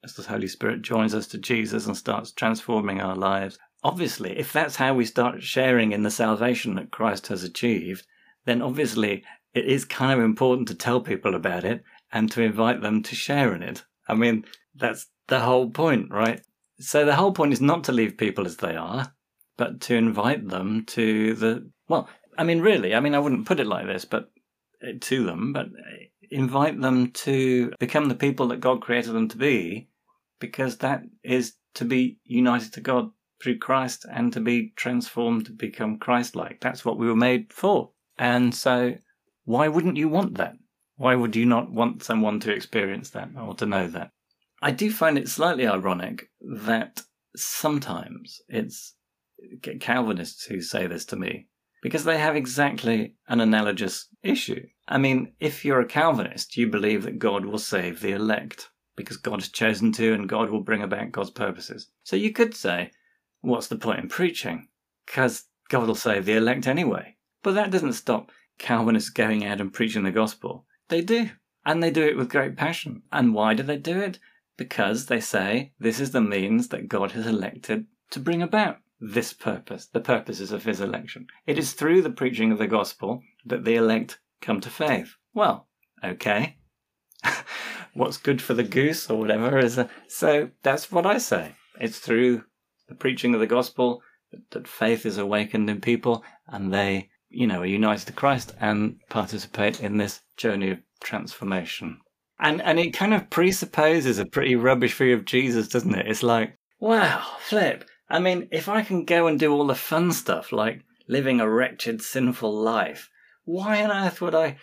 As 0.04 0.14
the 0.14 0.24
Holy 0.24 0.48
Spirit 0.48 0.82
joins 0.82 1.14
us 1.14 1.28
to 1.28 1.38
Jesus 1.38 1.86
and 1.86 1.98
starts 1.98 2.32
transforming 2.32 3.02
our 3.02 3.16
lives, 3.16 3.60
obviously, 3.84 4.38
if 4.38 4.54
that's 4.54 4.78
how 4.78 4.94
we 4.94 5.06
start 5.06 5.44
sharing 5.44 5.92
in 5.92 6.04
the 6.04 6.12
salvation 6.12 6.76
that 6.76 6.92
Christ 6.92 7.28
has 7.28 7.44
achieved, 7.44 8.06
then 8.46 8.62
obviously 8.62 9.24
it 9.54 9.66
is 9.66 9.86
kind 9.86 10.18
of 10.18 10.26
important 10.26 10.68
to 10.70 10.76
tell 10.76 11.02
people 11.02 11.36
about 11.36 11.64
it 11.64 11.84
and 12.12 12.32
to 12.32 12.42
invite 12.42 12.82
them 12.82 13.04
to 13.04 13.16
share 13.16 13.54
in 13.54 13.62
it. 13.62 13.84
I 14.08 14.14
mean, 14.14 14.46
that's 14.76 15.08
the 15.28 15.42
whole 15.42 15.70
point, 15.70 16.12
right? 16.12 16.42
So 16.80 17.06
the 17.06 17.16
whole 17.16 17.34
point 17.34 17.54
is 17.54 17.62
not 17.62 17.84
to 17.86 17.92
leave 17.92 18.18
people 18.18 18.46
as 18.46 18.58
they 18.58 18.76
are, 18.76 19.14
but 19.58 19.82
to 19.82 19.96
invite 19.96 20.48
them 20.48 20.86
to 20.86 21.34
the, 21.34 21.70
well, 21.90 22.08
I 22.38 22.44
mean, 22.44 22.62
really, 22.62 22.94
I 22.94 23.00
mean, 23.00 23.16
I 23.16 23.20
wouldn't 23.20 23.48
put 23.48 23.60
it 23.60 23.68
like 23.68 23.88
this, 23.88 24.06
but 24.06 24.30
uh, 24.82 24.92
to 25.02 25.26
them, 25.26 25.54
but 25.54 25.66
uh, 25.66 26.06
invite 26.32 26.80
them 26.80 27.12
to 27.12 27.72
become 27.80 28.10
the 28.10 28.16
people 28.16 28.48
that 28.50 28.60
God 28.60 28.82
created 28.82 29.14
them 29.14 29.28
to 29.30 29.38
be, 29.38 29.90
because 30.40 30.78
that 30.78 31.04
is 31.24 31.54
to 31.76 31.86
be 31.86 32.20
united 32.24 32.74
to 32.74 32.82
God 32.82 33.12
through 33.42 33.60
Christ 33.60 34.06
and 34.12 34.34
to 34.34 34.40
be 34.40 34.74
transformed 34.76 35.46
to 35.46 35.52
become 35.52 36.00
Christ 36.00 36.36
like. 36.36 36.60
That's 36.60 36.84
what 36.84 36.98
we 36.98 37.08
were 37.08 37.16
made 37.16 37.54
for. 37.54 37.92
And 38.18 38.54
so, 38.54 38.96
why 39.46 39.68
wouldn't 39.68 39.98
you 39.98 40.10
want 40.10 40.36
that? 40.36 40.56
Why 40.96 41.16
would 41.16 41.36
you 41.36 41.46
not 41.46 41.72
want 41.72 42.04
someone 42.04 42.40
to 42.42 42.52
experience 42.52 43.12
that 43.12 43.30
or 43.40 43.54
to 43.56 43.66
know 43.66 43.88
that? 43.88 44.12
I 44.62 44.72
do 44.72 44.92
find 44.92 45.18
it 45.18 45.30
slightly 45.30 45.68
ironic 45.68 46.30
that 46.42 47.04
sometimes 47.36 48.42
it's 48.48 48.96
Calvinists 49.80 50.46
who 50.46 50.62
say 50.62 50.88
this 50.88 51.06
to 51.06 51.16
me 51.16 51.48
because 51.84 52.04
they 52.04 52.18
have 52.18 52.36
exactly 52.36 53.16
an 53.28 53.40
analogous 53.40 54.08
issue. 54.24 54.66
I 54.88 54.98
mean, 54.98 55.34
if 55.40 55.66
you're 55.66 55.82
a 55.82 55.86
Calvinist, 55.86 56.56
you 56.56 56.68
believe 56.68 57.04
that 57.04 57.20
God 57.20 57.46
will 57.46 57.60
save 57.60 58.00
the 58.00 58.12
elect 58.12 58.70
because 58.96 59.18
God 59.18 59.42
has 59.42 59.50
chosen 59.50 59.92
to 59.94 60.14
and 60.14 60.30
God 60.30 60.50
will 60.50 60.62
bring 60.62 60.82
about 60.82 61.12
God's 61.12 61.30
purposes. 61.30 61.90
So 62.04 62.16
you 62.16 62.32
could 62.32 62.56
say, 62.56 62.92
what's 63.42 63.68
the 63.68 63.76
point 63.76 64.00
in 64.00 64.10
preaching? 64.10 64.68
Because 65.06 65.46
God 65.70 65.88
will 65.88 65.96
save 65.96 66.26
the 66.26 66.38
elect 66.38 66.68
anyway. 66.68 67.16
But 67.44 67.54
that 67.56 67.72
doesn't 67.72 67.94
stop 67.94 68.32
Calvinists 68.58 69.10
going 69.10 69.46
out 69.46 69.62
and 69.62 69.74
preaching 69.74 70.04
the 70.04 70.12
gospel. 70.12 70.66
They 70.90 71.02
do. 71.02 71.30
And 71.66 71.84
they 71.84 71.92
do 71.92 72.04
it 72.04 72.16
with 72.16 72.30
great 72.30 72.56
passion. 72.56 73.04
And 73.12 73.34
why 73.34 73.54
do 73.54 73.64
they 73.64 73.78
do 73.78 74.00
it? 74.00 74.20
Because 74.56 75.06
they 75.06 75.20
say 75.20 75.74
this 75.80 76.00
is 76.00 76.12
the 76.12 76.22
means 76.22 76.70
that 76.70 76.88
God 76.88 77.12
has 77.12 77.28
elected 77.28 77.86
to 78.12 78.20
bring 78.20 78.42
about 78.42 78.78
this 79.00 79.34
purpose, 79.34 79.86
the 79.86 80.00
purposes 80.00 80.52
of 80.52 80.64
his 80.64 80.82
election. 80.82 81.28
It 81.46 81.60
is 81.60 81.74
through 81.74 82.02
the 82.02 82.10
preaching 82.10 82.52
of 82.52 82.58
the 82.58 82.68
gospel 82.68 83.22
that 83.46 83.64
the 83.64 83.76
elect 83.76 84.18
come 84.42 84.62
to 84.62 84.70
faith. 84.70 85.16
Well, 85.34 85.68
okay. 86.04 86.58
What's 87.94 88.18
good 88.18 88.42
for 88.42 88.54
the 88.54 88.64
goose 88.64 89.10
or 89.10 89.18
whatever 89.18 89.58
is 89.58 89.78
a, 89.78 89.90
so 90.08 90.52
that's 90.64 90.92
what 90.92 91.06
I 91.06 91.18
say. 91.18 91.56
It's 91.80 92.00
through 92.00 92.44
the 92.88 92.96
preaching 92.96 93.34
of 93.34 93.40
the 93.40 93.48
gospel, 93.48 94.02
that, 94.32 94.52
that 94.52 94.68
faith 94.68 95.06
is 95.06 95.18
awakened 95.18 95.70
in 95.70 95.82
people 95.82 96.24
and 96.48 96.74
they, 96.74 97.10
you 97.30 97.48
know, 97.48 97.62
are 97.62 97.66
united 97.66 98.06
to 98.08 98.14
Christ 98.14 98.54
and 98.60 99.00
participate 99.10 99.82
in 99.82 99.98
this 99.98 100.22
journey 100.38 100.72
of 100.72 100.80
transformation. 101.02 102.00
And 102.40 102.62
and 102.62 102.80
it 102.80 102.94
kind 102.94 103.14
of 103.14 103.30
presupposes 103.30 104.20
a 104.20 104.26
pretty 104.26 104.56
rubbish 104.56 104.94
view 104.94 105.16
of 105.16 105.26
Jesus, 105.26 105.68
doesn't 105.68 105.96
it? 105.96 106.08
It's 106.08 106.24
like, 106.24 106.58
wow, 106.80 107.26
flip. 107.40 107.86
I 108.10 108.20
mean, 108.20 108.48
if 108.52 108.70
I 108.70 108.84
can 108.84 109.06
go 109.06 109.28
and 109.28 109.40
do 109.40 109.52
all 109.52 109.68
the 109.68 109.76
fun 109.76 110.12
stuff 110.12 110.52
like 110.52 110.84
living 111.08 111.42
a 111.42 111.50
wretched, 111.50 112.02
sinful 112.02 112.54
life, 112.54 113.10
why 113.48 113.82
on 113.82 113.92
earth 113.92 114.20
would 114.22 114.36
I? 114.36 114.58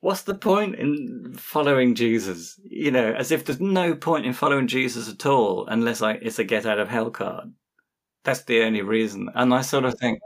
What's 0.00 0.22
the 0.22 0.34
point 0.34 0.74
in 0.76 1.34
following 1.36 1.94
Jesus? 1.94 2.58
You 2.64 2.90
know, 2.90 3.12
as 3.12 3.30
if 3.30 3.44
there's 3.44 3.60
no 3.60 3.94
point 3.94 4.24
in 4.24 4.32
following 4.32 4.66
Jesus 4.66 5.08
at 5.08 5.26
all 5.26 5.66
unless 5.66 6.00
I, 6.00 6.14
it's 6.14 6.38
a 6.38 6.44
get 6.44 6.66
out 6.66 6.80
of 6.80 6.88
hell 6.88 7.10
card. 7.10 7.52
That's 8.24 8.42
the 8.44 8.62
only 8.62 8.80
reason. 8.80 9.28
And 9.34 9.52
I 9.52 9.60
sort 9.60 9.84
of 9.84 9.98
think, 9.98 10.18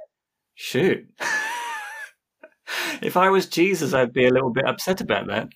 shoot. 0.54 1.04
if 3.02 3.16
I 3.16 3.28
was 3.28 3.46
Jesus, 3.46 3.92
I'd 3.92 4.12
be 4.12 4.26
a 4.26 4.32
little 4.32 4.52
bit 4.52 4.66
upset 4.66 5.00
about 5.00 5.26
that. 5.26 5.48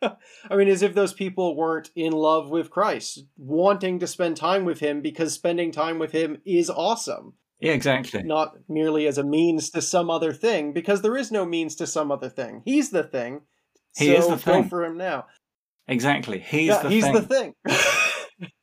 I 0.48 0.56
mean, 0.56 0.68
as 0.68 0.82
if 0.82 0.94
those 0.94 1.12
people 1.12 1.56
weren't 1.56 1.90
in 1.96 2.12
love 2.12 2.50
with 2.50 2.70
Christ, 2.70 3.24
wanting 3.36 3.98
to 3.98 4.06
spend 4.06 4.36
time 4.36 4.64
with 4.64 4.78
him 4.78 5.00
because 5.00 5.34
spending 5.34 5.72
time 5.72 5.98
with 5.98 6.12
him 6.12 6.40
is 6.46 6.70
awesome. 6.70 7.34
Yeah, 7.62 7.72
exactly. 7.72 8.24
Not 8.24 8.56
merely 8.68 9.06
as 9.06 9.18
a 9.18 9.22
means 9.22 9.70
to 9.70 9.80
some 9.80 10.10
other 10.10 10.32
thing, 10.32 10.72
because 10.72 11.00
there 11.00 11.16
is 11.16 11.30
no 11.30 11.44
means 11.44 11.76
to 11.76 11.86
some 11.86 12.10
other 12.10 12.28
thing. 12.28 12.62
He's 12.64 12.90
the 12.90 13.04
thing. 13.04 13.42
He 13.96 14.06
so 14.06 14.12
is 14.14 14.26
the 14.26 14.36
thing. 14.36 14.68
for 14.68 14.84
him 14.84 14.96
now. 14.96 15.26
Exactly. 15.86 16.40
He's 16.40 16.70
yeah, 16.70 16.82
the 16.82 16.88
he's 16.88 17.04
thing. 17.04 17.14
the 17.14 17.22
thing. 17.22 17.54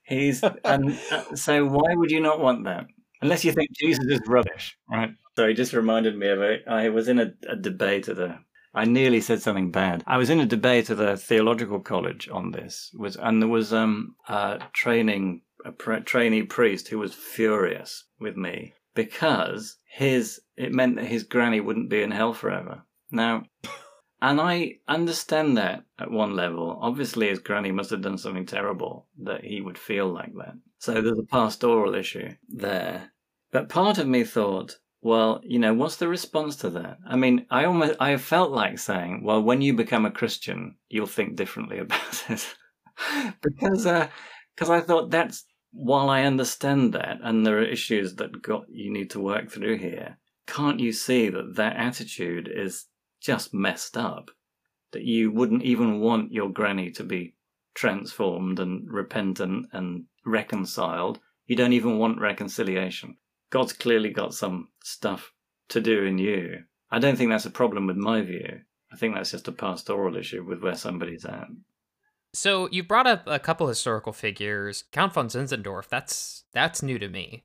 He's 0.03 0.43
and 0.65 0.99
uh, 1.11 1.35
so 1.35 1.65
why 1.65 1.93
would 1.93 2.11
you 2.11 2.19
not 2.19 2.41
want 2.41 2.65
that? 2.65 2.87
Unless 3.21 3.45
you 3.45 3.51
think 3.51 3.69
Jesus 3.79 4.05
is 4.05 4.21
rubbish, 4.27 4.75
right? 4.89 5.11
So 5.37 5.47
he 5.47 5.53
just 5.53 5.73
reminded 5.73 6.17
me 6.17 6.27
of 6.29 6.41
it. 6.41 6.63
I 6.67 6.89
was 6.89 7.07
in 7.07 7.19
a, 7.19 7.31
a 7.47 7.55
debate 7.55 8.09
at 8.09 8.17
a. 8.17 8.39
I 8.73 8.85
nearly 8.85 9.21
said 9.21 9.41
something 9.41 9.71
bad. 9.71 10.03
I 10.07 10.17
was 10.17 10.29
in 10.29 10.39
a 10.39 10.45
debate 10.45 10.89
at 10.89 10.99
a 10.99 11.15
theological 11.15 11.79
college 11.79 12.27
on 12.29 12.51
this, 12.51 12.91
was 12.97 13.15
and 13.15 13.41
there 13.41 13.49
was 13.49 13.71
um 13.71 14.15
a 14.27 14.59
training 14.73 15.43
a 15.63 15.71
pre- 15.71 16.01
trainee 16.01 16.43
priest 16.43 16.87
who 16.87 16.97
was 16.97 17.13
furious 17.13 18.05
with 18.19 18.35
me 18.35 18.73
because 18.99 19.77
his 19.85 20.41
it 20.57 20.73
meant 20.73 20.97
that 20.97 21.05
his 21.05 21.23
granny 21.23 21.61
wouldn't 21.61 21.89
be 21.89 22.01
in 22.01 22.11
hell 22.11 22.33
forever. 22.33 22.83
Now, 23.09 23.43
and 24.21 24.41
I 24.41 24.79
understand 24.89 25.55
that 25.55 25.85
at 25.97 26.11
one 26.11 26.35
level. 26.35 26.77
Obviously, 26.81 27.29
his 27.29 27.39
granny 27.39 27.71
must 27.71 27.91
have 27.91 28.01
done 28.01 28.17
something 28.17 28.45
terrible 28.45 29.07
that 29.23 29.45
he 29.45 29.61
would 29.61 29.77
feel 29.77 30.07
like 30.07 30.33
that. 30.35 30.55
So 30.79 30.95
there's 30.95 31.17
a 31.17 31.23
pastoral 31.23 31.95
issue 31.95 32.35
there. 32.49 33.13
But 33.53 33.69
part 33.69 33.99
of 33.99 34.07
me 34.07 34.25
thought, 34.25 34.75
well, 35.01 35.39
you 35.45 35.59
know, 35.59 35.73
what's 35.73 35.95
the 35.95 36.09
response 36.09 36.57
to 36.57 36.69
that? 36.71 36.97
I 37.07 37.15
mean, 37.15 37.45
I 37.49 37.63
almost, 37.63 37.95
I 38.01 38.17
felt 38.17 38.51
like 38.51 38.79
saying, 38.79 39.23
well, 39.23 39.41
when 39.41 39.61
you 39.61 39.73
become 39.73 40.05
a 40.05 40.11
Christian, 40.11 40.75
you'll 40.89 41.07
think 41.07 41.37
differently 41.37 41.79
about 41.85 42.23
it. 42.27 42.45
because, 43.41 43.85
uh, 43.85 44.09
because 44.55 44.69
I 44.69 44.81
thought 44.81 45.09
that's, 45.09 45.45
while 45.71 46.09
I 46.09 46.23
understand 46.23 46.93
that, 46.93 47.19
and 47.21 47.45
there 47.45 47.59
are 47.59 47.63
issues 47.63 48.15
that 48.15 48.41
got, 48.41 48.65
you 48.69 48.91
need 48.91 49.09
to 49.11 49.19
work 49.19 49.51
through 49.51 49.77
here, 49.77 50.17
can't 50.47 50.79
you 50.79 50.91
see 50.91 51.29
that 51.29 51.55
that 51.55 51.75
attitude 51.75 52.49
is 52.53 52.85
just 53.21 53.53
messed 53.53 53.95
up? 53.95 54.31
That 54.91 55.03
you 55.03 55.31
wouldn't 55.31 55.63
even 55.63 55.99
want 55.99 56.31
your 56.31 56.49
granny 56.49 56.89
to 56.91 57.03
be 57.03 57.35
transformed 57.75 58.59
and 58.59 58.91
repentant 58.91 59.67
and 59.71 60.05
reconciled. 60.25 61.19
You 61.45 61.55
don't 61.55 61.73
even 61.73 61.99
want 61.99 62.19
reconciliation. 62.19 63.17
God's 63.51 63.73
clearly 63.73 64.09
got 64.09 64.33
some 64.33 64.69
stuff 64.83 65.31
to 65.69 65.81
do 65.81 66.03
in 66.03 66.17
you. 66.17 66.63
I 66.89 66.97
don't 66.97 67.15
think 67.15 67.29
that's 67.29 67.45
a 67.45 67.51
problem 67.51 67.85
with 67.85 67.97
my 67.97 68.21
view. 68.21 68.61
I 68.91 68.95
think 68.95 69.13
that's 69.13 69.31
just 69.31 69.47
a 69.47 69.51
pastoral 69.51 70.15
issue 70.17 70.43
with 70.43 70.63
where 70.63 70.75
somebody's 70.75 71.25
at. 71.25 71.47
So 72.33 72.69
you 72.71 72.83
brought 72.83 73.07
up 73.07 73.23
a 73.25 73.39
couple 73.39 73.67
historical 73.67 74.13
figures. 74.13 74.83
Count 74.91 75.13
von 75.13 75.27
Zinzendorf, 75.27 75.87
that's 75.87 76.43
that's 76.53 76.83
new 76.83 76.99
to 76.99 77.09
me. 77.09 77.43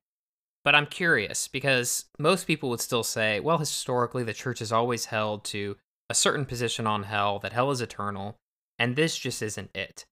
But 0.64 0.74
I'm 0.74 0.86
curious 0.86 1.48
because 1.48 2.06
most 2.18 2.46
people 2.46 2.70
would 2.70 2.80
still 2.80 3.04
say, 3.04 3.38
well, 3.40 3.58
historically 3.58 4.24
the 4.24 4.32
church 4.32 4.60
has 4.60 4.72
always 4.72 5.06
held 5.06 5.44
to 5.46 5.76
a 6.08 6.14
certain 6.14 6.46
position 6.46 6.86
on 6.86 7.04
hell, 7.04 7.38
that 7.40 7.52
hell 7.52 7.70
is 7.70 7.80
eternal, 7.80 8.36
and 8.78 8.96
this 8.96 9.16
just 9.16 9.42
isn't 9.42 9.70
it. 9.74 10.06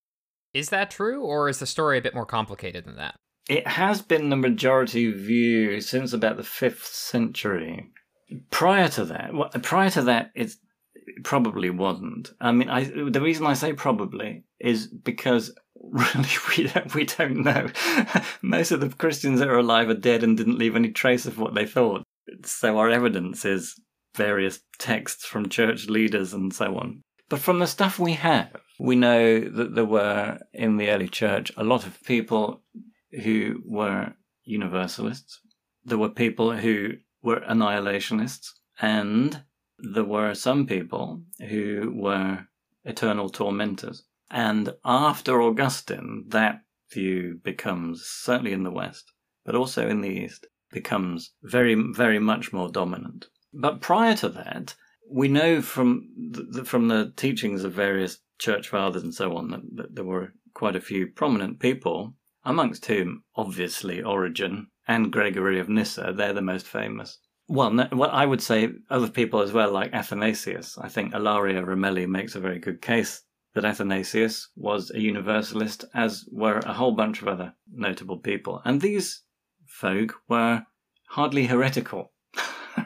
Is 0.55 0.69
that 0.69 0.91
true, 0.91 1.23
or 1.23 1.49
is 1.49 1.59
the 1.59 1.67
story 1.67 1.99
a 1.99 2.03
bit 2.03 2.15
more 2.15 2.27
complicated 2.27 2.85
than 2.85 2.97
that? 2.97 3.15
It 3.49 3.67
has 3.67 4.03
been 4.03 4.29
the 4.29 4.37
majority 4.37 5.11
view 5.11 5.81
since 5.81 6.13
about 6.13 6.37
the 6.37 6.45
fifth 6.45 6.87
century. 6.87 7.91
Prior 8.51 8.89
to 8.89 9.05
that, 9.07 9.35
well, 9.35 9.51
prior 9.63 9.91
to 9.91 10.03
that, 10.03 10.31
probably 11.25 11.71
wasn't. 11.71 12.33
I 12.41 12.53
mean, 12.53 12.69
I, 12.69 12.85
the 12.85 13.21
reason 13.21 13.47
I 13.47 13.55
say 13.55 13.73
probably 13.73 14.45
is 14.61 14.87
because 14.87 15.55
really 15.83 16.29
we 16.57 16.65
don't, 16.69 16.95
we 16.95 17.05
don't 17.05 17.43
know. 17.43 17.69
Most 18.43 18.71
of 18.71 18.81
the 18.81 18.89
Christians 18.89 19.41
that 19.41 19.49
are 19.49 19.59
alive 19.59 19.89
are 19.89 19.95
dead 19.95 20.23
and 20.23 20.37
didn't 20.37 20.59
leave 20.59 20.77
any 20.77 20.91
trace 20.91 21.27
of 21.27 21.39
what 21.39 21.55
they 21.55 21.67
thought. 21.67 22.03
So 22.45 22.79
our 22.79 22.91
evidence 22.91 23.45
is 23.45 23.75
various 24.15 24.61
texts 24.79 25.25
from 25.25 25.49
church 25.49 25.89
leaders 25.89 26.33
and 26.33 26.55
so 26.55 26.77
on. 26.77 27.03
But 27.29 27.41
from 27.41 27.61
the 27.61 27.67
stuff 27.67 27.99
we 27.99 28.13
have, 28.13 28.61
we 28.79 28.95
know 28.95 29.41
that 29.41 29.75
there 29.75 29.87
were 29.87 30.39
in 30.53 30.77
the 30.77 30.91
early 30.91 31.09
church 31.09 31.51
a 31.57 31.65
lot 31.65 31.87
of 31.87 32.03
people 32.03 32.63
who 33.23 33.63
were 33.65 34.13
universalists. 34.45 35.41
There 35.85 35.99
were 35.99 36.11
people 36.11 36.55
who 36.55 36.95
were 37.23 37.41
annihilationists, 37.41 38.51
and 38.81 39.43
there 39.83 40.05
were 40.05 40.35
some 40.35 40.67
people 40.67 41.23
who 41.49 41.93
were 41.95 42.47
eternal 42.85 43.29
tormentors. 43.29 44.05
And 44.31 44.75
after 44.85 45.43
Augustine, 45.43 46.25
that 46.29 46.63
view 46.91 47.41
becomes, 47.43 48.05
certainly 48.05 48.53
in 48.53 48.63
the 48.63 48.71
West, 48.71 49.13
but 49.45 49.55
also 49.55 49.89
in 49.89 50.01
the 50.01 50.09
East, 50.09 50.47
becomes 50.71 51.33
very, 51.43 51.75
very 51.75 52.19
much 52.19 52.53
more 52.53 52.71
dominant. 52.71 53.27
But 53.53 53.81
prior 53.81 54.17
to 54.17 54.29
that, 54.31 54.75
we 55.11 55.29
know 55.29 55.61
from 55.61 56.09
the, 56.17 56.65
from 56.65 56.89
the 56.89 57.13
teachings 57.17 57.65
of 57.65 57.73
various 57.73 58.19
church 58.39 58.69
fathers 58.69 59.03
and 59.03 59.15
so 59.15 59.37
on 59.37 59.51
that, 59.51 59.61
that 59.77 59.95
there 59.95 60.05
were 60.05 60.33
quite 60.55 60.77
a 60.77 60.81
few 60.81 61.09
prominent 61.09 61.61
people, 61.61 62.15
amongst 62.45 62.87
whom, 62.87 63.25
obviously, 63.37 64.03
Origen 64.03 64.69
and 64.89 65.13
Gregory 65.13 65.61
of 65.61 65.69
Nyssa, 65.69 66.15
they're 66.17 66.33
the 66.33 66.41
most 66.41 66.67
famous. 66.67 67.19
Well, 67.53 67.71
no, 67.71 67.87
well, 67.93 68.09
I 68.11 68.25
would 68.25 68.41
say 68.41 68.71
other 68.89 69.11
people 69.11 69.43
as 69.43 69.53
well, 69.53 69.71
like 69.71 69.93
Athanasius. 69.93 70.79
I 70.79 70.89
think 70.89 71.13
Ilaria 71.13 71.61
Ramelli 71.61 72.09
makes 72.09 72.35
a 72.35 72.41
very 72.41 72.59
good 72.59 72.81
case 72.81 73.25
that 73.53 73.67
Athanasius 73.67 74.49
was 74.57 74.91
a 74.91 74.99
universalist, 74.99 75.85
as 75.93 76.25
were 76.33 76.61
a 76.61 76.73
whole 76.73 76.93
bunch 76.93 77.21
of 77.21 77.29
other 77.29 77.53
notable 77.71 78.17
people. 78.17 78.63
And 78.65 78.81
these 78.81 79.25
folk 79.67 80.15
were 80.31 80.65
hardly 81.11 81.45
heretical. 81.45 82.15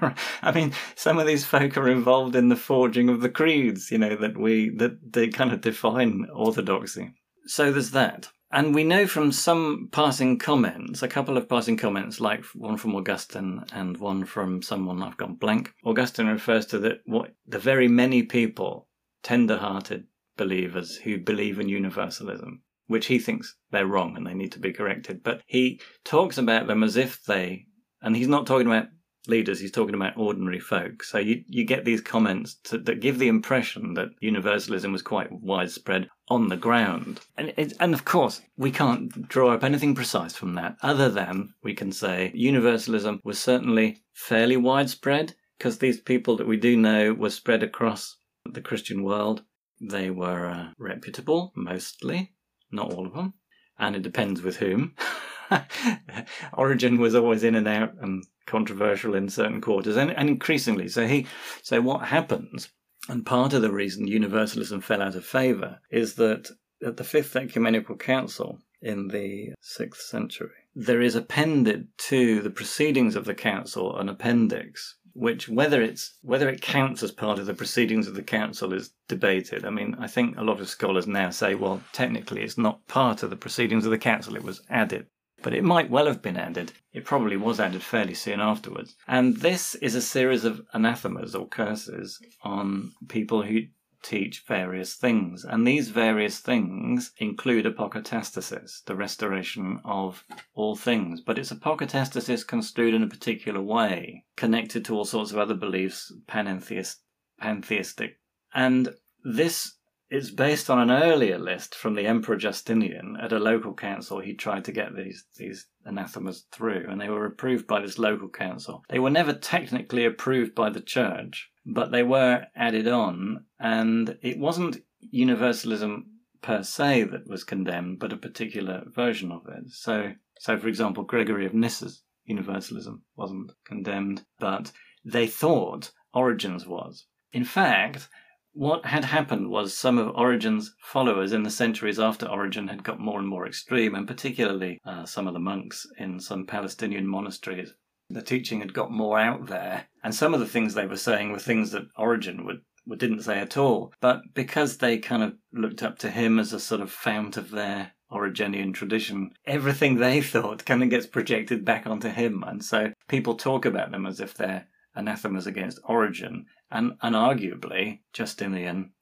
I 0.42 0.50
mean, 0.52 0.72
some 0.96 1.20
of 1.20 1.28
these 1.28 1.44
folk 1.44 1.76
are 1.76 1.88
involved 1.88 2.34
in 2.34 2.48
the 2.48 2.56
forging 2.56 3.08
of 3.08 3.20
the 3.20 3.30
creeds, 3.30 3.92
you 3.92 3.98
know, 3.98 4.16
that 4.16 4.36
we 4.36 4.70
that 4.78 5.12
they 5.12 5.28
kind 5.28 5.52
of 5.52 5.60
define 5.60 6.26
orthodoxy. 6.34 7.14
So 7.46 7.70
there's 7.70 7.92
that. 7.92 8.30
And 8.56 8.74
we 8.74 8.84
know 8.84 9.06
from 9.06 9.32
some 9.32 9.90
passing 9.92 10.38
comments, 10.38 11.02
a 11.02 11.08
couple 11.08 11.36
of 11.36 11.46
passing 11.46 11.76
comments, 11.76 12.22
like 12.22 12.42
one 12.54 12.78
from 12.78 12.96
Augustine 12.96 13.62
and 13.70 13.98
one 13.98 14.24
from 14.24 14.62
someone 14.62 15.02
I've 15.02 15.18
gone 15.18 15.34
blank. 15.34 15.74
Augustine 15.84 16.28
refers 16.28 16.64
to 16.68 16.78
the 16.78 17.00
what 17.04 17.34
the 17.46 17.58
very 17.58 17.86
many 17.86 18.22
people, 18.22 18.88
tender-hearted 19.22 20.06
believers 20.38 20.96
who 20.96 21.18
believe 21.18 21.60
in 21.60 21.68
universalism, 21.68 22.62
which 22.86 23.08
he 23.08 23.18
thinks 23.18 23.54
they're 23.72 23.86
wrong 23.86 24.16
and 24.16 24.26
they 24.26 24.32
need 24.32 24.52
to 24.52 24.58
be 24.58 24.72
corrected. 24.72 25.22
But 25.22 25.42
he 25.46 25.78
talks 26.02 26.38
about 26.38 26.66
them 26.66 26.82
as 26.82 26.96
if 26.96 27.22
they, 27.24 27.66
and 28.00 28.16
he's 28.16 28.26
not 28.26 28.46
talking 28.46 28.68
about 28.68 28.86
leaders, 29.28 29.60
he's 29.60 29.72
talking 29.72 29.94
about 29.94 30.16
ordinary 30.16 30.60
folk. 30.60 31.02
So 31.02 31.18
you, 31.18 31.44
you 31.48 31.64
get 31.64 31.84
these 31.84 32.00
comments 32.00 32.54
to, 32.64 32.78
that 32.78 33.00
give 33.00 33.18
the 33.18 33.28
impression 33.28 33.94
that 33.94 34.10
universalism 34.20 34.92
was 34.92 35.02
quite 35.02 35.30
widespread 35.32 36.08
on 36.28 36.48
the 36.48 36.56
ground. 36.56 37.20
And, 37.36 37.52
it, 37.56 37.74
and 37.80 37.94
of 37.94 38.04
course, 38.04 38.42
we 38.56 38.70
can't 38.70 39.28
draw 39.28 39.52
up 39.52 39.64
anything 39.64 39.94
precise 39.94 40.34
from 40.34 40.54
that, 40.54 40.76
other 40.82 41.08
than 41.08 41.54
we 41.62 41.74
can 41.74 41.92
say 41.92 42.32
universalism 42.34 43.20
was 43.24 43.38
certainly 43.38 44.02
fairly 44.12 44.56
widespread, 44.56 45.34
because 45.58 45.78
these 45.78 46.00
people 46.00 46.36
that 46.36 46.46
we 46.46 46.56
do 46.56 46.76
know 46.76 47.12
were 47.12 47.30
spread 47.30 47.62
across 47.62 48.16
the 48.44 48.60
Christian 48.60 49.02
world. 49.02 49.42
They 49.80 50.10
were 50.10 50.46
uh, 50.46 50.68
reputable, 50.78 51.52
mostly, 51.54 52.32
not 52.70 52.92
all 52.92 53.06
of 53.06 53.14
them, 53.14 53.34
and 53.78 53.94
it 53.94 54.02
depends 54.02 54.42
with 54.42 54.56
whom. 54.56 54.94
Origen 56.52 56.98
was 56.98 57.14
always 57.14 57.44
in 57.44 57.54
and 57.54 57.68
out 57.68 57.94
and 58.00 58.24
controversial 58.46 59.14
in 59.14 59.28
certain 59.28 59.60
quarters, 59.60 59.96
and, 59.96 60.10
and 60.10 60.28
increasingly. 60.28 60.88
So 60.88 61.06
he, 61.06 61.26
so 61.62 61.80
what 61.80 62.08
happens, 62.08 62.70
and 63.08 63.26
part 63.26 63.52
of 63.52 63.62
the 63.62 63.72
reason 63.72 64.06
universalism 64.06 64.80
fell 64.80 65.02
out 65.02 65.14
of 65.14 65.24
favour 65.24 65.80
is 65.90 66.14
that 66.14 66.50
at 66.84 66.96
the 66.96 67.04
Fifth 67.04 67.36
Ecumenical 67.36 67.96
Council 67.96 68.58
in 68.82 69.08
the 69.08 69.52
sixth 69.60 70.02
century, 70.02 70.50
there 70.74 71.00
is 71.00 71.14
appended 71.14 71.88
to 71.96 72.42
the 72.42 72.50
proceedings 72.50 73.16
of 73.16 73.24
the 73.24 73.34
council 73.34 73.96
an 73.98 74.08
appendix 74.08 74.96
which 75.16 75.48
whether 75.48 75.80
it's 75.80 76.18
whether 76.20 76.46
it 76.46 76.60
counts 76.60 77.02
as 77.02 77.10
part 77.10 77.38
of 77.38 77.46
the 77.46 77.54
proceedings 77.54 78.06
of 78.06 78.14
the 78.14 78.22
council 78.22 78.74
is 78.74 78.92
debated. 79.08 79.64
I 79.64 79.70
mean, 79.70 79.96
I 79.98 80.06
think 80.06 80.36
a 80.36 80.44
lot 80.44 80.60
of 80.60 80.68
scholars 80.68 81.06
now 81.06 81.30
say, 81.30 81.54
well, 81.54 81.82
technically 81.94 82.42
it's 82.42 82.58
not 82.58 82.86
part 82.86 83.22
of 83.22 83.30
the 83.30 83.36
proceedings 83.36 83.86
of 83.86 83.90
the 83.90 83.98
council; 83.98 84.36
it 84.36 84.44
was 84.44 84.60
added 84.68 85.06
but 85.46 85.54
it 85.54 85.62
might 85.62 85.88
well 85.88 86.06
have 86.06 86.20
been 86.20 86.36
added. 86.36 86.72
It 86.92 87.04
probably 87.04 87.36
was 87.36 87.60
added 87.60 87.80
fairly 87.80 88.14
soon 88.14 88.40
afterwards. 88.40 88.96
And 89.06 89.36
this 89.36 89.76
is 89.76 89.94
a 89.94 90.02
series 90.02 90.44
of 90.44 90.60
anathemas 90.74 91.36
or 91.36 91.46
curses 91.46 92.20
on 92.42 92.94
people 93.06 93.42
who 93.42 93.60
teach 94.02 94.42
various 94.48 94.94
things. 94.94 95.44
And 95.44 95.64
these 95.64 95.88
various 95.90 96.40
things 96.40 97.12
include 97.18 97.64
apokatastasis, 97.64 98.82
the 98.86 98.96
restoration 98.96 99.78
of 99.84 100.24
all 100.52 100.74
things. 100.74 101.20
But 101.20 101.38
it's 101.38 101.52
apokatastasis 101.52 102.44
construed 102.44 102.94
in 102.94 103.04
a 103.04 103.08
particular 103.08 103.62
way, 103.62 104.24
connected 104.34 104.84
to 104.86 104.96
all 104.96 105.04
sorts 105.04 105.30
of 105.30 105.38
other 105.38 105.54
beliefs, 105.54 106.12
panentheist, 106.26 106.96
pantheistic. 107.40 108.18
And 108.52 108.88
this 109.22 109.75
it's 110.08 110.30
based 110.30 110.70
on 110.70 110.78
an 110.78 110.90
earlier 110.90 111.38
list 111.38 111.74
from 111.74 111.94
the 111.94 112.06
Emperor 112.06 112.36
Justinian. 112.36 113.16
At 113.20 113.32
a 113.32 113.38
local 113.38 113.74
council, 113.74 114.20
he 114.20 114.34
tried 114.34 114.64
to 114.66 114.72
get 114.72 114.94
these 114.94 115.24
these 115.36 115.66
anathemas 115.84 116.46
through, 116.52 116.86
and 116.88 117.00
they 117.00 117.08
were 117.08 117.26
approved 117.26 117.66
by 117.66 117.80
this 117.80 117.98
local 117.98 118.28
council. 118.28 118.84
They 118.88 118.98
were 118.98 119.10
never 119.10 119.32
technically 119.32 120.04
approved 120.04 120.54
by 120.54 120.70
the 120.70 120.80
church, 120.80 121.50
but 121.64 121.90
they 121.90 122.02
were 122.02 122.46
added 122.54 122.86
on, 122.86 123.46
and 123.58 124.16
it 124.22 124.38
wasn't 124.38 124.78
universalism 125.00 126.06
per 126.40 126.62
se 126.62 127.04
that 127.04 127.26
was 127.26 127.42
condemned, 127.42 127.98
but 127.98 128.12
a 128.12 128.16
particular 128.16 128.84
version 128.94 129.32
of 129.32 129.42
it. 129.48 129.70
So, 129.70 130.12
so 130.38 130.56
for 130.56 130.68
example, 130.68 131.02
Gregory 131.02 131.46
of 131.46 131.52
Nyssa's 131.52 132.02
universalism 132.24 133.02
wasn't 133.16 133.52
condemned, 133.64 134.24
but 134.38 134.70
they 135.04 135.26
thought 135.26 135.90
Origen's 136.14 136.66
was. 136.66 137.06
In 137.32 137.44
fact, 137.44 138.08
what 138.56 138.86
had 138.86 139.04
happened 139.04 139.50
was 139.50 139.74
some 139.74 139.98
of 139.98 140.16
Origen's 140.16 140.74
followers 140.80 141.34
in 141.34 141.42
the 141.42 141.50
centuries 141.50 142.00
after 142.00 142.24
Origen 142.24 142.68
had 142.68 142.82
got 142.82 142.98
more 142.98 143.18
and 143.18 143.28
more 143.28 143.46
extreme, 143.46 143.94
and 143.94 144.08
particularly 144.08 144.80
uh, 144.86 145.04
some 145.04 145.28
of 145.28 145.34
the 145.34 145.40
monks 145.40 145.86
in 145.98 146.18
some 146.18 146.46
Palestinian 146.46 147.06
monasteries. 147.06 147.74
The 148.08 148.22
teaching 148.22 148.60
had 148.60 148.72
got 148.72 148.90
more 148.90 149.18
out 149.18 149.48
there, 149.48 149.88
and 150.02 150.14
some 150.14 150.32
of 150.32 150.40
the 150.40 150.46
things 150.46 150.72
they 150.72 150.86
were 150.86 150.96
saying 150.96 151.32
were 151.32 151.38
things 151.38 151.70
that 151.72 151.88
Origen 151.98 152.46
would, 152.46 152.62
would 152.86 152.98
didn't 152.98 153.24
say 153.24 153.38
at 153.40 153.58
all. 153.58 153.92
But 154.00 154.22
because 154.32 154.78
they 154.78 154.96
kind 154.96 155.22
of 155.22 155.34
looked 155.52 155.82
up 155.82 155.98
to 155.98 156.10
him 156.10 156.38
as 156.38 156.54
a 156.54 156.60
sort 156.60 156.80
of 156.80 156.90
fount 156.90 157.36
of 157.36 157.50
their 157.50 157.92
Origenian 158.10 158.72
tradition, 158.72 159.32
everything 159.44 159.96
they 159.96 160.20
thought 160.22 160.64
kind 160.64 160.82
of 160.82 160.88
gets 160.88 161.06
projected 161.06 161.62
back 161.62 161.86
onto 161.86 162.08
him, 162.08 162.42
and 162.46 162.64
so 162.64 162.92
people 163.06 163.34
talk 163.34 163.66
about 163.66 163.90
them 163.90 164.06
as 164.06 164.18
if 164.18 164.32
they're 164.32 164.66
anathemas 164.96 165.46
against 165.46 165.80
Origen, 165.84 166.46
and, 166.70 166.92
and 167.02 167.14
arguably 167.14 168.00
Justinian 168.12 168.92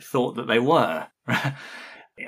thought 0.00 0.36
that 0.36 0.46
they 0.46 0.58
were. 0.58 1.06
I'm 1.28 1.54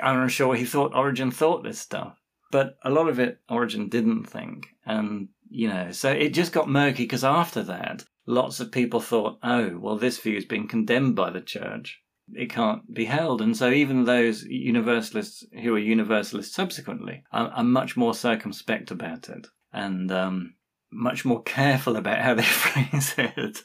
not 0.01 0.31
sure 0.31 0.55
he 0.55 0.65
thought 0.65 0.95
Origen 0.95 1.31
thought 1.31 1.65
this 1.65 1.79
stuff, 1.79 2.21
but 2.51 2.77
a 2.85 2.91
lot 2.91 3.09
of 3.09 3.19
it 3.19 3.41
Origen 3.49 3.89
didn't 3.89 4.25
think, 4.25 4.69
and 4.87 5.29
you 5.51 5.69
know, 5.69 5.91
so 5.91 6.11
it 6.11 6.31
just 6.31 6.53
got 6.53 6.69
murky 6.69 7.05
because 7.05 7.25
after 7.25 7.63
that, 7.65 8.05
lots 8.27 8.61
of 8.61 8.73
people 8.73 9.01
thought, 9.01 9.39
oh, 9.43 9.77
well, 9.79 9.97
this 9.97 10.19
view's 10.19 10.45
been 10.45 10.69
condemned 10.69 11.17
by 11.17 11.31
the 11.31 11.41
church. 11.41 12.01
It 12.33 12.51
can't 12.51 12.95
be 12.95 13.07
held. 13.07 13.43
And 13.43 13.57
so 13.57 13.71
even 13.71 14.05
those 14.05 14.45
universalists 14.45 15.45
who 15.63 15.75
are 15.75 15.79
universalists 15.79 16.55
subsequently 16.55 17.25
are, 17.33 17.49
are 17.49 17.65
much 17.65 17.97
more 17.97 18.15
circumspect 18.15 18.93
about 18.93 19.29
it. 19.29 19.49
And 19.73 20.13
um, 20.13 20.55
much 20.93 21.25
more 21.25 21.43
careful 21.43 21.97
about 21.97 22.21
how 22.21 22.35
they 22.35 22.43
phrase 22.45 23.15
it. 23.17 23.63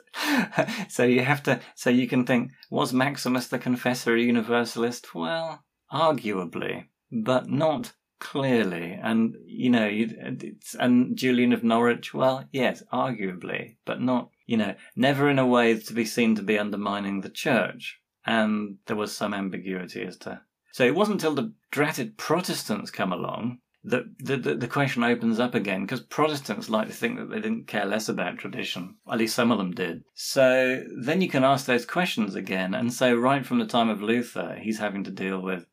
so 0.90 1.04
you 1.04 1.24
have 1.24 1.44
to, 1.44 1.60
so 1.76 1.90
you 1.90 2.08
can 2.08 2.26
think, 2.26 2.52
was 2.70 2.94
Maximus 2.94 3.48
the 3.48 3.60
Confessor 3.60 4.16
a 4.16 4.22
universalist? 4.22 5.14
Well, 5.16 5.64
arguably, 5.92 6.86
but 7.12 7.50
not 7.50 7.94
clearly. 8.20 8.98
And, 9.02 9.36
you 9.46 9.70
know, 9.70 9.90
and 10.80 11.18
Julian 11.18 11.54
of 11.54 11.64
Norwich, 11.64 12.14
well, 12.14 12.46
yes, 12.52 12.84
arguably, 12.92 13.78
but 13.86 14.02
not, 14.02 14.30
you 14.46 14.58
know, 14.58 14.76
never 14.96 15.30
in 15.30 15.40
a 15.40 15.46
way 15.46 15.78
to 15.78 15.94
be 15.94 16.06
seen 16.06 16.36
to 16.36 16.44
be 16.44 16.60
undermining 16.60 17.22
the 17.22 17.30
church. 17.30 18.00
And 18.26 18.78
there 18.88 18.96
was 18.96 19.16
some 19.16 19.34
ambiguity 19.34 20.04
as 20.04 20.18
to. 20.20 20.42
So 20.72 20.84
it 20.84 20.96
wasn't 20.96 21.24
until 21.24 21.36
the 21.36 21.54
dratted 21.72 22.18
Protestants 22.18 22.92
come 22.92 23.14
along 23.14 23.60
the, 23.86 24.10
the, 24.20 24.56
the 24.56 24.68
question 24.68 25.04
opens 25.04 25.40
up 25.40 25.54
again 25.54 25.82
because 25.82 26.02
Protestants 26.02 26.70
like 26.70 26.88
to 26.88 26.94
think 26.94 27.20
that 27.20 27.30
they 27.30 27.40
didn't 27.40 27.68
care 27.68 27.86
less 27.86 28.10
about 28.10 28.40
tradition. 28.40 28.96
At 29.10 29.20
least 29.20 29.36
some 29.36 29.52
of 29.52 29.60
them 29.60 29.72
did. 29.72 30.04
So 30.16 30.84
then 30.98 31.22
you 31.22 31.30
can 31.30 31.44
ask 31.44 31.68
those 31.68 31.86
questions 31.86 32.34
again. 32.34 32.74
And 32.74 32.92
so, 32.92 33.16
right 33.16 33.46
from 33.46 33.60
the 33.60 33.68
time 33.68 33.90
of 33.90 34.02
Luther, 34.02 34.58
he's 34.60 34.80
having 34.80 35.04
to 35.04 35.12
deal 35.12 35.40
with 35.40 35.68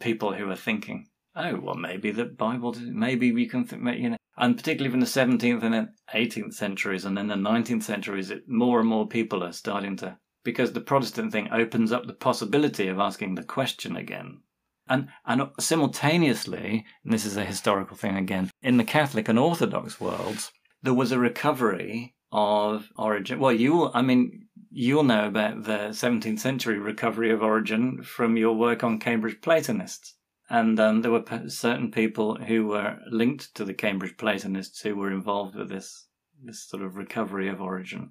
people 0.00 0.32
who 0.32 0.50
are 0.50 0.56
thinking, 0.56 1.08
oh, 1.36 1.60
well, 1.60 1.74
maybe 1.74 2.10
the 2.10 2.24
Bible, 2.24 2.74
maybe 2.80 3.32
we 3.32 3.46
can, 3.46 3.64
think, 3.64 3.82
you 3.98 4.10
know, 4.10 4.16
and 4.38 4.56
particularly 4.56 4.90
from 4.90 5.00
the 5.00 5.06
17th 5.06 5.62
and 5.62 5.74
then 5.74 5.94
18th 6.14 6.54
centuries 6.54 7.04
and 7.04 7.18
then 7.18 7.28
the 7.28 7.34
19th 7.34 7.82
centuries, 7.82 8.30
it, 8.30 8.48
more 8.48 8.80
and 8.80 8.88
more 8.88 9.06
people 9.06 9.44
are 9.44 9.52
starting 9.52 9.96
to, 9.96 10.16
because 10.42 10.72
the 10.72 10.80
Protestant 10.80 11.32
thing 11.32 11.48
opens 11.52 11.92
up 11.92 12.06
the 12.06 12.14
possibility 12.14 12.88
of 12.88 12.98
asking 12.98 13.34
the 13.34 13.42
question 13.42 13.96
again. 13.96 14.40
And, 14.88 15.08
and 15.26 15.50
simultaneously, 15.58 16.84
and 17.04 17.12
this 17.12 17.24
is 17.24 17.36
a 17.36 17.44
historical 17.44 17.96
thing 17.96 18.16
again, 18.16 18.50
in 18.62 18.76
the 18.76 18.84
Catholic 18.84 19.28
and 19.28 19.38
Orthodox 19.38 20.00
worlds, 20.00 20.52
there 20.82 20.94
was 20.94 21.12
a 21.12 21.18
recovery 21.18 22.14
of 22.32 22.88
Origen. 22.96 23.40
Well, 23.40 23.52
you, 23.52 23.90
I 23.92 24.02
mean, 24.02 24.46
you'll 24.70 25.02
know 25.02 25.26
about 25.26 25.64
the 25.64 25.88
17th 25.90 26.38
century 26.38 26.78
recovery 26.78 27.30
of 27.30 27.42
Origen 27.42 28.02
from 28.02 28.36
your 28.36 28.54
work 28.54 28.84
on 28.84 28.98
Cambridge 28.98 29.40
Platonists. 29.40 30.14
And 30.50 30.80
um, 30.80 31.02
there 31.02 31.10
were 31.10 31.24
certain 31.48 31.90
people 31.90 32.36
who 32.36 32.68
were 32.68 32.98
linked 33.10 33.54
to 33.56 33.64
the 33.64 33.74
Cambridge 33.74 34.16
Platonists 34.16 34.80
who 34.80 34.96
were 34.96 35.12
involved 35.12 35.54
with 35.54 35.68
this 35.68 36.06
this 36.42 36.62
sort 36.68 36.84
of 36.84 36.96
recovery 36.96 37.48
of 37.48 37.60
Origen. 37.60 38.10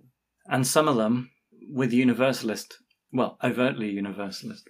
and 0.50 0.68
some 0.68 0.88
of 0.88 0.98
them 0.98 1.32
with 1.70 1.94
Universalist, 1.94 2.78
well, 3.12 3.38
overtly 3.44 3.90
Universalist 3.90 4.70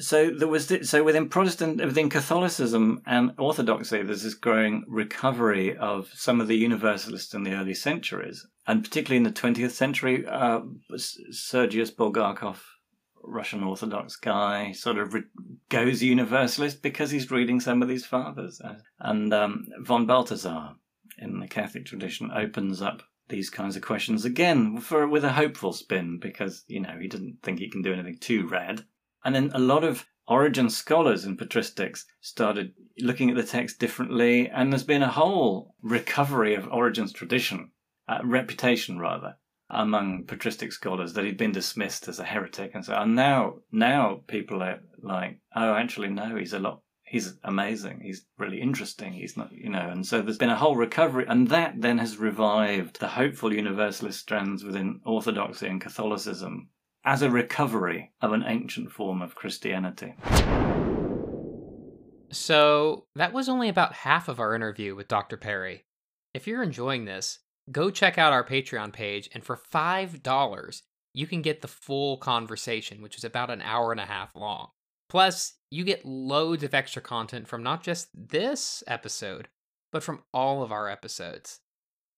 so 0.00 0.30
there 0.30 0.48
was 0.48 0.72
so 0.88 1.04
within 1.04 1.28
Protestant 1.28 1.84
within 1.84 2.08
Catholicism 2.08 3.02
and 3.06 3.32
Orthodoxy, 3.38 4.02
there's 4.02 4.22
this 4.22 4.34
growing 4.34 4.84
recovery 4.88 5.76
of 5.76 6.10
some 6.14 6.40
of 6.40 6.48
the 6.48 6.56
Universalists 6.56 7.34
in 7.34 7.44
the 7.44 7.54
early 7.54 7.74
centuries, 7.74 8.46
and 8.66 8.82
particularly 8.82 9.18
in 9.18 9.22
the 9.22 9.30
20th 9.30 9.72
century, 9.72 10.26
uh, 10.26 10.60
Sergius 10.96 11.90
Bulgakov, 11.90 12.58
Russian 13.22 13.62
Orthodox 13.62 14.16
guy, 14.16 14.72
sort 14.72 14.98
of 14.98 15.14
re- 15.14 15.22
goes 15.68 16.02
Universalist 16.02 16.82
because 16.82 17.10
he's 17.10 17.30
reading 17.30 17.60
some 17.60 17.82
of 17.82 17.88
these 17.88 18.06
fathers, 18.06 18.60
and 18.98 19.32
um, 19.34 19.66
von 19.80 20.06
Balthasar 20.06 20.74
in 21.18 21.40
the 21.40 21.48
Catholic 21.48 21.84
tradition 21.84 22.30
opens 22.34 22.80
up 22.80 23.02
these 23.28 23.50
kinds 23.50 23.76
of 23.76 23.82
questions 23.82 24.24
again 24.24 24.80
for 24.80 25.06
with 25.06 25.24
a 25.24 25.32
hopeful 25.32 25.72
spin 25.72 26.18
because 26.18 26.64
you 26.66 26.80
know 26.80 26.98
he 27.00 27.06
doesn't 27.06 27.40
think 27.42 27.60
he 27.60 27.70
can 27.70 27.80
do 27.80 27.92
anything 27.92 28.18
too 28.18 28.46
rad 28.48 28.84
and 29.24 29.34
then 29.34 29.50
a 29.54 29.58
lot 29.58 29.84
of 29.84 30.06
Origen 30.30 30.70
scholars 30.70 31.24
in 31.24 31.36
patristics 31.36 32.04
started 32.20 32.72
looking 33.00 33.30
at 33.30 33.36
the 33.36 33.42
text 33.42 33.80
differently, 33.80 34.48
and 34.48 34.72
there's 34.72 34.84
been 34.84 35.02
a 35.02 35.10
whole 35.10 35.74
recovery 35.82 36.54
of 36.54 36.68
Origen's 36.68 37.12
tradition, 37.12 37.72
uh, 38.06 38.20
reputation 38.22 38.98
rather, 39.00 39.36
among 39.68 40.26
patristic 40.26 40.70
scholars 40.72 41.14
that 41.14 41.24
he'd 41.24 41.36
been 41.36 41.50
dismissed 41.50 42.06
as 42.06 42.20
a 42.20 42.24
heretic, 42.24 42.74
and 42.74 42.84
so 42.84 43.04
now 43.04 43.56
now 43.72 44.22
people 44.28 44.62
are 44.62 44.80
like, 45.02 45.40
oh, 45.56 45.74
actually 45.74 46.08
no, 46.08 46.36
he's 46.36 46.52
a 46.52 46.60
lot. 46.60 46.82
He's 47.02 47.34
amazing. 47.42 48.02
He's 48.02 48.24
really 48.38 48.60
interesting. 48.60 49.12
He's 49.12 49.36
not, 49.36 49.50
you 49.50 49.68
know, 49.68 49.88
and 49.90 50.06
so 50.06 50.22
there's 50.22 50.38
been 50.38 50.48
a 50.48 50.56
whole 50.56 50.76
recovery, 50.76 51.24
and 51.28 51.48
that 51.48 51.80
then 51.80 51.98
has 51.98 52.18
revived 52.18 53.00
the 53.00 53.08
hopeful 53.08 53.52
universalist 53.52 54.20
strands 54.20 54.62
within 54.62 55.00
Orthodoxy 55.04 55.66
and 55.66 55.80
Catholicism 55.80 56.68
as 57.04 57.22
a 57.22 57.30
recovery 57.30 58.12
of 58.20 58.32
an 58.32 58.44
ancient 58.46 58.92
form 58.92 59.22
of 59.22 59.34
Christianity. 59.34 60.14
So, 62.32 63.06
that 63.16 63.32
was 63.32 63.48
only 63.48 63.68
about 63.68 63.92
half 63.92 64.28
of 64.28 64.38
our 64.38 64.54
interview 64.54 64.94
with 64.94 65.08
Dr. 65.08 65.36
Parry. 65.36 65.84
If 66.32 66.46
you're 66.46 66.62
enjoying 66.62 67.04
this, 67.04 67.40
go 67.72 67.90
check 67.90 68.18
out 68.18 68.32
our 68.32 68.46
Patreon 68.46 68.92
page, 68.92 69.28
and 69.34 69.42
for 69.42 69.56
$5, 69.56 70.82
you 71.12 71.26
can 71.26 71.42
get 71.42 71.60
the 71.60 71.68
full 71.68 72.18
conversation, 72.18 73.02
which 73.02 73.16
is 73.16 73.24
about 73.24 73.50
an 73.50 73.62
hour 73.62 73.90
and 73.90 74.00
a 74.00 74.06
half 74.06 74.36
long. 74.36 74.68
Plus, 75.08 75.54
you 75.70 75.82
get 75.82 76.04
loads 76.04 76.62
of 76.62 76.72
extra 76.72 77.02
content 77.02 77.48
from 77.48 77.64
not 77.64 77.82
just 77.82 78.08
this 78.14 78.84
episode, 78.86 79.48
but 79.90 80.04
from 80.04 80.22
all 80.32 80.62
of 80.62 80.70
our 80.70 80.88
episodes. 80.88 81.58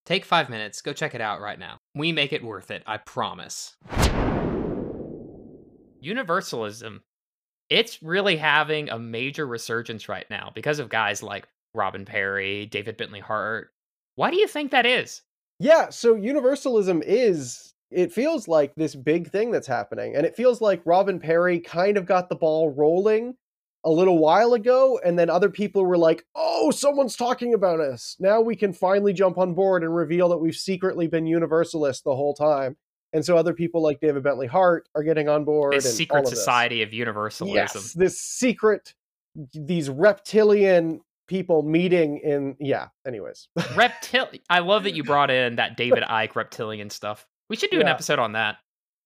Take 0.04 0.26
five 0.26 0.50
minutes, 0.50 0.82
go 0.82 0.92
check 0.92 1.14
it 1.14 1.20
out 1.22 1.40
right 1.40 1.58
now. 1.58 1.78
We 1.94 2.12
make 2.12 2.34
it 2.34 2.44
worth 2.44 2.70
it, 2.70 2.82
I 2.86 2.98
promise 2.98 3.76
universalism 6.02 7.02
it's 7.72 8.02
really 8.02 8.36
having 8.36 8.90
a 8.90 8.98
major 8.98 9.46
resurgence 9.46 10.06
right 10.08 10.28
now 10.28 10.52
because 10.54 10.78
of 10.78 10.90
guys 10.90 11.22
like 11.22 11.48
Robin 11.74 12.04
Parry, 12.04 12.66
David 12.66 12.98
Bentley 12.98 13.20
Hart. 13.20 13.70
Why 14.14 14.30
do 14.30 14.36
you 14.36 14.46
think 14.46 14.70
that 14.70 14.84
is? 14.84 15.22
Yeah, 15.58 15.88
so 15.88 16.14
universalism 16.14 17.02
is 17.04 17.74
it 17.90 18.12
feels 18.12 18.46
like 18.46 18.74
this 18.74 18.94
big 18.94 19.30
thing 19.30 19.50
that's 19.50 19.66
happening 19.66 20.14
and 20.16 20.26
it 20.26 20.36
feels 20.36 20.60
like 20.60 20.82
Robin 20.84 21.18
Parry 21.18 21.60
kind 21.60 21.96
of 21.96 22.04
got 22.04 22.28
the 22.28 22.36
ball 22.36 22.70
rolling 22.70 23.36
a 23.84 23.90
little 23.90 24.18
while 24.18 24.52
ago 24.52 25.00
and 25.04 25.18
then 25.18 25.30
other 25.30 25.48
people 25.48 25.84
were 25.84 25.98
like, 25.98 26.24
"Oh, 26.34 26.70
someone's 26.70 27.16
talking 27.16 27.54
about 27.54 27.80
us. 27.80 28.16
Now 28.20 28.40
we 28.42 28.54
can 28.54 28.74
finally 28.74 29.14
jump 29.14 29.38
on 29.38 29.54
board 29.54 29.82
and 29.82 29.94
reveal 29.94 30.28
that 30.28 30.38
we've 30.38 30.54
secretly 30.54 31.06
been 31.06 31.26
universalists 31.26 32.02
the 32.02 32.16
whole 32.16 32.34
time." 32.34 32.76
And 33.12 33.24
so 33.24 33.36
other 33.36 33.54
people 33.54 33.82
like 33.82 34.00
David 34.00 34.22
Bentley 34.22 34.46
Hart 34.46 34.88
are 34.94 35.02
getting 35.02 35.28
on 35.28 35.44
board. 35.44 35.74
This 35.74 35.96
secret 35.96 36.28
society 36.28 36.82
of 36.82 36.92
universalism. 36.92 37.54
Yes, 37.54 37.92
this 37.92 38.20
secret, 38.20 38.94
these 39.54 39.90
reptilian 39.90 41.00
people 41.28 41.62
meeting 41.62 42.18
in 42.18 42.56
yeah. 42.60 42.88
Anyways, 43.06 43.48
reptil. 43.58 44.40
I 44.50 44.60
love 44.60 44.84
that 44.84 44.94
you 44.94 45.04
brought 45.04 45.30
in 45.30 45.56
that 45.56 45.76
David 45.76 46.02
Icke 46.02 46.34
reptilian 46.36 46.90
stuff. 46.90 47.26
We 47.48 47.56
should 47.56 47.70
do 47.70 47.78
yeah. 47.78 47.84
an 47.84 47.88
episode 47.88 48.18
on 48.18 48.32
that. 48.32 48.56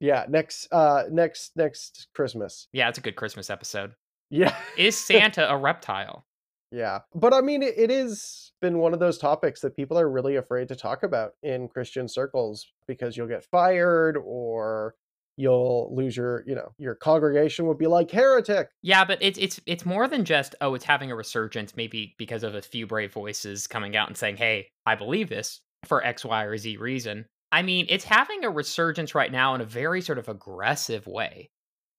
Yeah, 0.00 0.26
next 0.28 0.68
uh 0.72 1.04
next 1.11 1.52
next 1.57 2.09
Christmas. 2.14 2.68
Yeah, 2.72 2.88
it's 2.88 2.98
a 2.98 3.00
good 3.00 3.16
Christmas 3.16 3.50
episode. 3.50 3.92
Yeah. 4.30 4.54
Is 4.76 4.96
Santa 5.04 5.50
a 5.50 5.57
reptile? 5.57 6.26
Yeah. 6.71 7.01
But 7.14 7.33
I 7.33 7.41
mean, 7.41 7.62
it, 7.62 7.75
it 7.77 7.91
is 7.91 8.53
been 8.61 8.79
one 8.79 8.95
of 8.95 9.01
those 9.01 9.19
topics 9.19 9.61
that 9.61 9.77
people 9.77 9.99
are 9.99 10.11
really 10.11 10.37
afraid 10.37 10.69
to 10.69 10.77
talk 10.77 11.03
about 11.03 11.33
in 11.43 11.69
Christian 11.69 12.09
circles 12.09 12.67
because 12.89 13.17
you'll 13.17 13.29
get 13.29 13.45
fired 13.45 14.17
or 14.17 14.95
you'll 15.37 15.95
lose 15.95 16.17
your 16.17 16.43
you 16.47 16.55
know 16.55 16.73
your 16.79 16.95
congregation 16.95 17.67
would 17.67 17.77
be 17.77 17.87
like 17.87 18.11
heretic 18.11 18.71
Yeah, 18.83 19.05
but 19.05 19.19
it's 19.21 19.39
it's 19.39 19.61
it's 19.67 19.85
more 19.85 20.09
than 20.09 20.25
just 20.25 20.55
oh, 20.61 20.75
it's 20.75 20.85
having 20.85 21.11
a 21.11 21.17
resurgence 21.17 21.77
maybe 21.77 22.14
because 22.19 22.43
of 22.43 22.55
a 22.55 22.62
few 22.62 22.87
brave 22.87 23.12
voices 23.12 23.67
coming 23.67 23.97
out 23.97 24.09
and 24.09 24.17
saying, 24.17 24.37
"Hey, 24.37 24.69
I 24.87 24.95
believe 24.95 25.29
this 25.29 25.61
for 25.85 26.05
X, 26.05 26.25
Y, 26.25 26.45
or 26.45 26.57
Z 26.57 26.79
reason." 26.79 27.27
I 27.53 27.62
mean, 27.62 27.87
it's 27.89 28.05
having 28.05 28.45
a 28.45 28.51
resurgence 28.51 29.14
right 29.14 29.31
now 29.31 29.55
in 29.55 29.61
a 29.61 29.67
very 29.67 30.01
sort 30.01 30.19
of 30.19 30.29
aggressive 30.29 31.07
way. 31.07 31.51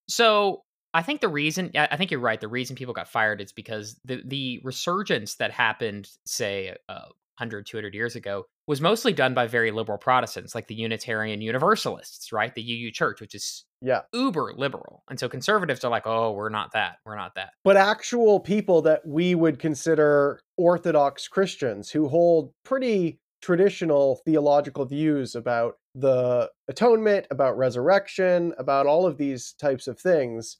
So, 0.08 0.62
I 0.98 1.02
think 1.02 1.20
the 1.20 1.28
reason 1.28 1.70
I 1.76 1.96
think 1.96 2.10
you're 2.10 2.18
right. 2.18 2.40
The 2.40 2.48
reason 2.48 2.74
people 2.74 2.92
got 2.92 3.06
fired 3.06 3.40
is 3.40 3.52
because 3.52 4.00
the 4.04 4.20
the 4.24 4.60
resurgence 4.64 5.36
that 5.36 5.52
happened, 5.52 6.10
say, 6.26 6.74
uh, 6.88 7.06
100, 7.38 7.66
200 7.66 7.94
years 7.94 8.16
ago, 8.16 8.46
was 8.66 8.80
mostly 8.80 9.12
done 9.12 9.32
by 9.32 9.46
very 9.46 9.70
liberal 9.70 9.96
Protestants, 9.96 10.56
like 10.56 10.66
the 10.66 10.74
Unitarian 10.74 11.40
Universalists, 11.40 12.32
right? 12.32 12.52
The 12.52 12.62
UU 12.62 12.90
Church, 12.90 13.20
which 13.20 13.36
is 13.36 13.64
yeah 13.80 14.00
uber 14.12 14.52
liberal. 14.56 15.04
And 15.08 15.20
so 15.20 15.28
conservatives 15.28 15.84
are 15.84 15.90
like, 15.90 16.04
oh, 16.04 16.32
we're 16.32 16.48
not 16.48 16.72
that. 16.72 16.96
We're 17.06 17.14
not 17.14 17.36
that. 17.36 17.50
but 17.62 17.76
actual 17.76 18.40
people 18.40 18.82
that 18.82 19.06
we 19.06 19.36
would 19.36 19.60
consider 19.60 20.40
orthodox 20.56 21.28
christians 21.28 21.90
who 21.90 22.08
hold 22.08 22.52
pretty 22.64 23.20
traditional 23.40 24.20
theological 24.24 24.84
views 24.84 25.36
about 25.36 25.74
the 25.94 26.50
atonement 26.66 27.24
about 27.30 27.56
resurrection 27.56 28.52
about 28.58 28.86
all 28.86 29.06
of 29.06 29.16
these 29.16 29.52
types 29.60 29.86
of 29.86 29.96
things 30.00 30.56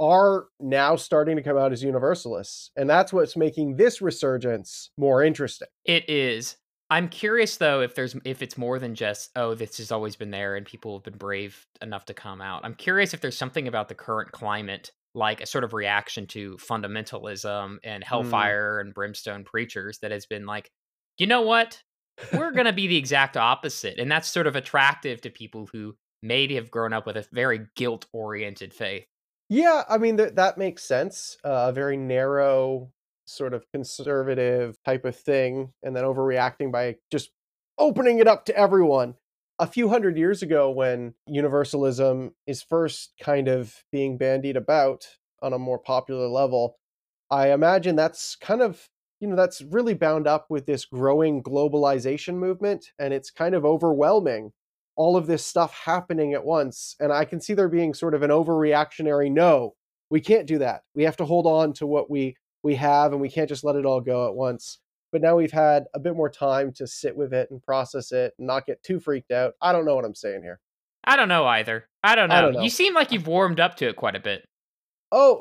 are 0.00 0.46
now 0.58 0.96
starting 0.96 1.36
to 1.36 1.42
come 1.42 1.56
out 1.56 1.72
as 1.72 1.82
universalists 1.82 2.70
and 2.76 2.88
that's 2.88 3.12
what's 3.12 3.36
making 3.36 3.76
this 3.76 4.00
resurgence 4.00 4.90
more 4.96 5.22
interesting 5.22 5.68
It 5.84 6.08
is. 6.08 6.56
I'm 6.92 7.08
curious 7.08 7.56
though 7.56 7.82
if 7.82 7.94
there's 7.94 8.16
if 8.24 8.42
it's 8.42 8.58
more 8.58 8.80
than 8.80 8.96
just 8.96 9.30
oh 9.36 9.54
this 9.54 9.76
has 9.78 9.92
always 9.92 10.16
been 10.16 10.32
there 10.32 10.56
and 10.56 10.66
people 10.66 10.96
have 10.96 11.04
been 11.04 11.18
brave 11.18 11.64
enough 11.80 12.04
to 12.06 12.14
come 12.14 12.40
out. 12.40 12.64
I'm 12.64 12.74
curious 12.74 13.14
if 13.14 13.20
there's 13.20 13.36
something 13.36 13.68
about 13.68 13.88
the 13.88 13.94
current 13.94 14.32
climate 14.32 14.90
like 15.14 15.40
a 15.40 15.46
sort 15.46 15.64
of 15.64 15.72
reaction 15.72 16.26
to 16.28 16.56
fundamentalism 16.56 17.78
and 17.82 18.02
mm. 18.02 18.06
hellfire 18.06 18.80
and 18.80 18.94
brimstone 18.94 19.44
preachers 19.44 19.98
that 20.00 20.10
has 20.10 20.26
been 20.26 20.46
like, 20.46 20.70
you 21.18 21.26
know 21.26 21.42
what? 21.42 21.82
We're 22.32 22.52
going 22.52 22.66
to 22.66 22.72
be 22.72 22.86
the 22.86 22.96
exact 22.96 23.36
opposite. 23.36 23.98
And 23.98 24.10
that's 24.10 24.28
sort 24.28 24.46
of 24.46 24.56
attractive 24.56 25.20
to 25.22 25.30
people 25.30 25.68
who 25.72 25.96
may 26.22 26.52
have 26.54 26.70
grown 26.70 26.92
up 26.92 27.06
with 27.06 27.16
a 27.16 27.26
very 27.32 27.66
guilt 27.76 28.06
oriented 28.12 28.74
faith. 28.74 29.06
Yeah, 29.50 29.84
I 29.88 29.98
mean 29.98 30.16
that 30.16 30.36
that 30.36 30.58
makes 30.58 30.84
sense. 30.84 31.36
Uh, 31.44 31.66
a 31.68 31.72
very 31.72 31.96
narrow, 31.96 32.92
sort 33.26 33.54
of 33.54 33.66
conservative 33.72 34.78
type 34.84 35.04
of 35.04 35.16
thing, 35.16 35.72
and 35.82 35.96
then 35.96 36.04
overreacting 36.04 36.72
by 36.72 36.96
just 37.10 37.32
opening 37.78 38.20
it 38.20 38.28
up 38.28 38.44
to 38.46 38.56
everyone. 38.56 39.16
A 39.58 39.66
few 39.66 39.88
hundred 39.90 40.16
years 40.16 40.42
ago, 40.42 40.70
when 40.70 41.14
universalism 41.26 42.34
is 42.46 42.62
first 42.62 43.12
kind 43.20 43.48
of 43.48 43.84
being 43.92 44.16
bandied 44.18 44.56
about 44.56 45.06
on 45.42 45.52
a 45.52 45.58
more 45.58 45.78
popular 45.78 46.28
level, 46.28 46.78
I 47.30 47.52
imagine 47.52 47.96
that's 47.96 48.36
kind 48.36 48.62
of 48.62 48.88
you 49.20 49.28
know 49.28 49.36
that's 49.36 49.62
really 49.62 49.94
bound 49.94 50.28
up 50.28 50.46
with 50.50 50.66
this 50.66 50.84
growing 50.86 51.42
globalization 51.42 52.34
movement, 52.36 52.92
and 53.00 53.12
it's 53.12 53.30
kind 53.32 53.54
of 53.56 53.64
overwhelming 53.66 54.52
all 55.00 55.16
of 55.16 55.26
this 55.26 55.42
stuff 55.42 55.72
happening 55.72 56.34
at 56.34 56.44
once. 56.44 56.94
And 57.00 57.10
I 57.10 57.24
can 57.24 57.40
see 57.40 57.54
there 57.54 57.70
being 57.70 57.94
sort 57.94 58.14
of 58.14 58.22
an 58.22 58.28
overreactionary 58.28 59.32
no, 59.32 59.74
we 60.10 60.20
can't 60.20 60.46
do 60.46 60.58
that. 60.58 60.82
We 60.94 61.04
have 61.04 61.16
to 61.16 61.24
hold 61.24 61.46
on 61.46 61.72
to 61.74 61.86
what 61.86 62.10
we 62.10 62.36
we 62.62 62.74
have 62.74 63.12
and 63.12 63.20
we 63.22 63.30
can't 63.30 63.48
just 63.48 63.64
let 63.64 63.76
it 63.76 63.86
all 63.86 64.02
go 64.02 64.28
at 64.28 64.34
once. 64.34 64.78
But 65.10 65.22
now 65.22 65.36
we've 65.36 65.50
had 65.50 65.84
a 65.94 65.98
bit 65.98 66.14
more 66.14 66.28
time 66.28 66.70
to 66.74 66.86
sit 66.86 67.16
with 67.16 67.32
it 67.32 67.50
and 67.50 67.62
process 67.62 68.12
it 68.12 68.34
and 68.36 68.46
not 68.46 68.66
get 68.66 68.82
too 68.82 69.00
freaked 69.00 69.30
out. 69.30 69.54
I 69.62 69.72
don't 69.72 69.86
know 69.86 69.94
what 69.96 70.04
I'm 70.04 70.14
saying 70.14 70.42
here. 70.42 70.60
I 71.02 71.16
don't 71.16 71.28
know 71.28 71.46
either. 71.46 71.88
I 72.02 72.14
don't 72.14 72.28
know. 72.28 72.34
I 72.34 72.40
don't 72.42 72.52
know. 72.52 72.62
You 72.62 72.68
seem 72.68 72.92
like 72.92 73.10
you've 73.10 73.26
warmed 73.26 73.58
up 73.58 73.76
to 73.76 73.88
it 73.88 73.96
quite 73.96 74.16
a 74.16 74.20
bit. 74.20 74.44
Oh, 75.10 75.38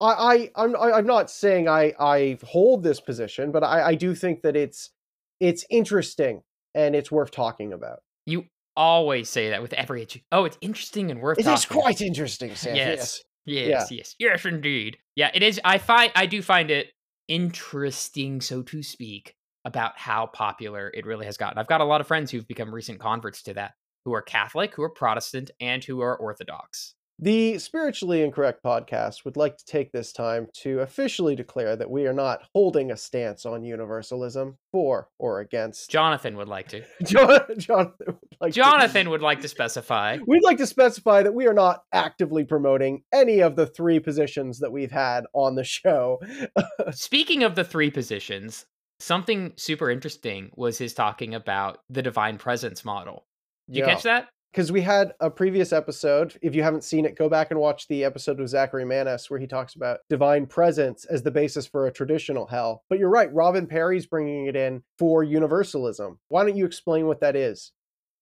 I, 0.00 0.10
I 0.10 0.50
I'm 0.56 0.74
I- 0.74 0.92
I'm 0.94 1.06
not 1.06 1.30
saying 1.30 1.68
I 1.68 1.94
I 2.00 2.38
hold 2.42 2.82
this 2.82 3.00
position, 3.00 3.52
but 3.52 3.62
I 3.62 3.90
I 3.90 3.94
do 3.94 4.12
think 4.12 4.42
that 4.42 4.56
it's 4.56 4.90
it's 5.38 5.64
interesting 5.70 6.42
and 6.74 6.96
it's 6.96 7.12
worth 7.12 7.30
talking 7.30 7.72
about. 7.72 8.00
You 8.26 8.46
always 8.76 9.28
say 9.28 9.50
that 9.50 9.62
with 9.62 9.72
every 9.72 10.02
issue. 10.02 10.20
Oh, 10.32 10.44
it's 10.44 10.58
interesting 10.60 11.10
and 11.10 11.20
worth 11.20 11.38
It 11.38 11.46
is 11.46 11.64
quite 11.64 12.00
interesting, 12.00 12.54
Sam. 12.54 12.76
Yes. 12.76 13.22
Yes, 13.46 13.92
yes, 13.92 14.16
yes, 14.18 14.44
indeed. 14.44 14.98
Yeah, 15.14 15.30
it 15.32 15.42
is. 15.42 15.60
I 15.64 15.78
find 15.78 16.10
I 16.16 16.26
do 16.26 16.42
find 16.42 16.68
it 16.68 16.88
interesting, 17.28 18.40
so 18.40 18.62
to 18.62 18.82
speak, 18.82 19.36
about 19.64 19.96
how 19.96 20.26
popular 20.26 20.90
it 20.92 21.06
really 21.06 21.26
has 21.26 21.36
gotten. 21.36 21.56
I've 21.56 21.68
got 21.68 21.80
a 21.80 21.84
lot 21.84 22.00
of 22.00 22.08
friends 22.08 22.30
who've 22.30 22.46
become 22.46 22.74
recent 22.74 22.98
converts 22.98 23.44
to 23.44 23.54
that, 23.54 23.74
who 24.04 24.12
are 24.14 24.22
Catholic, 24.22 24.74
who 24.74 24.82
are 24.82 24.90
Protestant, 24.90 25.52
and 25.60 25.82
who 25.82 26.00
are 26.00 26.16
Orthodox. 26.16 26.94
The 27.18 27.58
Spiritually 27.58 28.22
Incorrect 28.22 28.62
podcast 28.62 29.24
would 29.24 29.38
like 29.38 29.56
to 29.56 29.64
take 29.64 29.90
this 29.90 30.12
time 30.12 30.48
to 30.62 30.80
officially 30.80 31.34
declare 31.34 31.74
that 31.74 31.90
we 31.90 32.06
are 32.06 32.12
not 32.12 32.42
holding 32.54 32.90
a 32.90 32.96
stance 32.96 33.46
on 33.46 33.64
universalism 33.64 34.58
for 34.70 35.08
or 35.18 35.40
against. 35.40 35.88
Jonathan 35.90 36.36
would 36.36 36.48
like 36.48 36.68
to. 36.68 36.82
Jon- 37.04 37.40
Jonathan 37.56 38.06
would 38.06 38.18
like 38.38 38.52
to- 38.52 38.60
Jonathan 38.60 39.08
would 39.08 39.22
like 39.22 39.40
to 39.40 39.48
specify. 39.48 40.18
We'd 40.26 40.42
like 40.44 40.58
to 40.58 40.66
specify 40.66 41.22
that 41.22 41.32
we 41.34 41.46
are 41.46 41.54
not 41.54 41.84
actively 41.90 42.44
promoting 42.44 43.02
any 43.14 43.40
of 43.40 43.56
the 43.56 43.66
three 43.66 43.98
positions 43.98 44.58
that 44.58 44.70
we've 44.72 44.92
had 44.92 45.24
on 45.32 45.54
the 45.54 45.64
show. 45.64 46.20
Speaking 46.90 47.42
of 47.44 47.54
the 47.54 47.64
three 47.64 47.90
positions, 47.90 48.66
something 49.00 49.54
super 49.56 49.90
interesting 49.90 50.50
was 50.54 50.76
his 50.76 50.92
talking 50.92 51.34
about 51.34 51.78
the 51.88 52.02
divine 52.02 52.36
presence 52.36 52.84
model. 52.84 53.24
Did 53.68 53.76
you 53.78 53.84
Yeah. 53.84 53.94
catch 53.94 54.02
that? 54.02 54.28
Because 54.56 54.72
we 54.72 54.80
had 54.80 55.12
a 55.20 55.28
previous 55.28 55.70
episode. 55.70 56.34
If 56.40 56.54
you 56.54 56.62
haven't 56.62 56.82
seen 56.82 57.04
it, 57.04 57.14
go 57.14 57.28
back 57.28 57.50
and 57.50 57.60
watch 57.60 57.88
the 57.88 58.04
episode 58.04 58.38
with 58.38 58.48
Zachary 58.48 58.86
Manis 58.86 59.28
where 59.28 59.38
he 59.38 59.46
talks 59.46 59.74
about 59.74 59.98
divine 60.08 60.46
presence 60.46 61.04
as 61.04 61.22
the 61.22 61.30
basis 61.30 61.66
for 61.66 61.86
a 61.86 61.92
traditional 61.92 62.46
hell. 62.46 62.82
But 62.88 62.98
you're 62.98 63.10
right, 63.10 63.30
Robin 63.34 63.66
Parry's 63.66 64.06
bringing 64.06 64.46
it 64.46 64.56
in 64.56 64.82
for 64.98 65.22
universalism. 65.22 66.16
Why 66.28 66.42
don't 66.42 66.56
you 66.56 66.64
explain 66.64 67.06
what 67.06 67.20
that 67.20 67.36
is? 67.36 67.72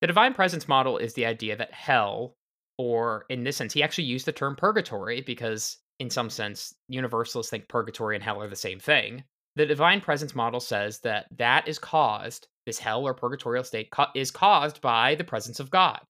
The 0.01 0.07
divine 0.07 0.33
presence 0.33 0.67
model 0.67 0.97
is 0.97 1.13
the 1.13 1.25
idea 1.25 1.55
that 1.55 1.71
hell, 1.71 2.35
or 2.77 3.23
in 3.29 3.45
this 3.45 3.55
sense, 3.55 3.71
he 3.71 3.81
actually 3.81 4.03
used 4.03 4.25
the 4.25 4.33
term 4.33 4.57
purgatory 4.57 5.21
because, 5.21 5.77
in 5.99 6.09
some 6.09 6.29
sense, 6.29 6.75
universalists 6.89 7.49
think 7.49 7.69
purgatory 7.69 8.13
and 8.13 8.23
hell 8.23 8.41
are 8.41 8.49
the 8.49 8.57
same 8.57 8.81
thing. 8.81 9.23
The 9.55 9.65
divine 9.65 10.01
presence 10.01 10.35
model 10.35 10.59
says 10.59 10.99
that 10.99 11.27
that 11.37 11.69
is 11.69 11.79
caused, 11.79 12.49
this 12.65 12.77
hell 12.77 13.07
or 13.07 13.13
purgatorial 13.13 13.63
state 13.63 13.89
ca- 13.89 14.11
is 14.13 14.31
caused 14.31 14.81
by 14.81 15.15
the 15.15 15.23
presence 15.23 15.61
of 15.61 15.69
God. 15.69 16.01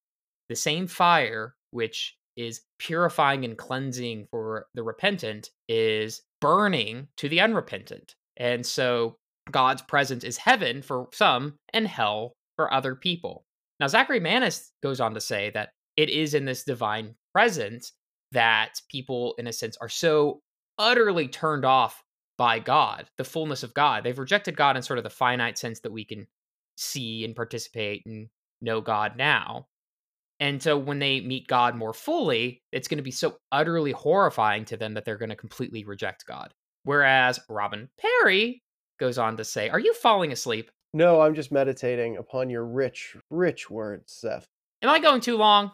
The 0.48 0.56
same 0.56 0.86
fire, 0.86 1.54
which 1.70 2.16
is 2.36 2.60
purifying 2.78 3.44
and 3.44 3.56
cleansing 3.56 4.28
for 4.30 4.66
the 4.74 4.82
repentant, 4.82 5.50
is 5.68 6.22
burning 6.40 7.08
to 7.16 7.28
the 7.28 7.40
unrepentant. 7.40 8.14
And 8.36 8.64
so 8.64 9.16
God's 9.50 9.82
presence 9.82 10.24
is 10.24 10.36
heaven 10.36 10.82
for 10.82 11.08
some 11.12 11.54
and 11.72 11.86
hell 11.86 12.32
for 12.56 12.72
other 12.72 12.94
people. 12.94 13.44
Now, 13.80 13.88
Zachary 13.88 14.20
Manis 14.20 14.72
goes 14.82 15.00
on 15.00 15.14
to 15.14 15.20
say 15.20 15.50
that 15.50 15.70
it 15.96 16.10
is 16.10 16.34
in 16.34 16.44
this 16.44 16.64
divine 16.64 17.14
presence 17.34 17.92
that 18.32 18.80
people, 18.90 19.34
in 19.38 19.46
a 19.46 19.52
sense, 19.52 19.76
are 19.80 19.88
so 19.88 20.40
utterly 20.78 21.28
turned 21.28 21.64
off 21.64 22.02
by 22.38 22.58
God, 22.58 23.06
the 23.16 23.24
fullness 23.24 23.62
of 23.62 23.72
God. 23.72 24.04
They've 24.04 24.18
rejected 24.18 24.56
God 24.56 24.76
in 24.76 24.82
sort 24.82 24.98
of 24.98 25.04
the 25.04 25.10
finite 25.10 25.58
sense 25.58 25.80
that 25.80 25.92
we 25.92 26.04
can 26.04 26.26
see 26.76 27.24
and 27.24 27.34
participate 27.34 28.02
and 28.04 28.28
know 28.60 28.80
God 28.80 29.16
now. 29.16 29.68
And 30.38 30.62
so 30.62 30.76
when 30.76 30.98
they 30.98 31.20
meet 31.20 31.48
God 31.48 31.74
more 31.74 31.94
fully, 31.94 32.62
it's 32.72 32.88
going 32.88 32.98
to 32.98 33.02
be 33.02 33.10
so 33.10 33.36
utterly 33.52 33.92
horrifying 33.92 34.64
to 34.66 34.76
them 34.76 34.94
that 34.94 35.04
they're 35.04 35.16
going 35.16 35.30
to 35.30 35.36
completely 35.36 35.84
reject 35.84 36.26
God. 36.26 36.52
Whereas 36.84 37.40
Robin 37.48 37.88
Parry 37.98 38.62
goes 39.00 39.18
on 39.18 39.36
to 39.38 39.44
say, 39.44 39.68
Are 39.70 39.80
you 39.80 39.94
falling 39.94 40.32
asleep? 40.32 40.70
No, 40.92 41.20
I'm 41.20 41.34
just 41.34 41.52
meditating 41.52 42.16
upon 42.16 42.50
your 42.50 42.64
rich, 42.64 43.16
rich 43.30 43.70
words, 43.70 44.12
Seth. 44.12 44.46
Am 44.82 44.90
I 44.90 44.98
going 44.98 45.20
too 45.20 45.36
long? 45.36 45.72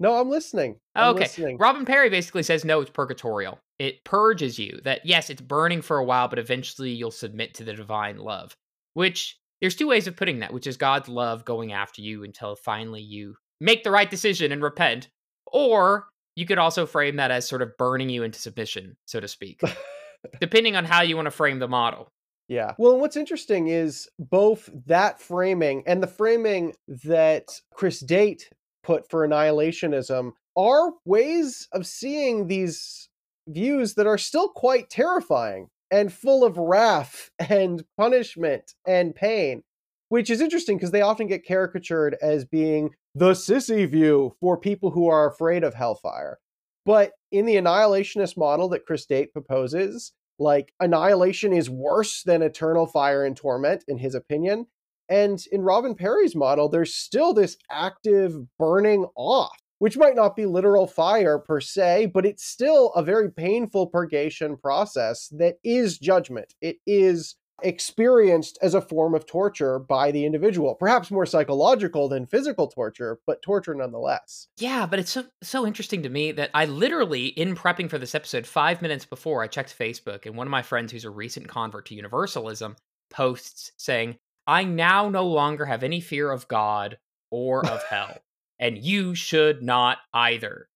No, 0.00 0.14
I'm 0.20 0.28
listening. 0.28 0.76
I'm 0.94 1.14
okay. 1.14 1.24
listening. 1.24 1.58
Robin 1.58 1.84
Parry 1.84 2.10
basically 2.10 2.42
says 2.42 2.64
no, 2.64 2.80
it's 2.80 2.90
purgatorial. 2.90 3.58
It 3.78 4.04
purges 4.04 4.58
you. 4.58 4.80
That 4.84 5.04
yes, 5.04 5.30
it's 5.30 5.40
burning 5.40 5.82
for 5.82 5.98
a 5.98 6.04
while, 6.04 6.28
but 6.28 6.38
eventually 6.38 6.90
you'll 6.90 7.10
submit 7.10 7.54
to 7.54 7.64
the 7.64 7.74
divine 7.74 8.18
love. 8.18 8.56
Which 8.94 9.38
there's 9.60 9.76
two 9.76 9.88
ways 9.88 10.06
of 10.06 10.16
putting 10.16 10.40
that, 10.40 10.52
which 10.52 10.66
is 10.66 10.76
God's 10.76 11.08
love 11.08 11.44
going 11.44 11.72
after 11.72 12.02
you 12.02 12.24
until 12.24 12.56
finally 12.56 13.02
you 13.02 13.36
make 13.60 13.84
the 13.84 13.90
right 13.90 14.10
decision 14.10 14.52
and 14.52 14.62
repent. 14.62 15.08
Or 15.46 16.08
you 16.36 16.46
could 16.46 16.58
also 16.58 16.86
frame 16.86 17.16
that 17.16 17.30
as 17.30 17.48
sort 17.48 17.62
of 17.62 17.76
burning 17.76 18.10
you 18.10 18.22
into 18.22 18.38
submission, 18.38 18.96
so 19.06 19.20
to 19.20 19.28
speak. 19.28 19.60
depending 20.40 20.76
on 20.76 20.84
how 20.84 21.02
you 21.02 21.16
want 21.16 21.26
to 21.26 21.30
frame 21.30 21.58
the 21.58 21.68
model. 21.68 22.08
Yeah. 22.48 22.74
Well, 22.78 22.92
and 22.92 23.00
what's 23.00 23.16
interesting 23.16 23.68
is 23.68 24.08
both 24.18 24.68
that 24.86 25.20
framing 25.20 25.82
and 25.86 26.02
the 26.02 26.06
framing 26.06 26.74
that 27.04 27.60
Chris 27.72 28.00
Date 28.00 28.50
put 28.82 29.08
for 29.08 29.26
annihilationism 29.26 30.32
are 30.56 30.92
ways 31.04 31.68
of 31.72 31.86
seeing 31.86 32.46
these 32.46 33.08
views 33.48 33.94
that 33.94 34.06
are 34.06 34.18
still 34.18 34.48
quite 34.48 34.90
terrifying 34.90 35.68
and 35.90 36.12
full 36.12 36.44
of 36.44 36.58
wrath 36.58 37.30
and 37.38 37.84
punishment 37.96 38.74
and 38.86 39.14
pain. 39.14 39.62
Which 40.08 40.30
is 40.30 40.40
interesting 40.40 40.76
because 40.76 40.90
they 40.90 41.02
often 41.02 41.26
get 41.26 41.46
caricatured 41.46 42.16
as 42.22 42.44
being 42.44 42.90
the 43.14 43.32
sissy 43.32 43.88
view 43.88 44.34
for 44.40 44.58
people 44.58 44.90
who 44.90 45.08
are 45.08 45.28
afraid 45.28 45.64
of 45.64 45.74
hellfire. 45.74 46.38
But 46.84 47.12
in 47.32 47.46
the 47.46 47.56
annihilationist 47.56 48.36
model 48.36 48.68
that 48.70 48.84
Chris 48.84 49.06
Date 49.06 49.32
proposes, 49.32 50.12
like 50.38 50.72
annihilation 50.80 51.52
is 51.52 51.70
worse 51.70 52.22
than 52.22 52.42
eternal 52.42 52.86
fire 52.86 53.24
and 53.24 53.36
torment, 53.36 53.84
in 53.88 53.98
his 53.98 54.14
opinion. 54.14 54.66
And 55.08 55.38
in 55.52 55.62
Robin 55.62 55.94
Parry's 55.94 56.34
model, 56.34 56.68
there's 56.68 56.94
still 56.94 57.34
this 57.34 57.56
active 57.70 58.34
burning 58.58 59.06
off, 59.16 59.56
which 59.78 59.96
might 59.96 60.16
not 60.16 60.34
be 60.34 60.46
literal 60.46 60.86
fire 60.86 61.38
per 61.38 61.60
se, 61.60 62.06
but 62.06 62.26
it's 62.26 62.44
still 62.44 62.92
a 62.94 63.02
very 63.02 63.30
painful 63.30 63.86
purgation 63.88 64.56
process 64.56 65.28
that 65.32 65.56
is 65.62 65.98
judgment. 65.98 66.54
It 66.60 66.76
is 66.86 67.36
experienced 67.62 68.58
as 68.62 68.74
a 68.74 68.80
form 68.80 69.14
of 69.14 69.26
torture 69.26 69.78
by 69.78 70.10
the 70.10 70.24
individual, 70.24 70.74
perhaps 70.74 71.10
more 71.10 71.26
psychological 71.26 72.08
than 72.08 72.26
physical 72.26 72.68
torture, 72.68 73.18
but 73.26 73.42
torture 73.42 73.74
nonetheless. 73.74 74.48
Yeah, 74.58 74.86
but 74.86 74.98
it's 74.98 75.12
so 75.12 75.24
so 75.42 75.66
interesting 75.66 76.02
to 76.02 76.08
me 76.08 76.32
that 76.32 76.50
I 76.54 76.64
literally 76.64 77.26
in 77.26 77.54
prepping 77.54 77.88
for 77.88 77.98
this 77.98 78.14
episode 78.14 78.46
5 78.46 78.82
minutes 78.82 79.04
before 79.04 79.42
I 79.42 79.46
checked 79.46 79.78
Facebook 79.78 80.26
and 80.26 80.36
one 80.36 80.46
of 80.46 80.50
my 80.50 80.62
friends 80.62 80.92
who's 80.92 81.04
a 81.04 81.10
recent 81.10 81.48
convert 81.48 81.86
to 81.86 81.94
universalism 81.94 82.76
posts 83.10 83.72
saying, 83.76 84.16
"I 84.46 84.64
now 84.64 85.08
no 85.08 85.26
longer 85.26 85.64
have 85.66 85.82
any 85.82 86.00
fear 86.00 86.30
of 86.30 86.48
God 86.48 86.98
or 87.30 87.66
of 87.66 87.82
hell, 87.88 88.18
and 88.58 88.78
you 88.78 89.14
should 89.14 89.62
not 89.62 89.98
either." 90.12 90.68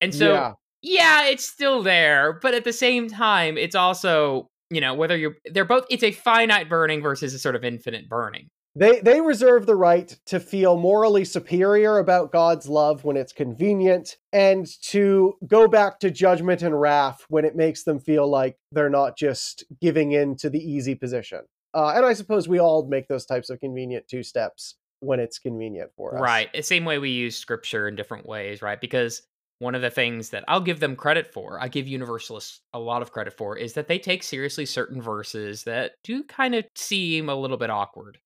And 0.00 0.14
so 0.14 0.32
yeah. 0.32 0.52
yeah, 0.82 1.26
it's 1.26 1.46
still 1.46 1.82
there, 1.82 2.32
but 2.32 2.54
at 2.54 2.64
the 2.64 2.72
same 2.72 3.08
time, 3.08 3.58
it's 3.58 3.76
also 3.76 4.48
you 4.70 4.80
know 4.80 4.94
whether 4.94 5.16
you're 5.16 5.36
they're 5.52 5.64
both 5.64 5.84
it's 5.90 6.02
a 6.02 6.12
finite 6.12 6.68
burning 6.68 7.02
versus 7.02 7.34
a 7.34 7.38
sort 7.38 7.56
of 7.56 7.64
infinite 7.64 8.08
burning 8.08 8.48
they 8.76 9.00
they 9.00 9.20
reserve 9.20 9.66
the 9.66 9.76
right 9.76 10.16
to 10.26 10.40
feel 10.40 10.76
morally 10.76 11.24
superior 11.24 11.98
about 11.98 12.32
God's 12.32 12.68
love 12.68 13.04
when 13.04 13.16
it's 13.16 13.32
convenient 13.32 14.16
and 14.32 14.66
to 14.82 15.34
go 15.46 15.68
back 15.68 16.00
to 16.00 16.10
judgment 16.10 16.62
and 16.62 16.80
wrath 16.80 17.24
when 17.28 17.44
it 17.44 17.54
makes 17.54 17.84
them 17.84 18.00
feel 18.00 18.28
like 18.28 18.56
they're 18.72 18.90
not 18.90 19.16
just 19.16 19.64
giving 19.80 20.12
in 20.12 20.36
to 20.38 20.50
the 20.50 20.58
easy 20.58 20.96
position. 20.96 21.42
Uh, 21.72 21.92
and 21.94 22.04
I 22.04 22.14
suppose 22.14 22.48
we 22.48 22.58
all 22.58 22.86
make 22.86 23.06
those 23.06 23.26
types 23.26 23.48
of 23.48 23.60
convenient 23.60 24.08
two 24.08 24.24
steps 24.24 24.74
when 25.00 25.20
it's 25.20 25.38
convenient 25.38 25.90
for 25.96 26.16
us. 26.16 26.20
Right. 26.20 26.64
Same 26.64 26.84
way 26.84 26.98
we 26.98 27.10
use 27.10 27.36
scripture 27.36 27.86
in 27.86 27.94
different 27.94 28.26
ways, 28.26 28.60
right? 28.60 28.80
Because 28.80 29.22
one 29.58 29.74
of 29.74 29.82
the 29.82 29.90
things 29.90 30.30
that 30.30 30.44
I'll 30.48 30.60
give 30.60 30.80
them 30.80 30.96
credit 30.96 31.32
for, 31.32 31.60
I 31.60 31.68
give 31.68 31.86
Universalists 31.86 32.60
a 32.72 32.78
lot 32.78 33.02
of 33.02 33.12
credit 33.12 33.32
for, 33.32 33.56
is 33.56 33.74
that 33.74 33.88
they 33.88 33.98
take 33.98 34.22
seriously 34.22 34.66
certain 34.66 35.00
verses 35.00 35.64
that 35.64 35.92
do 36.02 36.24
kind 36.24 36.54
of 36.54 36.64
seem 36.74 37.28
a 37.28 37.34
little 37.34 37.56
bit 37.56 37.70
awkward. 37.70 38.18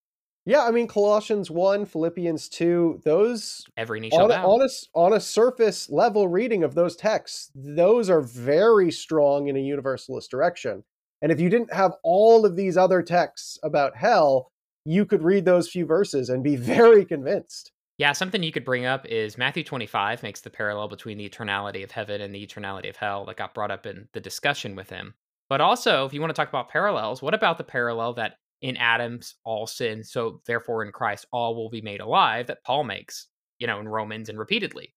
Yeah, 0.47 0.65
I 0.65 0.71
mean 0.71 0.89
Colossians 0.89 1.51
1, 1.51 1.85
Philippians 1.85 2.49
2, 2.49 3.03
those 3.05 3.67
every 3.77 4.01
knee 4.01 4.09
shall 4.09 4.33
on, 4.33 4.33
on, 4.33 4.63
a, 4.63 4.69
on 4.95 5.13
a 5.13 5.21
surface 5.21 5.91
level 5.91 6.27
reading 6.27 6.65
of 6.65 6.75
those 6.75 6.97
texts, 6.97 7.51
those 7.55 8.09
are 8.09 8.23
very 8.23 8.91
strong 8.91 9.49
in 9.49 9.57
a 9.57 9.61
universalist 9.61 10.31
direction. 10.31 10.83
And 11.21 11.31
if 11.31 11.39
you 11.39 11.51
didn't 11.51 11.75
have 11.75 11.93
all 12.03 12.47
of 12.47 12.57
these 12.57 12.79
other 12.79 13.03
texts 13.03 13.59
about 13.63 13.97
hell, 13.97 14.51
you 14.87 15.05
could 15.05 15.23
read 15.23 15.45
those 15.45 15.69
few 15.69 15.85
verses 15.85 16.31
and 16.31 16.43
be 16.43 16.57
very 16.57 17.05
convinced. 17.05 17.73
Yeah, 17.99 18.13
something 18.13 18.45
you 18.45 18.53
could 18.53 18.65
bring 18.65 18.87
up 18.87 19.07
is 19.07 19.37
Matthew 19.37 19.65
25 19.65 20.23
makes 20.23 20.41
the 20.41 20.51
parallel 20.51 20.87
between 20.87 21.19
the 21.19 21.29
eternality 21.29 21.83
of 21.83 21.91
heaven 21.91 22.21
and 22.21 22.33
the 22.33 22.47
eternality 22.47 22.89
of 22.89 22.97
hell 22.97 23.27
that 23.27 23.37
got 23.37 23.55
brought 23.55 23.73
up 23.73 23.87
in 23.87 24.09
the 24.13 24.21
discussion 24.21 24.77
with 24.77 24.89
him. 24.89 25.15
But 25.49 25.61
also, 25.61 26.07
if 26.07 26.15
you 26.15 26.21
want 26.21 26.31
to 26.31 26.35
talk 26.35 26.49
about 26.49 26.69
parallels, 26.69 27.21
what 27.21 27.35
about 27.35 27.59
the 27.59 27.65
parallel 27.65 28.13
that 28.15 28.37
in 28.63 28.77
Adam's 28.77 29.35
all 29.45 29.67
sin, 29.67 30.05
so 30.05 30.41
therefore 30.47 30.85
in 30.85 30.93
Christ 30.93 31.27
all 31.33 31.57
will 31.57 31.71
be 31.71 31.81
made 31.81 32.01
alive 32.01 32.47
that 32.47 32.63
Paul 32.65 32.85
makes, 32.85 33.27
you 33.59 33.67
know, 33.67 33.81
in 33.81 33.89
Romans 33.89 34.29
and 34.29 34.39
repeatedly? 34.39 34.95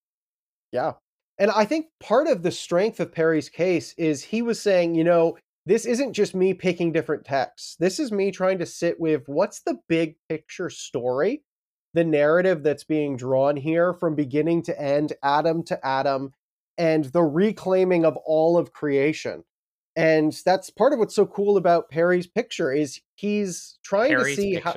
Yeah. 0.70 0.92
And 1.38 1.50
I 1.50 1.64
think 1.64 1.86
part 1.98 2.28
of 2.28 2.44
the 2.44 2.52
strength 2.52 3.00
of 3.00 3.12
Parry's 3.12 3.48
case 3.48 3.94
is 3.98 4.22
he 4.22 4.42
was 4.42 4.60
saying, 4.60 4.94
you 4.94 5.02
know, 5.02 5.36
this 5.66 5.86
isn't 5.86 6.12
just 6.12 6.36
me 6.36 6.54
picking 6.54 6.92
different 6.92 7.24
texts. 7.24 7.76
This 7.80 7.98
is 7.98 8.12
me 8.12 8.30
trying 8.30 8.58
to 8.58 8.66
sit 8.66 9.00
with 9.00 9.22
what's 9.26 9.62
the 9.62 9.78
big 9.88 10.14
picture 10.28 10.70
story 10.70 11.42
the 11.94 12.04
narrative 12.04 12.62
that's 12.62 12.84
being 12.84 13.16
drawn 13.16 13.56
here 13.56 13.92
from 13.92 14.14
beginning 14.14 14.62
to 14.62 14.80
end, 14.80 15.12
Adam 15.22 15.62
to 15.64 15.86
Adam, 15.86 16.32
and 16.78 17.06
the 17.06 17.22
reclaiming 17.22 18.04
of 18.04 18.16
all 18.24 18.56
of 18.56 18.72
creation. 18.72 19.44
And 19.94 20.32
that's 20.44 20.70
part 20.70 20.92
of 20.92 20.98
what's 20.98 21.14
so 21.14 21.26
cool 21.26 21.56
about 21.56 21.90
Perry's 21.90 22.26
picture 22.26 22.72
is 22.72 23.00
he's 23.14 23.78
trying 23.84 24.10
Parry's 24.10 24.36
to 24.36 24.42
see 24.42 24.54
picture. 24.54 24.70
how 24.70 24.74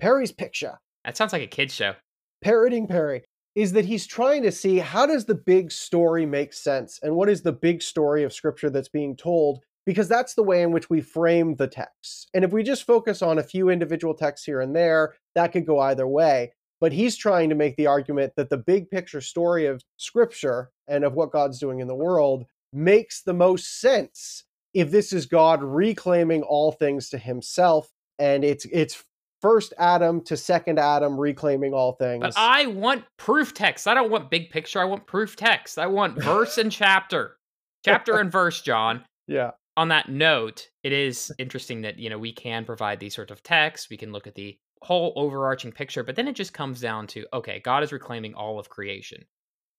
Parry's 0.00 0.32
picture. 0.32 0.80
That 1.04 1.16
sounds 1.16 1.32
like 1.32 1.42
a 1.42 1.46
kid's 1.46 1.74
show. 1.74 1.94
Parroting 2.42 2.86
Perry 2.86 3.24
is 3.54 3.72
that 3.72 3.84
he's 3.84 4.06
trying 4.06 4.42
to 4.42 4.50
see 4.50 4.78
how 4.78 5.06
does 5.06 5.26
the 5.26 5.34
big 5.34 5.70
story 5.70 6.26
make 6.26 6.52
sense 6.52 6.98
and 7.02 7.14
what 7.14 7.28
is 7.28 7.42
the 7.42 7.52
big 7.52 7.82
story 7.82 8.24
of 8.24 8.32
scripture 8.32 8.70
that's 8.70 8.88
being 8.88 9.14
told 9.16 9.60
because 9.86 10.08
that's 10.08 10.34
the 10.34 10.42
way 10.42 10.62
in 10.62 10.72
which 10.72 10.90
we 10.90 11.00
frame 11.00 11.56
the 11.56 11.66
text. 11.66 12.28
And 12.34 12.44
if 12.44 12.52
we 12.52 12.62
just 12.62 12.84
focus 12.84 13.22
on 13.22 13.38
a 13.38 13.42
few 13.42 13.68
individual 13.68 14.14
texts 14.14 14.46
here 14.46 14.60
and 14.60 14.74
there, 14.74 15.14
that 15.34 15.52
could 15.52 15.66
go 15.66 15.78
either 15.80 16.06
way. 16.06 16.52
But 16.80 16.92
he's 16.92 17.16
trying 17.16 17.48
to 17.48 17.54
make 17.54 17.76
the 17.76 17.86
argument 17.86 18.34
that 18.36 18.50
the 18.50 18.56
big 18.56 18.90
picture 18.90 19.20
story 19.20 19.66
of 19.66 19.82
scripture 19.96 20.70
and 20.88 21.04
of 21.04 21.14
what 21.14 21.32
God's 21.32 21.58
doing 21.58 21.80
in 21.80 21.88
the 21.88 21.94
world 21.94 22.44
makes 22.72 23.22
the 23.22 23.34
most 23.34 23.80
sense 23.80 24.44
if 24.74 24.90
this 24.90 25.12
is 25.12 25.26
God 25.26 25.62
reclaiming 25.62 26.42
all 26.42 26.72
things 26.72 27.08
to 27.10 27.18
himself 27.18 27.90
and 28.18 28.44
it's 28.44 28.64
it's 28.66 29.04
first 29.40 29.74
Adam 29.78 30.22
to 30.22 30.36
second 30.36 30.78
Adam 30.78 31.18
reclaiming 31.18 31.74
all 31.74 31.92
things. 31.92 32.22
But 32.22 32.34
I 32.36 32.66
want 32.66 33.04
proof 33.16 33.54
text. 33.54 33.86
I 33.86 33.94
don't 33.94 34.10
want 34.10 34.30
big 34.30 34.50
picture. 34.50 34.80
I 34.80 34.84
want 34.84 35.06
proof 35.06 35.36
text. 35.36 35.78
I 35.78 35.86
want 35.86 36.22
verse 36.22 36.58
and 36.58 36.72
chapter. 36.72 37.36
Chapter 37.84 38.18
and 38.18 38.32
verse, 38.32 38.62
John. 38.62 39.04
Yeah. 39.26 39.50
On 39.76 39.88
that 39.88 40.08
note, 40.08 40.68
it 40.82 40.92
is 40.92 41.32
interesting 41.38 41.82
that, 41.82 41.98
you 41.98 42.10
know, 42.10 42.18
we 42.18 42.32
can 42.32 42.64
provide 42.64 43.00
these 43.00 43.14
sorts 43.14 43.32
of 43.32 43.42
texts. 43.42 43.90
We 43.90 43.96
can 43.96 44.12
look 44.12 44.26
at 44.26 44.34
the 44.34 44.58
whole 44.82 45.12
overarching 45.16 45.72
picture, 45.72 46.02
but 46.02 46.14
then 46.16 46.28
it 46.28 46.36
just 46.36 46.52
comes 46.52 46.80
down 46.80 47.06
to 47.08 47.26
okay, 47.32 47.60
God 47.64 47.82
is 47.82 47.92
reclaiming 47.92 48.34
all 48.34 48.58
of 48.58 48.68
creation. 48.68 49.24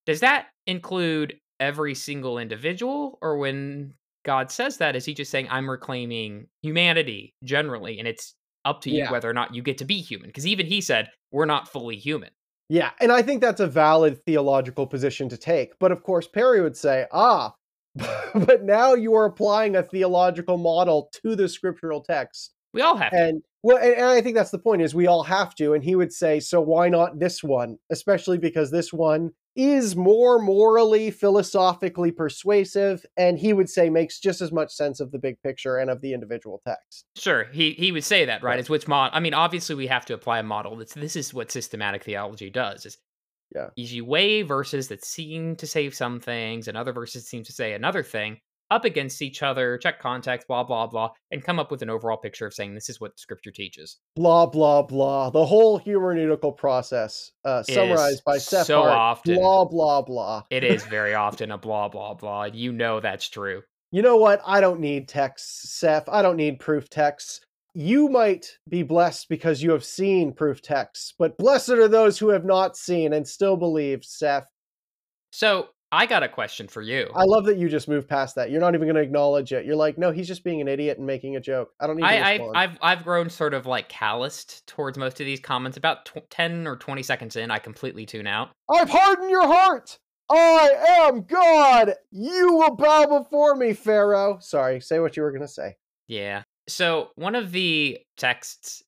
Does 0.06 0.20
that 0.20 0.48
include 0.68 1.36
every 1.60 1.96
single 1.96 2.38
individual, 2.38 3.18
or 3.22 3.38
when 3.38 3.94
God 4.24 4.52
says 4.52 4.78
that, 4.78 4.96
is 4.96 5.06
he 5.06 5.14
just 5.14 5.32
saying, 5.32 5.48
I'm 5.50 5.70
reclaiming 5.70 6.48
humanity 6.62 7.34
generally, 7.44 8.00
and 8.00 8.08
it's 8.08 8.34
up 8.66 8.82
to 8.82 8.90
you 8.90 9.00
yeah. 9.00 9.12
whether 9.12 9.30
or 9.30 9.34
not 9.34 9.54
you 9.54 9.62
get 9.62 9.78
to 9.78 9.86
be 9.86 10.02
human? 10.02 10.28
Because 10.28 10.48
even 10.48 10.66
he 10.66 10.82
said, 10.82 11.10
we're 11.32 11.46
not 11.46 11.68
fully 11.68 11.98
human. 11.98 12.32
Yeah, 12.68 12.92
and 13.00 13.12
I 13.12 13.22
think 13.22 13.42
that's 13.42 13.60
a 13.60 13.68
valid 13.68 14.24
theological 14.24 14.88
position 14.88 15.30
to 15.30 15.38
take. 15.38 15.78
But 15.80 15.92
of 15.92 16.02
course, 16.02 16.28
Parry 16.28 16.62
would 16.62 16.76
say, 16.76 17.06
ah, 17.12 17.54
but 18.34 18.64
now 18.64 18.94
you 18.94 19.14
are 19.16 19.26
applying 19.26 19.76
a 19.76 19.84
theological 19.84 20.58
model 20.58 21.10
to 21.24 21.36
the 21.36 21.48
scriptural 21.48 22.02
text. 22.02 22.54
We 22.74 22.82
all 22.82 22.98
have 22.98 23.14
and, 23.14 23.42
to. 23.42 23.48
Well, 23.64 23.78
and, 23.78 23.94
and 23.94 24.06
I 24.06 24.22
think 24.22 24.36
that's 24.36 24.52
the 24.52 24.60
point 24.60 24.82
is 24.82 24.94
we 24.94 25.08
all 25.08 25.24
have 25.24 25.56
to. 25.56 25.74
And 25.74 25.84
he 25.84 25.96
would 25.96 26.12
say, 26.12 26.40
so 26.40 26.62
why 26.62 26.90
not 26.90 27.20
this 27.20 27.44
one? 27.44 27.78
Especially 27.90 28.38
because 28.38 28.70
this 28.70 28.92
one 28.92 29.32
is 29.56 29.96
more 29.96 30.40
morally, 30.40 31.10
philosophically 31.10 32.12
persuasive, 32.12 33.06
and 33.16 33.40
he 33.40 33.54
would 33.54 33.70
say 33.70 33.90
makes 33.90 34.20
just 34.20 34.42
as 34.42 34.52
much 34.52 34.74
sense 34.74 35.00
of 35.00 35.12
the 35.12 35.20
big 35.20 35.42
picture 35.42 35.78
and 35.78 35.90
of 35.90 36.02
the 36.02 36.14
individual 36.14 36.62
text. 36.68 37.06
Sure, 37.16 37.46
he 37.54 37.72
he 37.72 37.92
would 37.92 38.04
say 38.04 38.26
that, 38.26 38.44
right? 38.44 38.60
It's 38.60 38.70
which 38.70 38.88
mod? 38.88 39.12
I 39.14 39.22
mean, 39.22 39.34
obviously, 39.34 39.76
we 39.76 39.88
have 39.88 40.06
to 40.08 40.14
apply 40.14 40.40
a 40.40 40.44
model. 40.44 40.76
That's 40.76 40.94
this 40.94 41.16
is 41.16 41.34
what 41.34 41.52
systematic 41.52 42.04
theology 42.04 42.50
does. 42.50 42.86
Is 42.86 42.98
yeah, 43.54 43.70
you 43.76 44.06
weigh 44.06 44.42
verses 44.42 44.88
that 44.88 45.04
seem 45.04 45.56
to 45.58 45.68
say 45.68 45.90
some 45.90 46.20
things, 46.20 46.68
and 46.68 46.78
other 46.78 46.94
verses 46.94 47.28
seem 47.28 47.44
to 47.44 47.52
say 47.52 47.74
another 47.74 48.04
thing, 48.04 48.40
up 48.72 48.86
against 48.86 49.22
each 49.22 49.44
other, 49.44 49.78
check 49.78 50.00
context, 50.00 50.48
blah, 50.48 50.64
blah, 50.64 50.88
blah, 50.88 51.12
and 51.32 51.44
come 51.44 51.60
up 51.60 51.72
with 51.72 51.82
an 51.82 51.90
overall 51.90 52.18
picture 52.18 52.48
of 52.48 52.54
saying 52.54 52.74
this 52.74 52.90
is 52.90 53.00
what 53.00 53.20
scripture 53.20 53.52
teaches. 53.52 53.98
Blah, 54.16 54.48
blah, 54.48 54.82
blah. 54.82 55.30
The 55.30 55.46
whole 55.46 55.80
hermeneutical 55.80 56.58
process 56.58 57.32
uh, 57.44 57.64
summarized 57.64 58.24
by 58.26 58.38
Seth 58.38 58.68
so 58.68 58.82
Hart. 58.82 58.94
often. 58.94 59.36
Blah, 59.36 59.66
blah, 59.66 60.02
blah. 60.02 60.44
It 60.50 60.64
is 60.64 60.84
very 60.86 61.14
often 61.14 61.52
a 61.52 61.58
blah, 61.58 61.90
blah, 61.90 62.16
blah. 62.16 62.46
You 62.46 62.72
know 62.72 63.00
that's 63.00 63.30
true. 63.30 63.62
You 63.92 64.02
know 64.02 64.18
what? 64.18 64.42
I 64.46 64.62
don't 64.62 64.80
need 64.80 65.08
texts, 65.08 65.70
Seth. 65.78 66.10
I 66.10 66.22
don't 66.22 66.36
need 66.38 66.60
proof 66.60 66.90
texts. 66.90 67.42
You 67.78 68.08
might 68.08 68.58
be 68.70 68.84
blessed 68.84 69.28
because 69.28 69.62
you 69.62 69.72
have 69.72 69.84
seen 69.84 70.32
proof 70.32 70.62
texts, 70.62 71.14
but 71.20 71.38
blessed 71.38 71.72
are 71.72 71.90
those 71.90 72.18
who 72.18 72.30
have 72.30 72.46
not 72.46 72.78
seen 72.78 73.12
and 73.12 73.28
still 73.28 73.58
believe, 73.58 74.06
Seth. 74.06 74.48
So 75.34 75.68
I 75.92 76.06
got 76.06 76.24
a 76.24 76.30
question 76.30 76.70
for 76.70 76.82
you. 76.82 77.10
I 77.14 77.26
love 77.26 77.46
that 77.46 77.58
you 77.58 77.68
just 77.68 77.90
moved 77.90 78.08
past 78.08 78.36
that. 78.36 78.50
You're 78.50 78.62
not 78.62 78.76
even 78.76 78.88
going 78.88 78.96
to 78.96 79.02
acknowledge 79.02 79.52
it. 79.52 79.66
You're 79.66 79.76
like, 79.76 79.98
no, 79.98 80.12
he's 80.12 80.28
just 80.28 80.44
being 80.44 80.62
an 80.62 80.70
idiot 80.70 80.98
and 80.98 81.06
making 81.06 81.36
a 81.36 81.42
joke. 81.42 81.74
I 81.80 81.88
don't 81.88 81.98
need. 81.98 82.06
I, 82.06 82.36
I've, 82.36 82.42
I've 82.56 82.78
I've 82.82 83.04
grown 83.04 83.30
sort 83.30 83.54
of 83.54 83.66
like 83.66 83.90
calloused 83.90 84.66
towards 84.68 84.98
most 84.98 85.20
of 85.20 85.26
these 85.26 85.42
comments. 85.42 85.78
About 85.78 86.06
tw- 86.06 86.30
ten 86.30 86.68
or 86.68 86.78
twenty 86.78 87.04
seconds 87.04 87.36
in, 87.36 87.52
I 87.52 87.60
completely 87.60 88.06
tune 88.06 88.26
out. 88.26 88.52
I've 88.70 88.90
hardened 88.90 89.30
your 89.30 89.48
heart. 89.48 90.00
I 90.30 91.06
am 91.08 91.24
God. 91.24 91.94
You 92.12 92.54
will 92.54 92.76
bow 92.76 93.20
before 93.20 93.56
me, 93.56 93.74
Pharaoh. 93.74 94.38
Sorry, 94.40 94.80
say 94.80 95.00
what 95.00 95.18
you 95.18 95.24
were 95.24 95.32
going 95.32 95.42
to 95.42 95.48
say. 95.48 95.76
Yeah. 96.08 96.44
So 96.68 97.10
one 97.16 97.36
of 97.36 97.52
the 97.52 98.00
texts, 98.18 98.84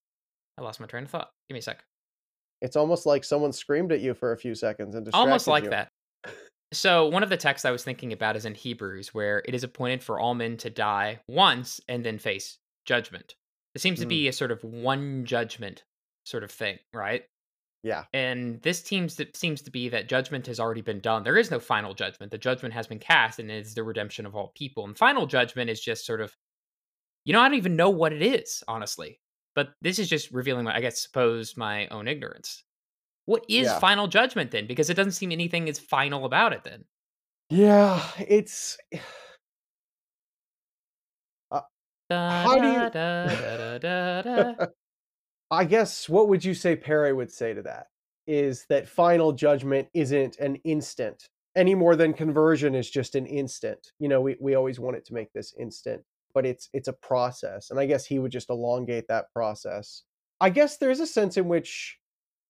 I 0.58 0.62
lost 0.62 0.80
my 0.80 0.88
train 0.88 1.04
of 1.04 1.10
thought. 1.12 1.30
Give 1.50 1.54
me 1.56 1.60
a 1.60 1.64
sec. 1.64 1.84
It's 2.62 2.76
almost 2.76 3.06
like 3.06 3.24
someone 3.24 3.52
screamed 3.54 3.92
at 3.92 4.00
you 4.00 4.14
for 4.16 4.32
a 4.32 4.38
few 4.38 4.56
seconds 4.56 4.96
and 4.96 5.06
distracted 5.06 5.28
Almost 5.28 5.48
like 5.48 5.66
you. 5.66 5.70
that. 5.70 5.90
So, 6.74 7.08
one 7.08 7.24
of 7.24 7.30
the 7.30 7.38
texts 7.38 7.64
I 7.66 7.72
was 7.72 7.84
thinking 7.84 8.12
about 8.12 8.36
is 8.36 8.46
in 8.46 8.54
Hebrews, 8.56 9.14
where 9.14 9.42
it 9.46 9.54
is 9.56 9.64
appointed 9.64 10.04
for 10.04 10.20
all 10.20 10.34
men 10.34 10.58
to 10.58 10.70
die 10.70 11.22
once 11.28 11.80
and 11.88 12.04
then 12.04 12.18
face 12.18 12.58
judgment. 12.86 13.36
It 13.76 13.80
seems 13.80 14.00
to 14.00 14.06
Mm. 14.06 14.10
be 14.10 14.28
a 14.28 14.34
sort 14.34 14.52
of 14.52 14.64
one 14.64 15.24
judgment 15.24 15.84
sort 16.26 16.44
of 16.44 16.52
thing, 16.52 16.80
right? 16.94 17.26
Yeah. 17.84 18.06
And 18.12 18.62
this 18.64 18.82
seems 18.82 19.16
to, 19.16 19.28
seems 19.34 19.62
to 19.62 19.72
be 19.72 19.88
that 19.90 20.10
judgment 20.10 20.48
has 20.48 20.60
already 20.60 20.82
been 20.82 21.00
done. 21.00 21.24
There 21.24 21.38
is 21.38 21.52
no 21.52 21.60
final 21.60 21.94
judgment. 21.94 22.32
The 22.32 22.38
judgment 22.38 22.74
has 22.74 22.88
been 22.88 23.00
cast, 23.00 23.40
and 23.40 23.50
it 23.50 23.66
is 23.66 23.76
the 23.76 23.84
redemption 23.84 24.26
of 24.26 24.36
all 24.36 24.52
people. 24.56 24.84
And 24.84 24.98
final 24.98 25.26
judgment 25.28 25.70
is 25.70 25.80
just 25.80 26.06
sort 26.06 26.20
of, 26.20 26.36
you 27.28 27.34
know, 27.34 27.42
I 27.42 27.48
don't 27.50 27.58
even 27.58 27.76
know 27.76 27.90
what 27.92 28.14
it 28.14 28.22
is, 28.24 28.64
honestly. 28.68 29.20
But 29.54 29.74
this 29.82 30.00
is 30.00 30.08
just 30.10 30.32
revealing, 30.32 30.64
my, 30.66 30.76
I 30.76 30.82
guess, 30.82 31.00
suppose 31.02 31.56
my 31.58 31.88
own 31.90 32.08
ignorance. 32.08 32.64
What 33.26 33.44
is 33.50 33.68
Yeah. 33.68 33.80
final 33.80 34.08
judgment 34.08 34.50
then? 34.52 34.66
Because 34.68 34.90
it 34.90 34.94
doesn't 34.96 35.12
seem 35.12 35.32
anything 35.34 35.68
is 35.68 35.78
final 35.80 36.24
about 36.26 36.54
it 36.54 36.64
then. 36.64 36.86
Yeah, 37.50 38.02
it's 38.20 38.78
uh, 41.52 41.62
Da, 42.10 42.44
How 42.46 42.60
do 42.62 42.68
you- 42.68 42.90
da, 42.90 43.78
da. 43.80 44.56
I 45.52 45.66
guess 45.66 46.08
what 46.10 46.28
would 46.30 46.44
you 46.46 46.54
say 46.54 46.76
Perry 46.76 47.14
would 47.14 47.32
say 47.32 47.54
to 47.54 47.62
that 47.64 47.88
is 48.28 48.66
that 48.70 48.88
final 48.88 49.32
judgment 49.32 49.88
isn't 49.94 50.38
an 50.40 50.58
instant 50.58 51.30
any 51.56 51.74
more 51.74 51.96
than 51.96 52.14
conversion 52.14 52.76
is 52.76 52.90
just 52.90 53.16
an 53.16 53.26
instant. 53.26 53.94
You 54.00 54.10
know, 54.10 54.22
we, 54.22 54.36
we 54.40 54.56
always 54.56 54.80
want 54.80 54.98
it 54.98 55.06
to 55.06 55.14
make 55.14 55.32
this 55.34 55.56
instant, 55.58 56.04
but 56.38 56.46
it's 56.46 56.70
it's 56.72 56.88
a 56.88 56.94
process. 56.94 57.72
And 57.72 57.80
I 57.80 57.88
guess 57.88 58.06
he 58.06 58.20
would 58.20 58.32
just 58.32 58.52
elongate 58.52 59.08
that 59.08 59.34
process. 59.34 60.04
I 60.40 60.52
guess 60.52 60.78
there's 60.78 61.00
a 61.00 61.08
sense 61.08 61.36
in 61.36 61.48
which 61.48 61.98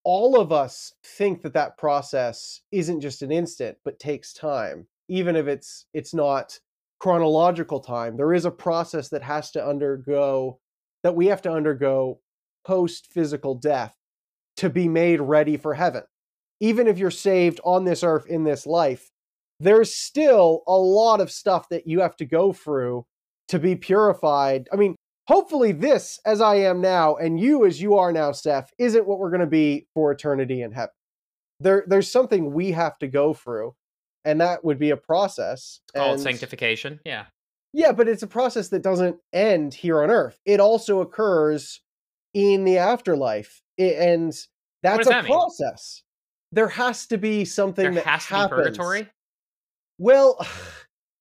all 0.04 0.38
of 0.38 0.52
us 0.52 0.94
think 1.06 1.42
that 1.44 1.54
that 1.54 1.78
process 1.78 2.60
isn't 2.74 3.00
just 3.00 3.22
an 3.22 3.32
instant 3.32 3.78
but 3.86 3.98
takes 3.98 4.34
time 4.34 4.88
even 5.08 5.38
if 5.38 5.48
it's 5.48 5.86
it's 5.94 6.14
not 6.14 6.60
chronological 7.00 7.80
time 7.80 8.18
there 8.18 8.34
is 8.34 8.46
a 8.46 8.52
process 8.52 9.10
that 9.10 9.24
has 9.24 9.52
to 9.52 9.66
undergo 9.66 10.60
that 11.04 11.16
we 11.16 11.28
have 11.28 11.42
to 11.42 11.52
undergo 11.52 12.20
post 12.66 13.08
physical 13.12 13.56
death 13.56 13.96
to 14.58 14.70
be 14.70 14.88
made 14.88 15.20
ready 15.20 15.58
for 15.58 15.74
heaven 15.74 16.04
even 16.60 16.88
if 16.88 16.98
you're 16.98 17.12
saved 17.12 17.60
on 17.66 17.84
this 17.84 18.04
earth 18.04 18.26
in 18.28 18.44
this 18.44 18.66
life 18.66 19.12
there's 19.60 19.94
still 19.94 20.64
a 20.68 20.78
lot 20.78 21.20
of 21.20 21.32
stuff 21.32 21.68
that 21.70 21.88
you 21.88 22.00
have 22.00 22.16
to 22.16 22.26
go 22.26 22.54
through 22.54 23.06
to 23.48 23.60
be 23.60 23.76
purified 23.76 24.68
i 24.72 24.76
mean 24.76 24.96
hopefully 25.28 25.72
this 25.72 26.20
as 26.26 26.42
i 26.42 26.56
am 26.56 26.82
now 26.82 27.16
and 27.16 27.40
you 27.40 27.66
as 27.66 27.82
you 27.82 27.96
are 27.98 28.12
now 28.12 28.32
Steph, 28.32 28.72
isn't 28.80 29.08
what 29.08 29.20
we're 29.20 29.30
going 29.30 29.42
to 29.42 29.46
be 29.48 29.88
for 29.94 30.12
eternity 30.12 30.62
in 30.62 30.72
heaven 30.72 30.92
there 31.60 31.84
there's 31.88 32.12
something 32.12 32.54
we 32.54 32.72
have 32.72 32.98
to 33.00 33.08
go 33.08 33.34
through 33.34 33.74
and 34.26 34.42
that 34.42 34.64
would 34.64 34.78
be 34.78 34.90
a 34.92 34.98
process 34.98 35.80
Called 35.96 36.14
and- 36.16 36.22
sanctification. 36.22 37.00
Yeah. 37.06 37.26
yeah, 37.74 37.94
but 37.94 38.08
it's 38.10 38.24
a 38.24 38.28
process 38.28 38.68
that 38.70 38.82
doesn't 38.84 39.16
end 39.32 39.74
here 39.74 40.04
on 40.04 40.12
Earth. 40.12 40.38
It 40.46 40.60
also 40.60 41.00
occurs 41.00 41.80
in 42.34 42.66
the 42.66 42.78
afterlife, 42.78 43.62
I- 43.80 43.84
and 43.84 44.34
that's 44.84 45.08
a 45.08 45.10
that 45.10 45.24
mean? 45.24 45.32
process. 45.34 46.04
There 46.52 46.68
has 46.68 47.08
to 47.08 47.18
be 47.18 47.46
something 47.46 47.86
There 47.86 47.94
that 47.94 48.06
has 48.06 48.26
to 48.26 48.34
happens. 48.36 48.50
be 48.60 48.64
purgatory. 48.66 49.08
Well, 49.98 50.46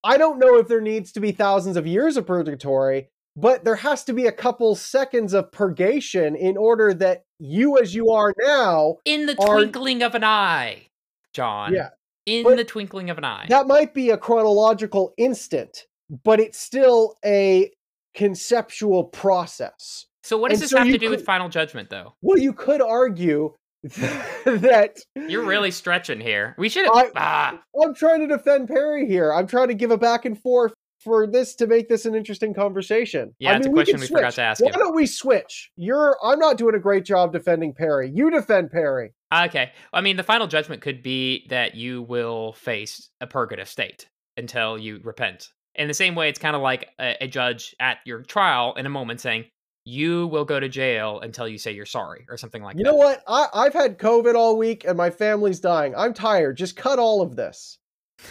I 0.06 0.16
don't 0.18 0.38
know 0.38 0.56
if 0.58 0.68
there 0.68 0.80
needs 0.80 1.10
to 1.12 1.20
be 1.20 1.32
thousands 1.32 1.76
of 1.76 1.84
years 1.86 2.16
of 2.16 2.26
purgatory, 2.26 3.08
but 3.34 3.64
there 3.64 3.74
has 3.74 4.04
to 4.04 4.12
be 4.12 4.26
a 4.26 4.32
couple 4.32 4.76
seconds 4.76 5.34
of 5.34 5.50
purgation 5.50 6.36
in 6.36 6.56
order 6.56 6.94
that 6.94 7.24
you, 7.40 7.76
as 7.78 7.92
you 7.94 8.10
are 8.12 8.32
now, 8.40 8.98
In 9.04 9.26
the 9.26 9.36
Are- 9.40 9.56
twinkling 9.56 10.02
of 10.02 10.14
an 10.14 10.22
eye, 10.22 10.86
John. 11.32 11.74
Yeah, 11.74 11.88
In 12.24 12.44
but 12.44 12.56
the 12.56 12.64
twinkling 12.64 13.10
of 13.10 13.18
an 13.18 13.24
eye. 13.24 13.46
that 13.48 13.66
might 13.66 13.94
be 13.94 14.10
a 14.10 14.16
chronological 14.16 15.12
instant, 15.16 15.86
but 16.24 16.38
it's 16.38 16.58
still 16.58 17.16
a 17.24 17.72
conceptual 18.14 19.04
process. 19.04 20.06
so 20.22 20.36
what 20.38 20.50
does 20.50 20.60
and 20.60 20.62
this 20.64 20.70
so 20.70 20.78
have 20.78 20.86
to 20.86 20.98
do 20.98 21.10
with 21.10 21.24
final 21.24 21.48
judgment, 21.48 21.90
though? 21.90 22.14
Well, 22.22 22.38
you 22.38 22.52
could 22.52 22.80
argue 22.80 23.54
that 23.82 24.96
You're 25.14 25.44
really 25.44 25.70
stretching 25.70 26.20
here. 26.20 26.54
We 26.58 26.68
should. 26.68 26.88
Ah, 27.16 27.60
I'm 27.82 27.94
trying 27.94 28.20
to 28.20 28.26
defend 28.26 28.68
Parry 28.68 29.06
here. 29.06 29.32
I'm 29.32 29.46
trying 29.46 29.68
to 29.68 29.74
give 29.74 29.90
a 29.90 29.98
back 29.98 30.24
and 30.24 30.40
forth 30.40 30.72
for 31.06 31.26
this 31.26 31.54
to 31.54 31.66
make 31.66 31.88
this 31.88 32.04
an 32.04 32.14
interesting 32.14 32.52
conversation. 32.52 33.32
Yeah, 33.38 33.52
I 33.52 33.56
it's 33.56 33.66
a 33.66 33.70
question 33.70 33.94
can 33.94 34.00
we 34.00 34.06
forgot 34.08 34.32
to 34.34 34.42
ask 34.42 34.60
Why 34.60 34.68
you. 34.68 34.72
don't 34.72 34.94
we 34.94 35.06
switch? 35.06 35.70
You're 35.76 36.16
I'm 36.22 36.38
not 36.38 36.58
doing 36.58 36.74
a 36.74 36.80
great 36.80 37.04
job 37.04 37.32
defending 37.32 37.74
Parry. 37.74 38.10
You 38.12 38.30
defend 38.30 38.70
Parry. 38.70 39.12
okay. 39.32 39.72
I 39.92 40.00
mean, 40.00 40.16
the 40.16 40.24
final 40.24 40.46
judgment 40.46 40.82
could 40.82 41.02
be 41.02 41.46
that 41.50 41.74
you 41.74 42.02
will 42.02 42.54
face 42.54 43.10
a 43.20 43.26
purgative 43.26 43.68
state 43.68 44.08
until 44.36 44.78
you 44.78 45.00
repent. 45.04 45.50
In 45.76 45.88
the 45.88 45.94
same 45.94 46.14
way, 46.14 46.28
it's 46.28 46.38
kind 46.38 46.56
of 46.56 46.62
like 46.62 46.88
a, 46.98 47.24
a 47.24 47.28
judge 47.28 47.74
at 47.78 47.98
your 48.04 48.22
trial 48.22 48.74
in 48.74 48.86
a 48.86 48.90
moment 48.90 49.20
saying, 49.20 49.44
"You 49.86 50.26
will 50.26 50.44
go 50.44 50.60
to 50.60 50.68
jail 50.68 51.20
until 51.20 51.48
you 51.48 51.56
say 51.56 51.72
you're 51.72 51.86
sorry," 51.86 52.26
or 52.28 52.36
something 52.36 52.62
like 52.62 52.76
you 52.76 52.84
that. 52.84 52.90
You 52.90 52.92
know 52.92 52.98
what? 52.98 53.22
I, 53.26 53.46
I've 53.54 53.72
had 53.72 53.98
COVID 53.98 54.34
all 54.34 54.58
week 54.58 54.84
and 54.84 54.96
my 54.98 55.08
family's 55.08 55.60
dying. 55.60 55.94
I'm 55.96 56.12
tired. 56.12 56.58
Just 56.58 56.76
cut 56.76 56.98
all 56.98 57.22
of 57.22 57.36
this. 57.36 57.78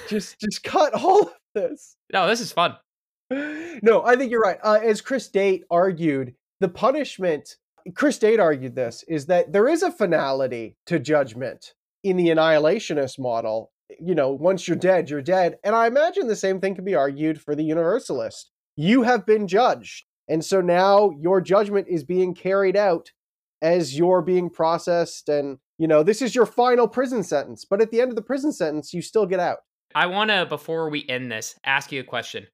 Just 0.07 0.39
just 0.39 0.63
cut 0.63 0.93
all 1.01 1.23
of 1.23 1.33
this. 1.55 1.95
No, 2.13 2.27
this 2.27 2.41
is 2.41 2.51
fun. 2.51 2.75
no, 3.31 4.03
I 4.05 4.15
think 4.15 4.31
you're 4.31 4.41
right. 4.41 4.59
Uh, 4.63 4.79
as 4.83 5.01
Chris 5.01 5.27
Date 5.29 5.63
argued, 5.71 6.35
the 6.59 6.69
punishment, 6.69 7.55
Chris 7.95 8.19
Date 8.19 8.39
argued 8.39 8.75
this, 8.75 9.03
is 9.07 9.25
that 9.27 9.51
there 9.51 9.67
is 9.67 9.81
a 9.81 9.91
finality 9.91 10.77
to 10.85 10.99
judgment 10.99 11.73
in 12.03 12.17
the 12.17 12.27
annihilationist 12.27 13.17
model. 13.17 13.71
You 13.99 14.15
know, 14.15 14.31
once 14.31 14.67
you're 14.67 14.77
dead, 14.77 15.09
you're 15.09 15.21
dead. 15.21 15.57
And 15.63 15.75
I 15.75 15.87
imagine 15.87 16.27
the 16.27 16.35
same 16.35 16.59
thing 16.59 16.75
can 16.75 16.85
be 16.85 16.95
argued 16.95 17.41
for 17.41 17.55
the 17.55 17.63
universalist. 17.63 18.51
You 18.75 19.03
have 19.03 19.25
been 19.25 19.47
judged. 19.47 20.05
And 20.27 20.43
so 20.43 20.61
now 20.61 21.11
your 21.19 21.41
judgment 21.41 21.87
is 21.89 22.03
being 22.03 22.33
carried 22.33 22.75
out 22.75 23.11
as 23.61 23.97
you're 23.97 24.21
being 24.21 24.49
processed. 24.49 25.29
And, 25.29 25.57
you 25.77 25.87
know, 25.87 26.03
this 26.03 26.21
is 26.21 26.33
your 26.35 26.45
final 26.45 26.87
prison 26.87 27.23
sentence. 27.23 27.65
But 27.65 27.81
at 27.81 27.91
the 27.91 28.01
end 28.01 28.11
of 28.11 28.15
the 28.15 28.21
prison 28.21 28.51
sentence, 28.51 28.93
you 28.93 29.01
still 29.01 29.25
get 29.25 29.39
out. 29.39 29.59
I 29.93 30.07
want 30.07 30.29
to, 30.31 30.45
before 30.45 30.89
we 30.89 31.05
end 31.07 31.31
this, 31.31 31.55
ask 31.63 31.91
you 31.91 32.01
a 32.01 32.03
question. 32.03 32.47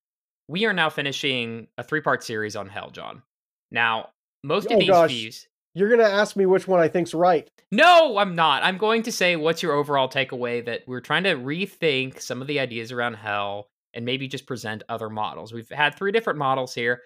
We 0.47 0.65
are 0.65 0.73
now 0.73 0.89
finishing 0.89 1.67
a 1.77 1.83
three 1.83 2.01
part 2.01 2.23
series 2.23 2.55
on 2.55 2.67
hell, 2.67 2.89
John. 2.91 3.23
Now, 3.71 4.09
most 4.43 4.65
of 4.65 4.73
Oh, 4.73 4.79
these 4.79 4.89
gosh. 4.89 5.09
views. 5.11 5.47
You're 5.73 5.87
going 5.87 6.01
to 6.01 6.05
ask 6.05 6.35
me 6.35 6.45
which 6.45 6.67
one 6.67 6.81
I 6.81 6.89
think's 6.89 7.13
right. 7.13 7.47
No, 7.71 8.17
I'm 8.17 8.35
not. 8.35 8.63
I'm 8.63 8.77
going 8.77 9.03
to 9.03 9.11
say 9.11 9.37
what's 9.37 9.63
your 9.63 9.71
overall 9.71 10.09
takeaway 10.09 10.65
that 10.65 10.81
we're 10.85 10.99
trying 10.99 11.23
to 11.23 11.35
rethink 11.35 12.21
some 12.21 12.41
of 12.41 12.47
the 12.47 12.59
ideas 12.59 12.91
around 12.91 13.13
hell 13.13 13.67
and 13.93 14.03
maybe 14.03 14.27
just 14.27 14.45
present 14.45 14.83
other 14.89 15.09
models. 15.09 15.53
We've 15.53 15.69
had 15.69 15.95
three 15.95 16.11
different 16.11 16.39
models 16.39 16.73
here. 16.73 17.01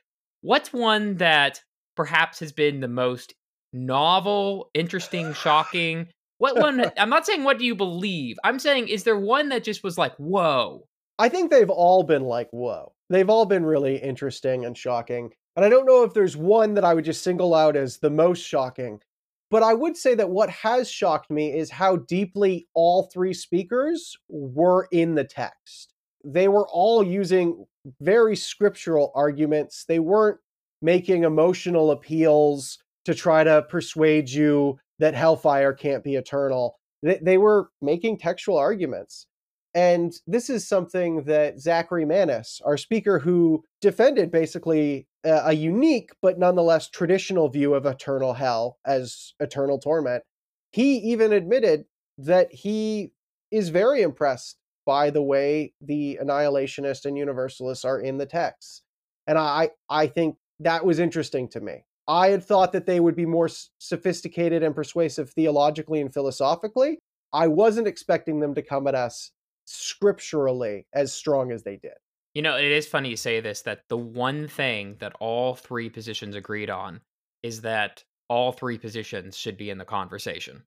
What's 0.45 0.71
one 0.71 1.15
that 1.15 1.63
perhaps 1.95 2.39
has 2.41 2.51
been 2.51 2.79
the 2.79 2.87
most 2.87 3.33
novel, 3.73 4.69
interesting, 4.75 5.33
shocking? 5.33 6.09
What 6.37 6.55
one? 6.55 6.85
I'm 6.99 7.09
not 7.09 7.25
saying 7.25 7.43
what 7.43 7.57
do 7.57 7.65
you 7.65 7.73
believe. 7.73 8.37
I'm 8.43 8.59
saying 8.59 8.89
is 8.89 9.05
there 9.05 9.17
one 9.17 9.49
that 9.49 9.63
just 9.63 9.83
was 9.83 9.97
like, 9.97 10.13
whoa, 10.17 10.85
I 11.17 11.29
think 11.29 11.49
they've 11.49 11.67
all 11.67 12.03
been 12.03 12.25
like, 12.25 12.49
whoa. 12.51 12.93
They've 13.09 13.29
all 13.29 13.47
been 13.47 13.65
really 13.65 13.97
interesting 13.97 14.65
and 14.65 14.77
shocking. 14.77 15.31
And 15.55 15.65
I 15.65 15.69
don't 15.69 15.87
know 15.87 16.03
if 16.03 16.13
there's 16.13 16.37
one 16.37 16.75
that 16.75 16.85
I 16.85 16.93
would 16.93 17.05
just 17.05 17.23
single 17.23 17.55
out 17.55 17.75
as 17.75 17.97
the 17.97 18.11
most 18.11 18.45
shocking. 18.45 19.01
But 19.49 19.63
I 19.63 19.73
would 19.73 19.97
say 19.97 20.13
that 20.13 20.29
what 20.29 20.51
has 20.51 20.91
shocked 20.91 21.31
me 21.31 21.57
is 21.57 21.71
how 21.71 21.95
deeply 21.95 22.67
all 22.75 23.09
three 23.11 23.33
speakers 23.33 24.15
were 24.29 24.87
in 24.91 25.15
the 25.15 25.23
text. 25.23 25.94
They 26.25 26.47
were 26.47 26.67
all 26.67 27.03
using 27.03 27.65
very 28.01 28.35
scriptural 28.35 29.11
arguments. 29.15 29.85
They 29.87 29.99
weren't 29.99 30.39
making 30.81 31.23
emotional 31.23 31.91
appeals 31.91 32.79
to 33.05 33.13
try 33.13 33.43
to 33.43 33.61
persuade 33.69 34.29
you 34.29 34.79
that 34.99 35.13
hellfire 35.13 35.73
can't 35.73 36.03
be 36.03 36.15
eternal. 36.15 36.77
They, 37.03 37.19
they 37.21 37.37
were 37.37 37.69
making 37.81 38.17
textual 38.17 38.57
arguments. 38.57 39.27
And 39.75 40.13
this 40.25 40.49
is 40.49 40.67
something 40.67 41.23
that 41.25 41.59
Zachary 41.59 42.05
Manis, 42.05 42.61
our 42.65 42.77
speaker 42.77 43.19
who 43.19 43.63
defended 43.81 44.31
basically 44.31 45.05
a, 45.25 45.47
a 45.47 45.53
unique 45.53 46.11
but 46.21 46.39
nonetheless 46.39 46.89
traditional 46.89 47.49
view 47.49 47.73
of 47.73 47.85
eternal 47.85 48.33
hell 48.33 48.77
as 48.85 49.33
eternal 49.39 49.77
torment, 49.77 50.23
he 50.71 50.95
even 50.97 51.33
admitted 51.33 51.85
that 52.17 52.51
he 52.51 53.11
is 53.51 53.69
very 53.69 54.01
impressed 54.01 54.57
by 54.85 55.09
the 55.09 55.21
way 55.21 55.73
the 55.81 56.19
annihilationist 56.21 57.05
and 57.05 57.17
universalists 57.17 57.85
are 57.85 57.99
in 57.99 58.17
the 58.17 58.25
text. 58.25 58.83
And 59.27 59.37
I, 59.37 59.71
I 59.89 60.07
think 60.07 60.37
that 60.59 60.85
was 60.85 60.99
interesting 60.99 61.47
to 61.49 61.59
me. 61.59 61.85
I 62.07 62.29
had 62.29 62.43
thought 62.43 62.71
that 62.73 62.85
they 62.85 62.99
would 62.99 63.15
be 63.15 63.25
more 63.25 63.49
sophisticated 63.79 64.61
and 64.61 64.75
persuasive 64.75 65.31
theologically 65.31 66.01
and 66.01 66.13
philosophically. 66.13 66.99
I 67.33 67.47
wasn't 67.47 67.87
expecting 67.87 68.39
them 68.39 68.53
to 68.55 68.61
come 68.61 68.87
at 68.87 68.95
us 68.95 69.31
scripturally 69.65 70.85
as 70.93 71.13
strong 71.13 71.51
as 71.51 71.63
they 71.63 71.77
did. 71.77 71.93
You 72.35 72.41
know, 72.41 72.57
it 72.57 72.65
is 72.65 72.85
funny 72.85 73.09
you 73.09 73.17
say 73.17 73.39
this 73.39 73.61
that 73.63 73.81
the 73.89 73.97
one 73.97 74.47
thing 74.47 74.97
that 74.99 75.13
all 75.19 75.55
three 75.55 75.89
positions 75.89 76.35
agreed 76.35 76.69
on 76.69 77.01
is 77.41 77.61
that 77.61 78.03
all 78.27 78.51
three 78.51 78.77
positions 78.77 79.37
should 79.37 79.57
be 79.57 79.69
in 79.69 79.77
the 79.77 79.85
conversation. 79.85 80.63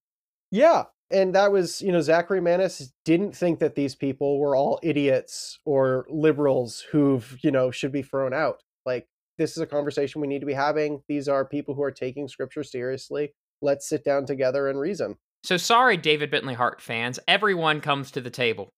Yeah. 0.50 0.84
And 1.10 1.34
that 1.34 1.52
was, 1.52 1.80
you 1.80 1.90
know, 1.90 2.00
Zachary 2.00 2.40
Manis 2.40 2.92
didn't 3.04 3.34
think 3.34 3.60
that 3.60 3.74
these 3.74 3.94
people 3.94 4.38
were 4.38 4.54
all 4.54 4.78
idiots 4.82 5.58
or 5.64 6.06
liberals 6.10 6.84
who've, 6.90 7.38
you 7.42 7.50
know, 7.50 7.70
should 7.70 7.92
be 7.92 8.02
thrown 8.02 8.34
out. 8.34 8.62
Like, 8.84 9.06
this 9.38 9.52
is 9.52 9.58
a 9.58 9.66
conversation 9.66 10.20
we 10.20 10.26
need 10.26 10.40
to 10.40 10.46
be 10.46 10.52
having. 10.52 11.02
These 11.08 11.28
are 11.28 11.44
people 11.44 11.74
who 11.74 11.82
are 11.82 11.90
taking 11.90 12.28
scripture 12.28 12.62
seriously. 12.62 13.32
Let's 13.62 13.88
sit 13.88 14.04
down 14.04 14.26
together 14.26 14.68
and 14.68 14.78
reason. 14.78 15.16
So 15.44 15.56
sorry, 15.56 15.96
David 15.96 16.30
Bentley 16.30 16.54
Hart 16.54 16.82
fans. 16.82 17.18
Everyone 17.26 17.80
comes 17.80 18.10
to 18.10 18.20
the 18.20 18.30
table. 18.30 18.70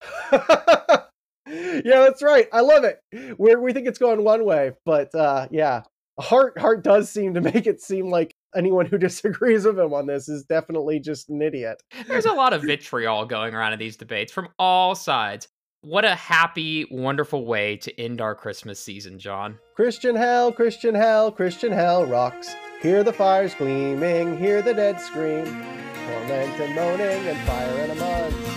yeah, 0.32 1.04
that's 1.46 2.22
right. 2.22 2.48
I 2.52 2.60
love 2.60 2.84
it. 2.84 3.00
We 3.38 3.54
we 3.54 3.72
think 3.72 3.86
it's 3.86 3.98
going 3.98 4.24
one 4.24 4.44
way, 4.44 4.72
but 4.84 5.14
uh, 5.14 5.48
yeah, 5.50 5.82
Hart 6.18 6.58
Hart 6.58 6.82
does 6.82 7.10
seem 7.10 7.34
to 7.34 7.40
make 7.40 7.66
it 7.66 7.80
seem 7.80 8.08
like 8.08 8.34
anyone 8.56 8.86
who 8.86 8.98
disagrees 9.06 9.64
with 9.64 9.78
him 9.78 9.92
on 9.92 10.06
this 10.06 10.28
is 10.28 10.44
definitely 10.44 11.00
just 11.00 11.28
an 11.28 11.42
idiot. 11.42 11.82
There's 12.06 12.26
a 12.26 12.32
lot 12.32 12.52
of 12.52 12.62
vitriol 12.62 13.26
going 13.26 13.54
around 13.54 13.72
in 13.72 13.78
these 13.78 13.96
debates 13.96 14.32
from 14.32 14.48
all 14.58 14.94
sides. 14.94 15.48
What 15.82 16.04
a 16.04 16.16
happy, 16.16 16.86
wonderful 16.90 17.46
way 17.46 17.76
to 17.76 18.00
end 18.00 18.20
our 18.20 18.34
Christmas 18.34 18.80
season, 18.80 19.18
John. 19.18 19.58
Christian 19.76 20.16
hell, 20.16 20.50
Christian 20.50 20.94
hell, 20.94 21.30
Christian 21.30 21.70
hell 21.70 22.04
rocks. 22.04 22.56
Hear 22.82 23.04
the 23.04 23.12
fires 23.12 23.54
gleaming, 23.54 24.36
hear 24.38 24.62
the 24.62 24.74
dead 24.74 25.00
scream. 25.00 25.44
Torment 25.44 26.60
and 26.60 26.74
moaning 26.74 27.28
and 27.28 27.38
fire 27.46 27.78
and 27.80 27.92
a 27.92 27.94
mud. 27.94 28.55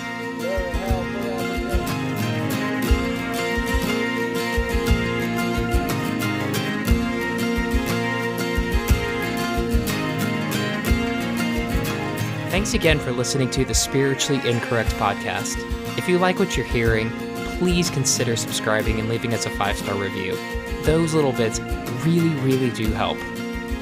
Thanks 12.49 12.73
again 12.73 12.97
for 12.97 13.11
listening 13.11 13.51
to 13.51 13.63
the 13.63 13.75
Spiritually 13.75 14.41
Incorrect 14.49 14.89
podcast. 14.93 15.55
If 15.99 16.09
you 16.09 16.17
like 16.17 16.39
what 16.39 16.57
you're 16.57 16.65
hearing, 16.65 17.11
please 17.59 17.91
consider 17.91 18.35
subscribing 18.35 18.99
and 18.99 19.07
leaving 19.07 19.35
us 19.35 19.45
a 19.45 19.51
five 19.51 19.77
star 19.77 19.93
review. 19.93 20.35
Those 20.81 21.13
little 21.13 21.31
bits 21.31 21.59
really, 22.03 22.33
really 22.41 22.71
do 22.71 22.91
help. 22.91 23.19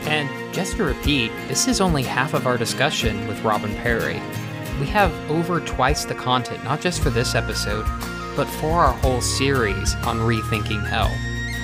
And 0.05 0.29
just 0.53 0.75
to 0.75 0.83
repeat, 0.83 1.31
this 1.47 1.65
is 1.69 1.79
only 1.79 2.03
half 2.03 2.33
of 2.33 2.45
our 2.45 2.57
discussion 2.57 3.25
with 3.29 3.41
Robin 3.41 3.73
Parry. 3.75 4.21
We 4.81 4.85
have 4.87 5.13
over 5.31 5.61
twice 5.61 6.03
the 6.03 6.15
content, 6.15 6.61
not 6.65 6.81
just 6.81 7.01
for 7.01 7.09
this 7.09 7.35
episode, 7.35 7.85
but 8.35 8.49
for 8.59 8.71
our 8.71 8.91
whole 8.91 9.21
series 9.21 9.95
on 9.95 10.17
rethinking 10.17 10.85
hell. 10.85 11.09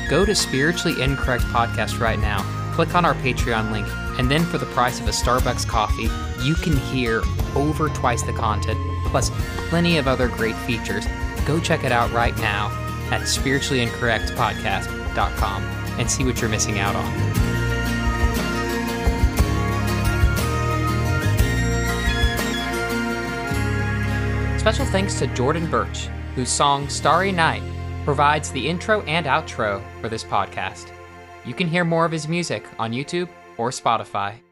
Go 0.10 0.24
to 0.24 0.34
Spiritually 0.34 1.02
Incorrect 1.02 1.44
Podcast 1.46 2.00
right 2.00 2.20
now, 2.20 2.44
click 2.74 2.96
on 2.96 3.04
our 3.04 3.16
Patreon 3.16 3.74
link, 3.74 3.88
and 4.18 4.30
then 4.30 4.44
for 4.46 4.58
the 4.58 4.66
price 4.68 5.00
of 5.00 5.08
a 5.08 5.12
Starbucks 5.12 5.66
coffee, 5.68 6.10
you 6.44 6.56
can 6.56 6.76
hear 6.78 7.22
over 7.56 7.90
twice 7.90 8.24
the 8.24 8.34
content, 8.34 8.80
plus 9.06 9.30
plenty 9.70 9.98
of 9.98 10.08
other 10.08 10.28
great 10.28 10.56
features. 10.58 11.06
Go 11.46 11.60
check 11.60 11.84
it 11.84 11.92
out 11.92 12.12
right 12.12 12.36
now 12.38 12.72
at 13.12 13.22
spirituallyincorrectpodcast.com 13.22 15.64
and 15.64 16.10
see 16.10 16.24
what 16.24 16.42
you're 16.42 16.50
missing 16.50 16.80
out 16.80 16.96
on. 16.96 17.14
Special 24.60 24.86
thanks 24.86 25.20
to 25.20 25.28
Jordan 25.28 25.70
Birch, 25.70 26.08
whose 26.36 26.50
song 26.50 26.88
Starry 26.88 27.34
Night 27.34 27.64
provides 28.06 28.50
the 28.52 28.68
intro 28.68 29.02
and 29.02 29.26
outro 29.26 29.84
for 30.00 30.08
this 30.08 30.24
podcast. 30.24 30.90
You 31.46 31.54
can 31.54 31.68
hear 31.68 31.84
more 31.84 32.06
of 32.06 32.14
his 32.14 32.30
music 32.30 32.66
on 32.80 32.94
YouTube 32.94 33.28
or 33.58 33.72
Spotify. 33.72 34.43